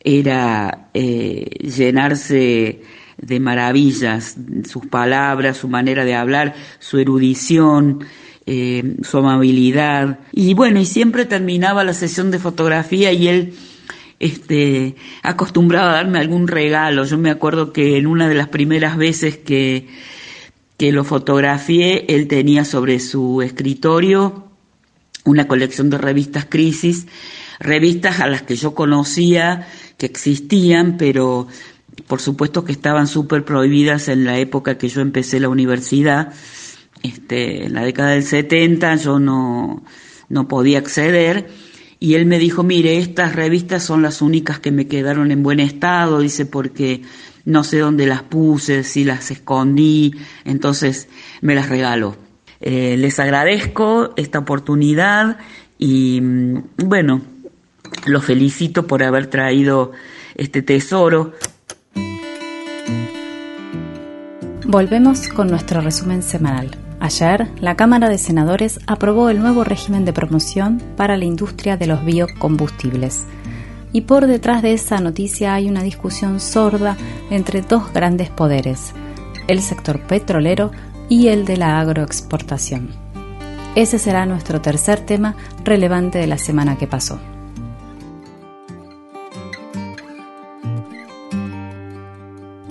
era 0.00 0.88
eh, 0.94 1.48
llenarse 1.60 2.82
de 3.16 3.40
maravillas, 3.40 4.36
sus 4.68 4.86
palabras, 4.86 5.56
su 5.56 5.68
manera 5.68 6.04
de 6.04 6.14
hablar, 6.14 6.54
su 6.78 6.98
erudición, 6.98 8.04
eh, 8.46 8.96
su 9.02 9.18
amabilidad. 9.18 10.18
Y 10.32 10.54
bueno, 10.54 10.80
y 10.80 10.84
siempre 10.84 11.24
terminaba 11.24 11.84
la 11.84 11.94
sesión 11.94 12.30
de 12.30 12.38
fotografía 12.38 13.12
y 13.12 13.28
él 13.28 13.54
este, 14.18 14.96
acostumbraba 15.22 15.92
a 15.92 15.94
darme 15.94 16.18
algún 16.18 16.48
regalo. 16.48 17.04
Yo 17.04 17.16
me 17.16 17.30
acuerdo 17.30 17.72
que 17.72 17.96
en 17.96 18.06
una 18.06 18.28
de 18.28 18.34
las 18.34 18.48
primeras 18.48 18.96
veces 18.96 19.38
que 19.38 19.88
que 20.76 20.92
lo 20.92 21.04
fotografié, 21.04 22.04
él 22.08 22.26
tenía 22.28 22.64
sobre 22.64 23.00
su 23.00 23.42
escritorio 23.42 24.50
una 25.24 25.48
colección 25.48 25.90
de 25.90 25.98
revistas 25.98 26.46
Crisis, 26.46 27.06
revistas 27.58 28.20
a 28.20 28.26
las 28.26 28.42
que 28.42 28.56
yo 28.56 28.74
conocía, 28.74 29.66
que 29.96 30.06
existían, 30.06 30.96
pero 30.98 31.46
por 32.06 32.20
supuesto 32.20 32.64
que 32.64 32.72
estaban 32.72 33.06
súper 33.06 33.44
prohibidas 33.44 34.08
en 34.08 34.24
la 34.24 34.38
época 34.38 34.76
que 34.76 34.88
yo 34.88 35.00
empecé 35.00 35.40
la 35.40 35.48
universidad. 35.48 36.32
Este, 37.02 37.66
en 37.66 37.74
la 37.74 37.82
década 37.82 38.10
del 38.10 38.24
70 38.24 38.96
yo 38.96 39.18
no, 39.18 39.82
no 40.28 40.48
podía 40.48 40.78
acceder 40.78 41.48
y 42.00 42.14
él 42.14 42.26
me 42.26 42.38
dijo, 42.38 42.62
mire, 42.62 42.98
estas 42.98 43.34
revistas 43.34 43.82
son 43.82 44.02
las 44.02 44.20
únicas 44.20 44.58
que 44.58 44.70
me 44.70 44.86
quedaron 44.86 45.30
en 45.30 45.42
buen 45.42 45.60
estado, 45.60 46.20
dice, 46.20 46.44
porque 46.44 47.02
no 47.44 47.64
sé 47.64 47.78
dónde 47.78 48.06
las 48.06 48.22
puse, 48.22 48.84
si 48.84 49.04
las 49.04 49.30
escondí, 49.30 50.14
entonces 50.44 51.08
me 51.40 51.54
las 51.54 51.68
regalo. 51.68 52.16
Eh, 52.60 52.96
les 52.98 53.18
agradezco 53.20 54.14
esta 54.16 54.38
oportunidad 54.38 55.38
y 55.78 56.20
mm, 56.20 56.62
bueno, 56.86 57.20
los 58.06 58.24
felicito 58.24 58.86
por 58.86 59.02
haber 59.02 59.26
traído 59.26 59.92
este 60.34 60.62
tesoro. 60.62 61.32
Volvemos 64.66 65.28
con 65.28 65.48
nuestro 65.48 65.82
resumen 65.82 66.22
semanal. 66.22 66.70
Ayer, 67.00 67.48
la 67.60 67.76
Cámara 67.76 68.08
de 68.08 68.16
Senadores 68.16 68.80
aprobó 68.86 69.28
el 69.28 69.38
nuevo 69.38 69.62
régimen 69.62 70.06
de 70.06 70.14
promoción 70.14 70.80
para 70.96 71.18
la 71.18 71.26
industria 71.26 71.76
de 71.76 71.86
los 71.86 72.02
biocombustibles 72.02 73.26
y 73.94 74.00
por 74.02 74.26
detrás 74.26 74.60
de 74.60 74.72
esa 74.72 74.98
noticia 74.98 75.54
hay 75.54 75.68
una 75.68 75.84
discusión 75.84 76.40
sorda 76.40 76.96
entre 77.30 77.62
dos 77.62 77.92
grandes 77.92 78.28
poderes, 78.28 78.92
el 79.46 79.62
sector 79.62 80.00
petrolero 80.00 80.72
y 81.08 81.28
el 81.28 81.44
de 81.44 81.56
la 81.56 81.78
agroexportación. 81.78 82.88
Ese 83.76 84.00
será 84.00 84.26
nuestro 84.26 84.60
tercer 84.60 84.98
tema 84.98 85.36
relevante 85.62 86.18
de 86.18 86.26
la 86.26 86.38
semana 86.38 86.76
que 86.76 86.88
pasó. 86.88 87.20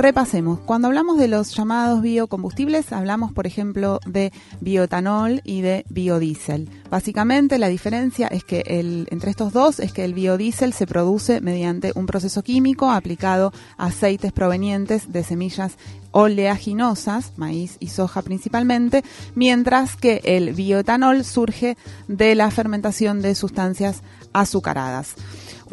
Repasemos. 0.03 0.59
Cuando 0.59 0.89
hablamos 0.89 1.17
de 1.17 1.29
los 1.29 1.55
llamados 1.55 2.01
biocombustibles, 2.01 2.91
hablamos, 2.91 3.31
por 3.31 3.47
ejemplo, 3.47 4.01
de 4.05 4.33
bioetanol 4.59 5.39
y 5.45 5.61
de 5.61 5.85
biodiesel. 5.87 6.67
Básicamente, 6.89 7.57
la 7.57 7.69
diferencia 7.69 8.27
es 8.27 8.43
que 8.43 8.63
entre 8.67 9.31
estos 9.31 9.53
dos 9.53 9.79
es 9.79 9.93
que 9.93 10.03
el 10.03 10.13
biodiesel 10.13 10.73
se 10.73 10.87
produce 10.87 11.39
mediante 11.39 11.93
un 11.95 12.05
proceso 12.05 12.43
químico 12.43 12.91
aplicado 12.91 13.53
a 13.77 13.85
aceites 13.85 14.33
provenientes 14.33 15.09
de 15.13 15.23
semillas 15.23 15.77
oleaginosas, 16.11 17.31
maíz 17.37 17.77
y 17.79 17.87
soja 17.87 18.23
principalmente, 18.23 19.05
mientras 19.35 19.95
que 19.95 20.19
el 20.25 20.51
bioetanol 20.51 21.23
surge 21.23 21.77
de 22.09 22.35
la 22.35 22.51
fermentación 22.51 23.21
de 23.21 23.35
sustancias 23.35 24.03
azucaradas. 24.33 25.15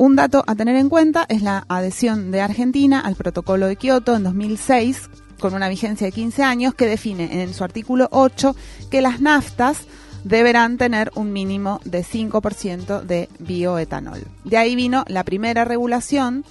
Un 0.01 0.16
dato 0.16 0.42
a 0.46 0.55
tener 0.55 0.76
en 0.76 0.88
cuenta 0.88 1.26
es 1.28 1.42
la 1.42 1.66
adhesión 1.68 2.30
de 2.30 2.40
Argentina 2.40 3.01
al 3.01 3.16
protocolo 3.16 3.66
de 3.66 3.76
Kioto 3.76 4.16
en 4.16 4.22
2006 4.22 5.11
con 5.38 5.53
una 5.53 5.68
vigencia 5.68 6.07
de 6.07 6.12
15 6.12 6.42
años 6.42 6.72
que 6.72 6.86
define 6.86 7.42
en 7.42 7.53
su 7.53 7.64
artículo 7.64 8.09
8 8.11 8.57
que 8.90 9.03
las 9.03 9.20
naftas 9.20 9.82
deberán 10.24 10.78
tener 10.78 11.12
un 11.16 11.34
mínimo 11.34 11.82
de 11.84 12.03
5% 12.03 13.03
de 13.03 13.28
bioetanol. 13.40 14.22
De 14.44 14.57
ahí 14.57 14.74
vino 14.74 15.05
la 15.07 15.22
primera 15.22 15.66
regulación 15.66 16.46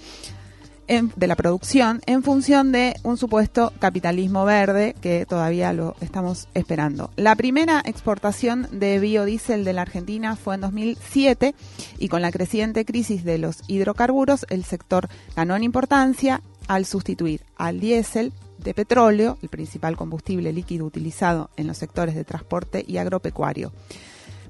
de 0.90 1.28
la 1.28 1.36
producción 1.36 2.02
en 2.08 2.24
función 2.24 2.72
de 2.72 2.96
un 3.04 3.16
supuesto 3.16 3.72
capitalismo 3.78 4.44
verde 4.44 4.96
que 5.00 5.28
todavía 5.28 5.72
lo 5.72 5.96
estamos 6.02 6.48
esperando. 6.56 7.12
La 7.16 7.36
primera 7.36 7.80
exportación 7.86 8.68
de 8.72 8.98
biodiesel 8.98 9.66
de 9.66 9.74
la 9.74 9.84
Argentina 9.84 10.36
fue 10.36 10.56
en 10.56 10.62
2007 10.62 11.54
y 12.00 12.08
con 12.08 12.24
la 12.24 12.32
creciente 12.32 12.86
crisis 12.86 13.24
de 13.24 13.38
los 13.38 13.62
hidrocarburos 13.68 14.48
el 14.50 14.64
sector 14.64 15.10
ganó 15.36 15.56
en 15.56 15.62
importancia 15.62 16.42
al 16.68 16.86
sustituir 16.86 17.42
al 17.56 17.80
diésel 17.80 18.34
de 18.58 18.74
petróleo, 18.74 19.38
el 19.44 19.50
principal 19.50 19.96
combustible 19.96 20.52
líquido 20.52 20.86
utilizado 20.86 21.52
en 21.56 21.68
los 21.68 21.78
sectores 21.78 22.16
de 22.16 22.26
transporte 22.26 22.84
y 22.88 22.98
agropecuario. 22.98 23.72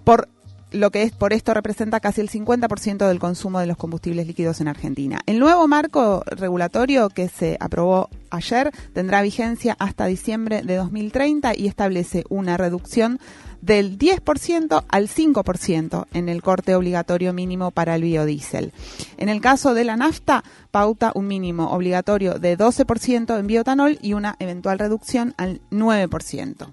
Por 0.06 0.30
lo 0.72 0.92
que 0.92 1.04
es 1.04 1.12
por 1.12 1.34
esto 1.34 1.54
representa 1.54 2.00
casi 2.00 2.22
el 2.22 2.30
50% 2.30 3.08
del 3.08 3.20
consumo 3.20 3.60
de 3.60 3.68
los 3.68 3.78
combustibles 3.78 4.28
líquidos 4.28 4.62
en 4.62 4.68
Argentina. 4.68 5.20
El 5.26 5.40
nuevo 5.40 5.68
marco 5.68 6.24
regulatorio 6.26 7.10
que 7.10 7.28
se 7.30 7.58
aprobó 7.60 8.10
ayer 8.30 8.72
tendrá 8.94 9.22
vigencia 9.22 9.76
hasta 9.80 10.06
diciembre 10.06 10.62
de 10.62 10.76
2030 10.76 11.58
y 11.58 11.68
establece 11.68 12.24
una 12.30 12.58
reducción 12.58 13.20
del 13.62 13.98
10% 13.98 14.86
al 14.88 15.08
5% 15.08 16.06
en 16.14 16.30
el 16.30 16.42
corte 16.42 16.76
obligatorio 16.76 17.34
mínimo 17.34 17.72
para 17.72 17.96
el 17.96 18.04
biodiesel. 18.04 18.72
En 19.18 19.28
el 19.30 19.42
caso 19.42 19.74
de 19.74 19.84
la 19.84 19.98
nafta, 19.98 20.44
pauta 20.72 21.12
un 21.16 21.28
mínimo 21.28 21.72
obligatorio 21.72 22.36
de 22.36 22.58
12% 22.58 23.38
en 23.38 23.48
biotanol 23.48 23.98
y 24.02 24.14
una 24.14 24.36
eventual 24.40 24.80
reducción 24.80 25.34
al 25.38 25.62
9%. 25.72 26.70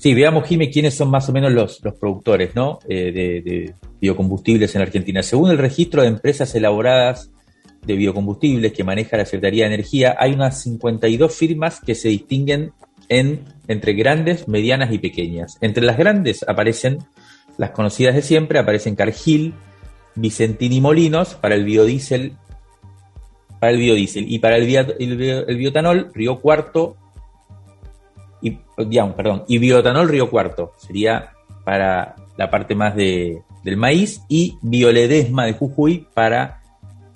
Sí, 0.00 0.14
veamos, 0.14 0.48
Jime, 0.48 0.70
quiénes 0.70 0.94
son 0.94 1.10
más 1.10 1.28
o 1.28 1.32
menos 1.32 1.52
los, 1.52 1.78
productores 2.00 2.54
¿no? 2.54 2.78
Eh, 2.88 3.12
de, 3.12 3.74
biocombustibles 4.00 4.74
en 4.74 4.80
Argentina. 4.80 5.22
Según 5.22 5.50
el 5.50 5.58
registro 5.58 6.00
de 6.00 6.08
empresas 6.08 6.54
elaboradas 6.54 7.30
de 7.84 7.96
biocombustibles 7.96 8.72
que 8.72 8.82
maneja 8.82 9.18
la 9.18 9.26
Secretaría 9.26 9.68
de 9.68 9.74
Energía, 9.74 10.16
hay 10.18 10.32
unas 10.32 10.62
52 10.62 11.34
firmas 11.34 11.80
que 11.80 11.94
se 11.94 12.08
distinguen 12.08 12.72
en, 13.10 13.40
entre 13.68 13.92
grandes, 13.92 14.48
medianas 14.48 14.90
y 14.90 15.00
pequeñas. 15.00 15.58
Entre 15.60 15.84
las 15.84 15.98
grandes 15.98 16.46
aparecen 16.48 17.00
las 17.58 17.72
conocidas 17.72 18.14
de 18.14 18.22
siempre, 18.22 18.58
aparecen 18.58 18.96
Cargill, 18.96 19.52
Vicentini 20.14 20.80
Molinos 20.80 21.34
para 21.34 21.56
el 21.56 21.64
biodiesel, 21.64 22.32
para 23.58 23.72
el 23.72 23.78
biodiesel 23.78 24.32
y 24.32 24.38
para 24.38 24.56
el, 24.56 24.64
el, 24.98 25.56
biotanol 25.58 26.10
Río 26.14 26.40
Cuarto 26.40 26.96
y 28.42 29.58
biotanol 29.58 30.08
Río 30.08 30.30
Cuarto 30.30 30.72
sería 30.78 31.32
para 31.64 32.16
la 32.36 32.50
parte 32.50 32.74
más 32.74 32.96
de, 32.96 33.42
del 33.64 33.76
maíz 33.76 34.22
y 34.28 34.56
Bioledesma 34.62 35.46
de 35.46 35.52
Jujuy 35.52 36.06
para 36.14 36.60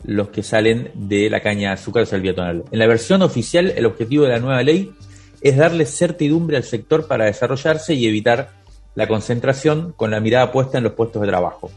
los 0.04 0.28
que 0.28 0.42
salen 0.42 0.90
de 0.94 1.30
la 1.30 1.40
caña 1.40 1.68
de 1.68 1.74
azúcar, 1.74 2.06
o 2.10 2.20
biotanol. 2.20 2.64
En 2.70 2.78
la 2.78 2.86
versión 2.86 3.22
oficial, 3.22 3.72
el 3.74 3.86
objetivo 3.86 4.24
de 4.24 4.30
la 4.30 4.38
nueva 4.38 4.62
ley 4.62 4.92
es 5.40 5.56
darle 5.56 5.86
certidumbre 5.86 6.56
al 6.56 6.64
sector 6.64 7.06
para 7.06 7.24
desarrollarse 7.24 7.94
y 7.94 8.06
evitar 8.06 8.50
la 8.94 9.08
concentración 9.08 9.92
con 9.96 10.10
la 10.10 10.20
mirada 10.20 10.52
puesta 10.52 10.78
en 10.78 10.84
los 10.84 10.92
puestos 10.92 11.22
de 11.22 11.28
trabajo. 11.28 11.70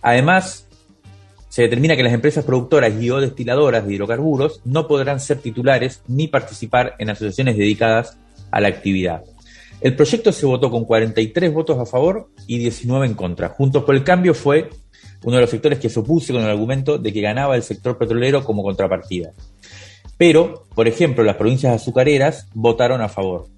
Además, 0.00 0.66
se 1.48 1.62
determina 1.62 1.96
que 1.96 2.02
las 2.02 2.14
empresas 2.14 2.44
productoras 2.44 2.94
y 3.00 3.10
o 3.10 3.20
destiladoras 3.20 3.86
de 3.86 3.94
hidrocarburos 3.94 4.62
no 4.64 4.88
podrán 4.88 5.20
ser 5.20 5.38
titulares 5.38 6.02
ni 6.08 6.28
participar 6.28 6.94
en 6.98 7.10
asociaciones 7.10 7.56
dedicadas 7.56 8.16
a 8.52 8.60
la 8.60 8.68
actividad. 8.68 9.24
El 9.80 9.96
proyecto 9.96 10.30
se 10.30 10.46
votó 10.46 10.70
con 10.70 10.84
43 10.84 11.52
votos 11.52 11.76
a 11.78 11.86
favor 11.86 12.30
y 12.46 12.58
19 12.58 13.04
en 13.04 13.14
contra. 13.14 13.48
Juntos 13.48 13.82
por 13.82 13.96
el 13.96 14.04
Cambio 14.04 14.32
fue 14.32 14.70
uno 15.24 15.36
de 15.36 15.42
los 15.42 15.50
sectores 15.50 15.80
que 15.80 15.88
se 15.88 15.98
opuso 15.98 16.32
con 16.32 16.42
el 16.42 16.48
argumento 16.50 16.98
de 16.98 17.12
que 17.12 17.20
ganaba 17.20 17.56
el 17.56 17.64
sector 17.64 17.98
petrolero 17.98 18.44
como 18.44 18.62
contrapartida. 18.62 19.32
Pero, 20.16 20.66
por 20.74 20.86
ejemplo, 20.86 21.24
las 21.24 21.36
provincias 21.36 21.74
azucareras 21.74 22.46
votaron 22.54 23.00
a 23.00 23.08
favor. 23.08 23.48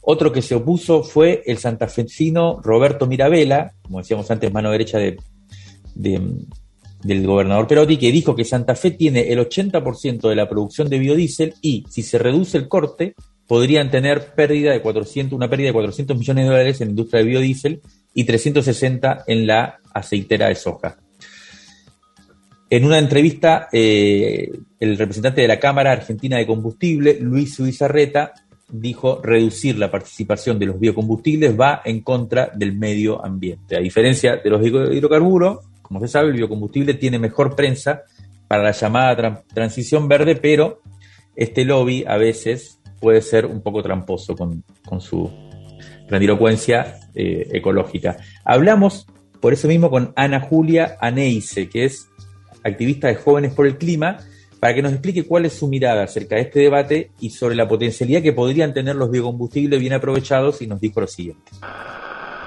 Otro 0.00 0.32
que 0.32 0.42
se 0.42 0.56
opuso 0.56 1.04
fue 1.04 1.44
el 1.46 1.58
santafesino 1.58 2.60
Roberto 2.60 3.06
Mirabella, 3.06 3.72
como 3.82 3.98
decíamos 3.98 4.28
antes, 4.32 4.52
mano 4.52 4.72
derecha 4.72 4.98
de, 4.98 5.16
del 5.94 7.26
gobernador 7.26 7.68
Perotti, 7.68 7.98
que 7.98 8.10
dijo 8.10 8.34
que 8.34 8.44
Santa 8.44 8.74
Fe 8.74 8.90
tiene 8.90 9.32
el 9.32 9.38
80% 9.38 10.28
de 10.28 10.34
la 10.34 10.48
producción 10.48 10.88
de 10.88 10.98
biodiesel 10.98 11.54
y 11.62 11.84
si 11.88 12.02
se 12.02 12.18
reduce 12.18 12.58
el 12.58 12.66
corte, 12.66 13.14
podrían 13.52 13.90
tener 13.90 14.34
pérdida 14.34 14.72
de 14.72 14.80
400, 14.80 15.36
una 15.36 15.50
pérdida 15.50 15.66
de 15.66 15.72
400 15.74 16.16
millones 16.16 16.44
de 16.46 16.50
dólares 16.50 16.80
en 16.80 16.88
la 16.88 16.90
industria 16.92 17.18
de 17.20 17.28
biodiesel 17.28 17.82
y 18.14 18.24
360 18.24 19.24
en 19.26 19.46
la 19.46 19.78
aceitera 19.92 20.48
de 20.48 20.54
soja. 20.54 20.96
En 22.70 22.86
una 22.86 22.98
entrevista, 22.98 23.68
eh, 23.70 24.50
el 24.80 24.96
representante 24.96 25.42
de 25.42 25.48
la 25.48 25.60
Cámara 25.60 25.92
Argentina 25.92 26.38
de 26.38 26.46
Combustible, 26.46 27.18
Luis 27.20 27.54
Suizarreta, 27.54 28.32
dijo 28.70 29.20
reducir 29.22 29.76
la 29.76 29.90
participación 29.90 30.58
de 30.58 30.64
los 30.64 30.80
biocombustibles 30.80 31.54
va 31.54 31.82
en 31.84 32.00
contra 32.00 32.50
del 32.54 32.74
medio 32.74 33.22
ambiente. 33.22 33.76
A 33.76 33.80
diferencia 33.80 34.36
de 34.36 34.48
los 34.48 34.66
hidrocarburos, 34.66 35.58
como 35.82 36.00
se 36.00 36.08
sabe, 36.08 36.28
el 36.28 36.36
biocombustible 36.38 36.94
tiene 36.94 37.18
mejor 37.18 37.54
prensa 37.54 38.00
para 38.48 38.62
la 38.62 38.72
llamada 38.72 39.44
transición 39.52 40.08
verde, 40.08 40.36
pero 40.36 40.80
este 41.36 41.66
lobby 41.66 42.02
a 42.08 42.16
veces 42.16 42.78
puede 43.02 43.20
ser 43.20 43.46
un 43.46 43.60
poco 43.60 43.82
tramposo 43.82 44.36
con, 44.36 44.62
su 45.00 45.28
grandilocuencia 46.08 47.00
eh, 47.14 47.48
ecológica. 47.52 48.16
Hablamos 48.44 49.06
por 49.40 49.52
eso 49.52 49.66
mismo 49.66 49.90
con 49.90 50.12
Ana 50.14 50.40
Julia 50.40 50.96
Aneise, 51.00 51.68
que 51.68 51.84
es 51.84 52.08
activista 52.62 53.08
de 53.08 53.16
Jóvenes 53.16 53.54
por 53.54 53.66
el 53.66 53.76
Clima, 53.76 54.18
para 54.60 54.72
que 54.72 54.82
nos 54.82 54.92
explique 54.92 55.24
cuál 55.24 55.46
es 55.46 55.54
su 55.54 55.66
mirada 55.66 56.04
acerca 56.04 56.36
de 56.36 56.42
este 56.42 56.60
debate 56.60 57.10
y 57.18 57.30
sobre 57.30 57.56
la 57.56 57.66
potencialidad 57.66 58.22
que 58.22 58.32
podrían 58.32 58.72
tener 58.72 58.94
los 58.94 59.10
biocombustibles 59.10 59.80
bien 59.80 59.94
aprovechados 59.94 60.62
y 60.62 60.68
nos 60.68 60.80
dijo 60.80 61.00
lo 61.00 61.08
siguiente. 61.08 61.50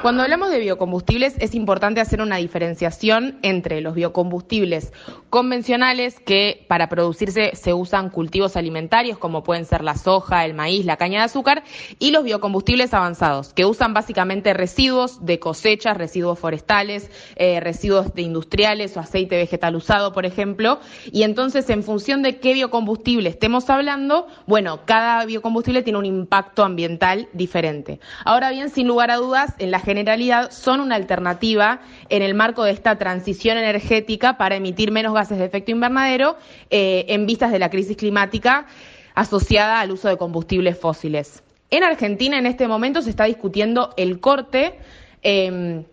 Cuando 0.05 0.21
hablamos 0.21 0.51
de 0.51 0.59
biocombustibles 0.59 1.33
es 1.39 1.55
importante 1.55 1.99
hacer 1.99 2.21
una 2.21 2.35
diferenciación 2.35 3.39
entre 3.41 3.81
los 3.81 3.95
biocombustibles 3.95 4.93
convencionales 5.31 6.19
que 6.19 6.63
para 6.69 6.89
producirse 6.89 7.55
se 7.55 7.73
usan 7.73 8.11
cultivos 8.11 8.55
alimentarios 8.55 9.17
como 9.17 9.43
pueden 9.43 9.65
ser 9.65 9.83
la 9.83 9.97
soja, 9.97 10.45
el 10.45 10.53
maíz, 10.53 10.85
la 10.85 10.97
caña 10.97 11.21
de 11.21 11.25
azúcar 11.25 11.63
y 11.97 12.11
los 12.11 12.23
biocombustibles 12.23 12.93
avanzados 12.93 13.51
que 13.53 13.65
usan 13.65 13.95
básicamente 13.95 14.53
residuos 14.53 15.25
de 15.25 15.39
cosechas, 15.39 15.97
residuos 15.97 16.37
forestales, 16.37 17.09
eh, 17.35 17.59
residuos 17.59 18.13
de 18.13 18.21
industriales 18.21 18.95
o 18.97 18.99
aceite 18.99 19.37
vegetal 19.37 19.75
usado, 19.75 20.13
por 20.13 20.27
ejemplo. 20.27 20.81
Y 21.11 21.23
entonces 21.23 21.67
en 21.71 21.81
función 21.81 22.21
de 22.21 22.37
qué 22.37 22.53
biocombustible 22.53 23.27
estemos 23.27 23.71
hablando, 23.71 24.27
bueno, 24.45 24.81
cada 24.85 25.25
biocombustible 25.25 25.81
tiene 25.81 25.97
un 25.97 26.05
impacto 26.05 26.63
ambiental 26.63 27.27
diferente. 27.33 27.99
Ahora 28.23 28.51
bien, 28.51 28.69
sin 28.69 28.87
lugar 28.87 29.09
a 29.09 29.15
dudas, 29.15 29.55
en 29.57 29.71
la 29.71 29.79
son 30.51 30.79
una 30.79 30.95
alternativa 30.95 31.81
en 32.09 32.21
el 32.21 32.33
marco 32.33 32.63
de 32.63 32.71
esta 32.71 32.97
transición 32.97 33.57
energética 33.57 34.37
para 34.37 34.55
emitir 34.55 34.91
menos 34.91 35.13
gases 35.13 35.37
de 35.37 35.45
efecto 35.45 35.71
invernadero 35.71 36.37
eh, 36.69 37.05
en 37.09 37.25
vistas 37.25 37.51
de 37.51 37.59
la 37.59 37.69
crisis 37.69 37.97
climática 37.97 38.65
asociada 39.13 39.79
al 39.79 39.91
uso 39.91 40.09
de 40.09 40.17
combustibles 40.17 40.77
fósiles. 40.77 41.43
En 41.71 41.83
Argentina 41.83 42.37
en 42.37 42.45
este 42.45 42.67
momento 42.67 43.01
se 43.01 43.09
está 43.09 43.25
discutiendo 43.25 43.93
el 43.97 44.19
corte 44.19 44.77
em, 45.23 45.83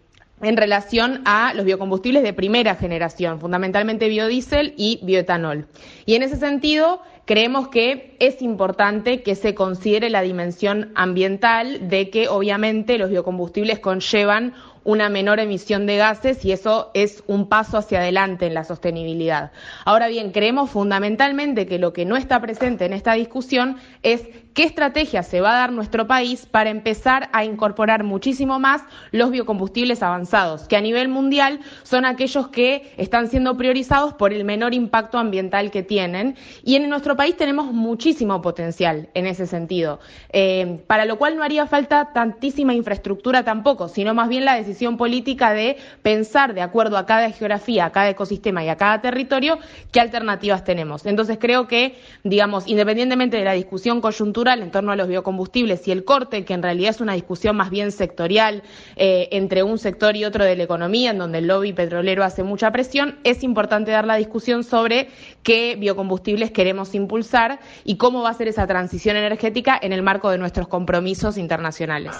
en 0.42 0.57
relación 0.57 1.22
a 1.24 1.55
los 1.55 1.64
biocombustibles 1.64 2.22
de 2.22 2.32
primera 2.32 2.74
generación, 2.74 3.40
fundamentalmente 3.40 4.09
biodiesel 4.09 4.74
y 4.76 5.00
bioetanol. 5.03 5.66
Y 6.05 6.16
en 6.16 6.24
ese 6.24 6.36
sentido, 6.36 7.00
creemos 7.25 7.68
que 7.68 8.16
es 8.18 8.43
importante 8.43 9.23
que 9.23 9.35
se 9.35 9.55
considere 9.55 10.11
la 10.11 10.23
dimensión 10.23 10.93
ambiental 10.95 11.89
de 11.89 12.11
que 12.11 12.29
obviamente 12.29 12.99
los 12.99 13.11
biocombustibles 13.11 13.79
conllevan 13.79 14.55
una 14.85 15.09
menor 15.09 15.39
emisión 15.39 15.87
de 15.87 15.97
gases 15.97 16.45
y 16.45 16.53
eso 16.53 16.91
es 16.95 17.23
un 17.27 17.49
paso 17.49 17.79
hacia 17.79 18.01
adelante 18.01 18.47
en 18.47 18.55
la 18.55 18.64
sostenibilidad. 18.64 19.53
Ahora 19.85 20.09
bien, 20.09 20.33
creemos 20.33 20.70
fundamentalmente 20.70 21.66
que 21.66 21.79
lo 21.79 21.93
que 21.93 22.05
no 22.05 22.16
está 22.16 22.41
presente 22.41 22.85
en 22.85 22.93
esta 22.93 23.12
discusión 23.12 23.77
es 24.03 24.23
qué 24.55 24.64
estrategia 24.64 25.22
se 25.22 25.40
va 25.40 25.53
a 25.53 25.59
dar 25.59 25.72
nuestro 25.72 26.07
país 26.07 26.46
para 26.46 26.70
empezar 26.70 27.28
a 27.32 27.44
incorporar 27.44 28.05
muchísimo 28.05 28.59
más 28.59 28.82
los 29.11 29.30
biocombustibles 29.30 30.03
avanzados, 30.03 30.68
que 30.68 30.76
a 30.76 30.80
nivel 30.80 31.09
mundial 31.09 31.61
son 31.82 32.05
aquellos 32.05 32.48
que 32.48 32.92
están 32.96 33.28
siendo 33.28 33.57
priorizados 33.57 34.14
por 34.14 34.32
el 34.32 34.44
menor 34.44 34.74
impacto 34.74 35.18
ambiental 35.18 35.70
que 35.70 35.82
tienen. 35.82 36.36
Y 36.64 36.76
en 36.76 36.88
nuestro 36.88 37.16
país 37.16 37.36
tenemos 37.36 37.72
muchísimo 37.72 38.42
potencial 38.42 39.09
en 39.14 39.26
ese 39.26 39.46
sentido, 39.46 40.00
eh, 40.32 40.82
para 40.86 41.05
lo 41.07 41.16
cual 41.18 41.36
no 41.36 41.44
haría 41.44 41.66
falta 41.66 42.12
tantísima 42.12 42.74
infraestructura 42.74 43.44
tampoco, 43.44 43.88
sino 43.88 44.12
más 44.14 44.28
bien 44.28 44.44
la 44.44 44.57
decisión 44.57 44.96
política 44.96 45.53
de 45.53 45.76
pensar 46.03 46.55
de 46.55 46.61
acuerdo 46.62 46.98
a 46.98 47.07
cada 47.07 47.30
geografía, 47.30 47.86
a 47.86 47.92
cada 47.92 48.11
ecosistema 48.11 48.64
y 48.64 48.68
a 48.68 48.76
cada 48.76 49.00
territorio 49.00 49.59
qué 49.90 50.00
alternativas 50.00 50.64
tenemos. 50.64 51.07
Entonces 51.07 51.38
creo 51.40 51.66
que, 51.68 51.96
digamos, 52.24 52.66
independientemente 52.66 53.38
de 53.38 53.44
la 53.44 53.53
discusión 53.53 54.00
coyuntural 54.00 54.41
en 54.43 54.70
torno 54.72 54.90
a 54.90 54.97
los 54.97 55.07
biocombustibles 55.07 55.86
y 55.86 55.93
el 55.93 56.05
corte, 56.05 56.45
que 56.45 56.53
en 56.53 56.62
realidad 56.62 56.90
es 56.90 57.01
una 57.01 57.12
discusión 57.12 57.57
más 57.57 57.70
bien 57.70 57.93
sectorial 57.93 58.62
eh, 58.97 59.28
entre 59.30 59.62
un 59.62 59.78
sector 59.78 60.16
y 60.16 60.24
otro 60.24 60.45
de 60.45 60.57
la 60.57 60.64
economía, 60.64 61.12
en 61.12 61.18
donde 61.18 61.38
el 61.38 61.47
lobby 61.47 61.72
petrolero 61.72 62.24
hace 62.24 62.43
mucha 62.43 62.72
presión, 62.72 63.18
es 63.22 63.45
importante 63.45 63.93
dar 63.93 64.05
la 64.05 64.16
discusión 64.16 64.64
sobre 64.64 65.09
qué 65.45 65.76
biocombustibles 65.76 66.51
queremos 66.51 66.95
impulsar 66.95 67.61
y 67.84 67.97
cómo 67.97 68.22
va 68.22 68.30
a 68.30 68.34
ser 68.34 68.49
esa 68.49 68.66
transición 68.66 69.16
energética 69.16 69.78
en 69.80 69.93
el 69.93 70.03
marco 70.03 70.28
de 70.30 70.38
nuestros 70.38 70.66
compromisos 70.66 71.38
internacionales. 71.38 72.16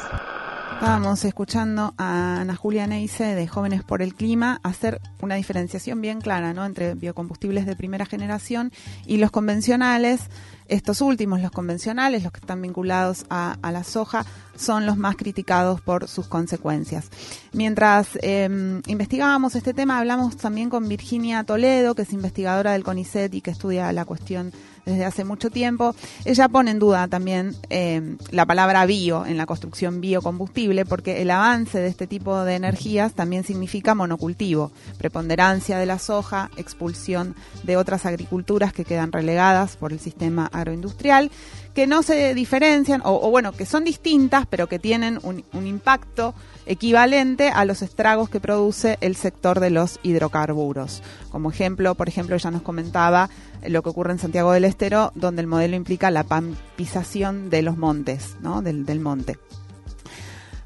Estábamos 0.83 1.25
escuchando 1.25 1.95
a 1.97 2.41
Ana 2.41 2.57
Julia 2.57 2.89
Neise 2.89 3.37
de 3.37 3.47
Jóvenes 3.47 3.85
por 3.85 4.03
el 4.03 4.17
Clima 4.17 4.59
hacer 4.65 5.01
una 5.21 5.37
diferenciación 5.37 6.01
bien 6.01 6.21
clara 6.21 6.55
¿no? 6.55 6.67
entre 6.67 6.97
biocombustibles 6.97 7.67
de 7.67 7.77
primera 7.77 8.05
generación 8.05 8.73
y 9.07 9.19
los 9.19 9.31
convencionales. 9.31 10.23
Estos 10.67 11.01
últimos, 11.01 11.41
los 11.41 11.53
convencionales, 11.53 12.25
los 12.25 12.33
que 12.33 12.41
están 12.41 12.63
vinculados 12.63 13.27
a, 13.31 13.57
la 13.63 13.85
soja, 13.85 14.27
son 14.57 14.85
los 14.85 14.97
más 14.97 15.15
criticados 15.15 15.81
por 15.81 16.09
sus 16.09 16.27
consecuencias. 16.27 17.11
Mientras 17.53 18.19
em, 18.21 18.83
investigábamos 18.89 19.55
este 19.55 19.75
tema, 19.75 20.01
hablamos 20.01 20.37
también 20.37 20.69
con 20.69 20.89
Virginia 20.89 21.45
Toledo, 21.45 21.95
que 21.95 22.03
es 22.03 22.13
investigadora 22.13 22.73
del 22.73 22.83
CONICET 22.83 23.33
y 23.35 23.41
que 23.41 23.53
estudia 23.53 23.93
la 23.93 24.05
cuestión 24.05 24.51
desde 24.85 25.05
hace 25.05 25.25
mucho 25.25 25.51
tiempo. 25.51 25.95
Ella 26.25 26.49
pone 26.49 26.71
en 26.71 26.79
duda 26.79 27.09
también 27.09 27.55
eh, 27.71 28.17
la 28.31 28.47
palabra 28.47 28.87
bio 28.87 29.27
en 29.27 29.37
la 29.37 29.47
construcción 29.47 30.01
biocombustible, 30.01 30.85
porque 30.85 31.23
el 31.23 31.31
avance 31.31 31.79
de 31.79 31.89
este 31.89 32.07
tipo 32.07 32.45
de 32.45 32.55
energías 32.55 33.15
también 33.15 33.45
significa 33.45 33.95
monocultivo, 33.95 34.73
preponderancia 34.99 35.79
de 35.79 35.87
la 35.87 35.99
soja, 35.99 36.51
expulsión 36.57 37.35
de 37.63 37.77
otras 37.77 38.07
agriculturas 38.07 38.73
que 38.73 38.85
quedan 38.85 39.13
relegadas 39.13 39.77
por 39.77 39.93
el 39.93 40.01
sistema 40.01 40.47
agroindustrial 40.53 41.31
que 41.75 41.87
no 41.87 42.03
se 42.03 42.35
diferencian, 42.35 43.01
o, 43.05 43.31
bueno, 43.31 43.53
que 43.53 43.65
son 43.65 43.85
distintas, 43.85 44.47
pero 44.47 44.69
que 44.69 44.79
tienen 44.79 45.19
un, 45.23 45.43
impacto 45.67 46.35
equivalente 46.67 47.49
a 47.49 47.65
los 47.65 47.83
estragos 47.83 48.29
que 48.29 48.41
produce 48.41 48.99
el 49.01 49.17
sector 49.17 49.59
de 49.59 49.71
los 49.71 49.99
hidrocarburos. 50.03 51.03
Como 51.31 51.51
ejemplo, 51.51 51.95
por 51.95 52.09
ejemplo, 52.09 52.37
ella 52.37 52.51
nos 52.51 52.63
comentaba 52.63 53.31
lo 53.67 53.83
que 53.83 53.89
ocurre 53.89 54.13
en 54.13 54.19
Santiago 54.19 54.53
del 54.53 54.65
Estero, 54.65 55.13
donde 55.15 55.41
el 55.41 55.47
modelo 55.47 55.77
implica 55.77 56.11
la 56.11 56.25
pampización 56.25 57.49
de 57.49 57.63
los 57.63 57.79
montes, 57.79 58.37
¿no? 58.41 58.61
del, 58.61 59.01
monte. 59.01 59.39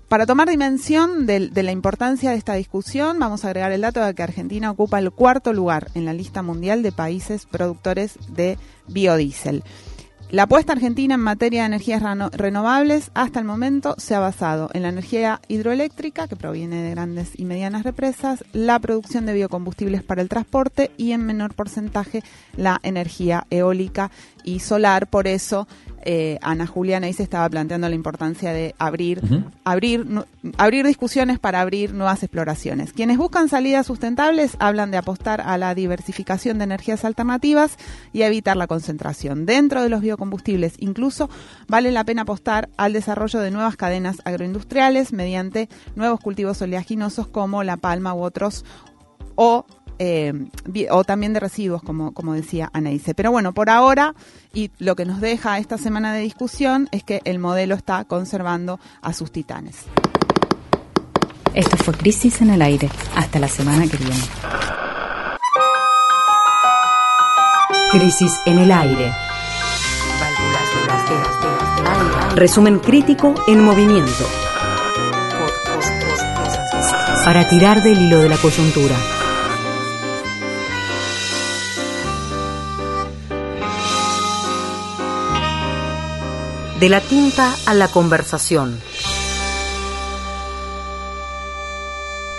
Para 0.09 0.27
tomar 0.27 0.49
dimensión 0.49 1.27
de, 1.27 1.51
la 1.51 1.73
importancia 1.73 2.31
de 2.31 2.37
esta 2.37 2.55
discusión, 2.55 3.19
vamos 3.19 3.45
a 3.45 3.49
agregar 3.49 3.73
el 3.73 3.81
dato 3.81 4.05
de 4.05 4.15
que 4.15 4.23
Argentina 4.23 4.71
ocupa 4.71 4.99
el 4.99 5.13
cuarto 5.13 5.53
lugar 5.53 5.89
en 5.95 6.05
la 6.05 6.13
lista 6.13 6.43
mundial 6.43 6.83
de 6.83 6.93
países 6.93 7.47
productores 7.47 8.19
de 8.29 8.59
biodiesel. 8.89 9.63
La 10.33 10.43
apuesta 10.43 10.73
argentina 10.73 11.15
en 11.15 11.21
materia 11.21 11.61
de 11.61 11.67
energías 11.67 12.03
renovables 12.33 13.13
hasta 13.15 13.39
el 13.39 13.45
momento 13.45 13.95
se 13.97 14.17
ha 14.17 14.19
basado 14.19 14.69
en 14.75 14.83
la 14.83 14.89
energía 14.89 15.41
hidroeléctrica, 15.47 16.27
que 16.27 16.35
proviene 16.35 16.83
de 16.83 16.91
grandes 16.91 17.39
y 17.39 17.45
medianas 17.45 17.85
represas, 17.85 18.45
la 18.53 18.81
producción 18.81 19.25
de 19.25 19.35
biocombustibles 19.35 20.03
para 20.03 20.23
el 20.23 20.29
transporte 20.29 20.91
y 20.97 21.13
en 21.13 21.25
menor 21.25 21.55
porcentaje 21.55 22.25
la 22.57 22.81
energía 22.83 23.47
eólica 23.51 24.11
y 24.43 24.59
solar. 24.59 25.07
Por 25.07 25.29
eso 25.29 25.69
eh, 26.09 26.39
Ana 26.41 26.69
Juliana 26.69 27.09
ahí 27.09 27.13
se 27.13 27.25
estaba 27.25 27.49
planteando 27.49 27.89
la 27.89 27.95
importancia 27.97 28.53
de 28.53 28.77
abrir, 28.79 29.21
abrir, 29.65 30.07
abrir 30.57 30.87
discusiones 30.87 31.41
para 31.41 31.61
abrir 31.61 31.93
nuevas 31.95 32.23
exploraciones. 32.23 32.93
Quienes 32.93 33.19
buscan 33.19 33.49
salidas 33.49 33.89
sustentables 33.89 34.57
hablan 34.61 34.93
de 34.93 34.99
apostar 34.99 35.41
a 35.41 35.59
la 35.59 35.75
diversificación 35.75 36.59
de 36.59 36.65
energías 36.65 37.05
alternativas 37.05 37.77
y 38.13 38.23
evitar 38.23 38.57
la 38.57 38.69
concentración. 38.69 39.47
Dentro 39.47 39.83
de 39.83 39.89
los 39.89 40.01
biocombustibles, 40.01 40.75
incluso 40.79 41.29
vale 41.67 41.91
la 41.91 42.05
pena 42.05 42.23
apostar 42.23 42.69
al 42.77 42.93
desarrollo 42.93 43.41
de 43.41 43.51
nuevas 43.51 43.77
cadenas 43.77 44.19
agroindustriales 44.25 45.13
mediante 45.13 45.69
nuevos 45.97 46.21
cultivos 46.21 46.63
oleaginosos 46.63 47.27
como 47.27 47.65
la 47.65 47.79
palma 47.79 48.15
u 48.15 48.23
otros 48.23 48.65
o 49.35 49.67
eh, 49.99 50.33
o 50.91 51.05
también 51.05 51.33
de 51.33 51.41
residuos, 51.41 51.83
como, 51.83 52.13
como 52.13 52.35
decía 52.35 52.71
Anaíse. 52.73 53.15
Pero 53.15 53.31
bueno, 53.31 53.53
por 53.53 53.71
ahora, 53.71 54.15
y 54.53 54.71
lo 54.79 54.97
que 54.97 55.05
nos 55.05 55.21
deja 55.21 55.59
esta 55.59 55.79
semana 55.79 56.13
de 56.13 56.21
discusión 56.21 56.89
es 56.93 57.03
que 57.03 57.21
el 57.25 57.39
modelo 57.39 57.75
está 57.75 58.05
conservando 58.05 58.79
a 59.03 59.13
sus 59.13 59.31
titanes. 59.33 59.85
Esto 61.55 61.77
fue 61.79 61.95
Crisis 61.95 62.43
en 62.43 62.51
el 62.51 62.61
Aire. 62.61 62.91
Hasta 63.15 63.39
la 63.39 63.49
semana 63.49 63.87
que 63.87 63.97
viene. 63.97 64.23
Crisis 67.91 68.39
en 68.45 68.59
el 68.59 68.71
Aire. 68.71 69.13
Resumen 72.35 72.79
crítico 72.81 73.35
en 73.49 73.65
movimiento. 73.65 74.29
Para 77.25 77.49
tirar 77.49 77.83
del 77.83 78.03
hilo 78.03 78.19
de 78.19 78.29
la 78.29 78.37
coyuntura. 78.37 79.16
De 86.81 86.91
la 86.91 87.01
tinta 87.01 87.55
a 87.65 87.73
la 87.73 87.89
conversación. 87.89 88.79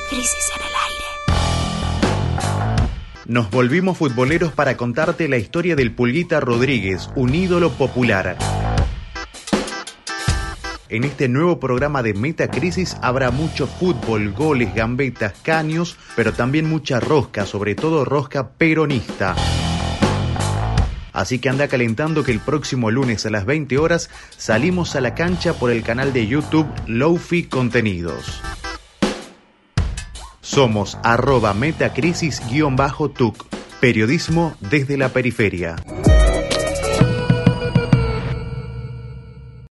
Crisis 0.10 0.52
en 0.56 0.62
el 0.62 0.74
aire. 0.86 1.06
Nos 3.26 3.50
volvimos 3.50 3.98
futboleros 3.98 4.52
para 4.52 4.78
contarte 4.78 5.28
la 5.28 5.38
historia 5.38 5.76
del 5.76 5.92
Pulguita 5.92 6.40
Rodríguez, 6.40 7.10
un 7.16 7.34
ídolo 7.34 7.72
popular. 7.72 8.38
En 10.90 11.04
este 11.04 11.28
nuevo 11.28 11.60
programa 11.60 12.04
de 12.04 12.14
Metacrisis 12.14 12.96
habrá 13.02 13.32
mucho 13.32 13.66
fútbol, 13.66 14.34
goles, 14.34 14.72
gambetas, 14.76 15.34
caños, 15.42 15.98
pero 16.16 16.32
también 16.32 16.70
mucha 16.70 17.00
rosca, 17.00 17.48
sobre 17.48 17.74
todo 17.74 18.06
rosca 18.06 18.50
peronista. 18.50 19.36
Así 21.18 21.40
que 21.40 21.50
anda 21.50 21.68
calentando 21.68 22.24
que 22.24 22.32
el 22.32 22.40
próximo 22.40 22.92
lunes 22.92 23.26
a 23.26 23.32
las 23.32 23.44
20 23.48 23.80
horas 23.80 24.12
salimos 24.38 24.96
a 24.96 25.02
la 25.02 25.16
cancha 25.16 25.54
por 25.54 25.72
el 25.72 25.82
canal 25.82 26.14
de 26.14 26.28
YouTube 26.28 26.68
Lofi 26.86 27.46
Contenidos. 27.46 28.40
Somos 30.42 31.00
arroba 31.04 31.56
metacrisis-tuc. 31.56 33.46
Periodismo 33.80 34.56
desde 34.62 34.96
la 34.96 35.10
periferia. 35.10 35.76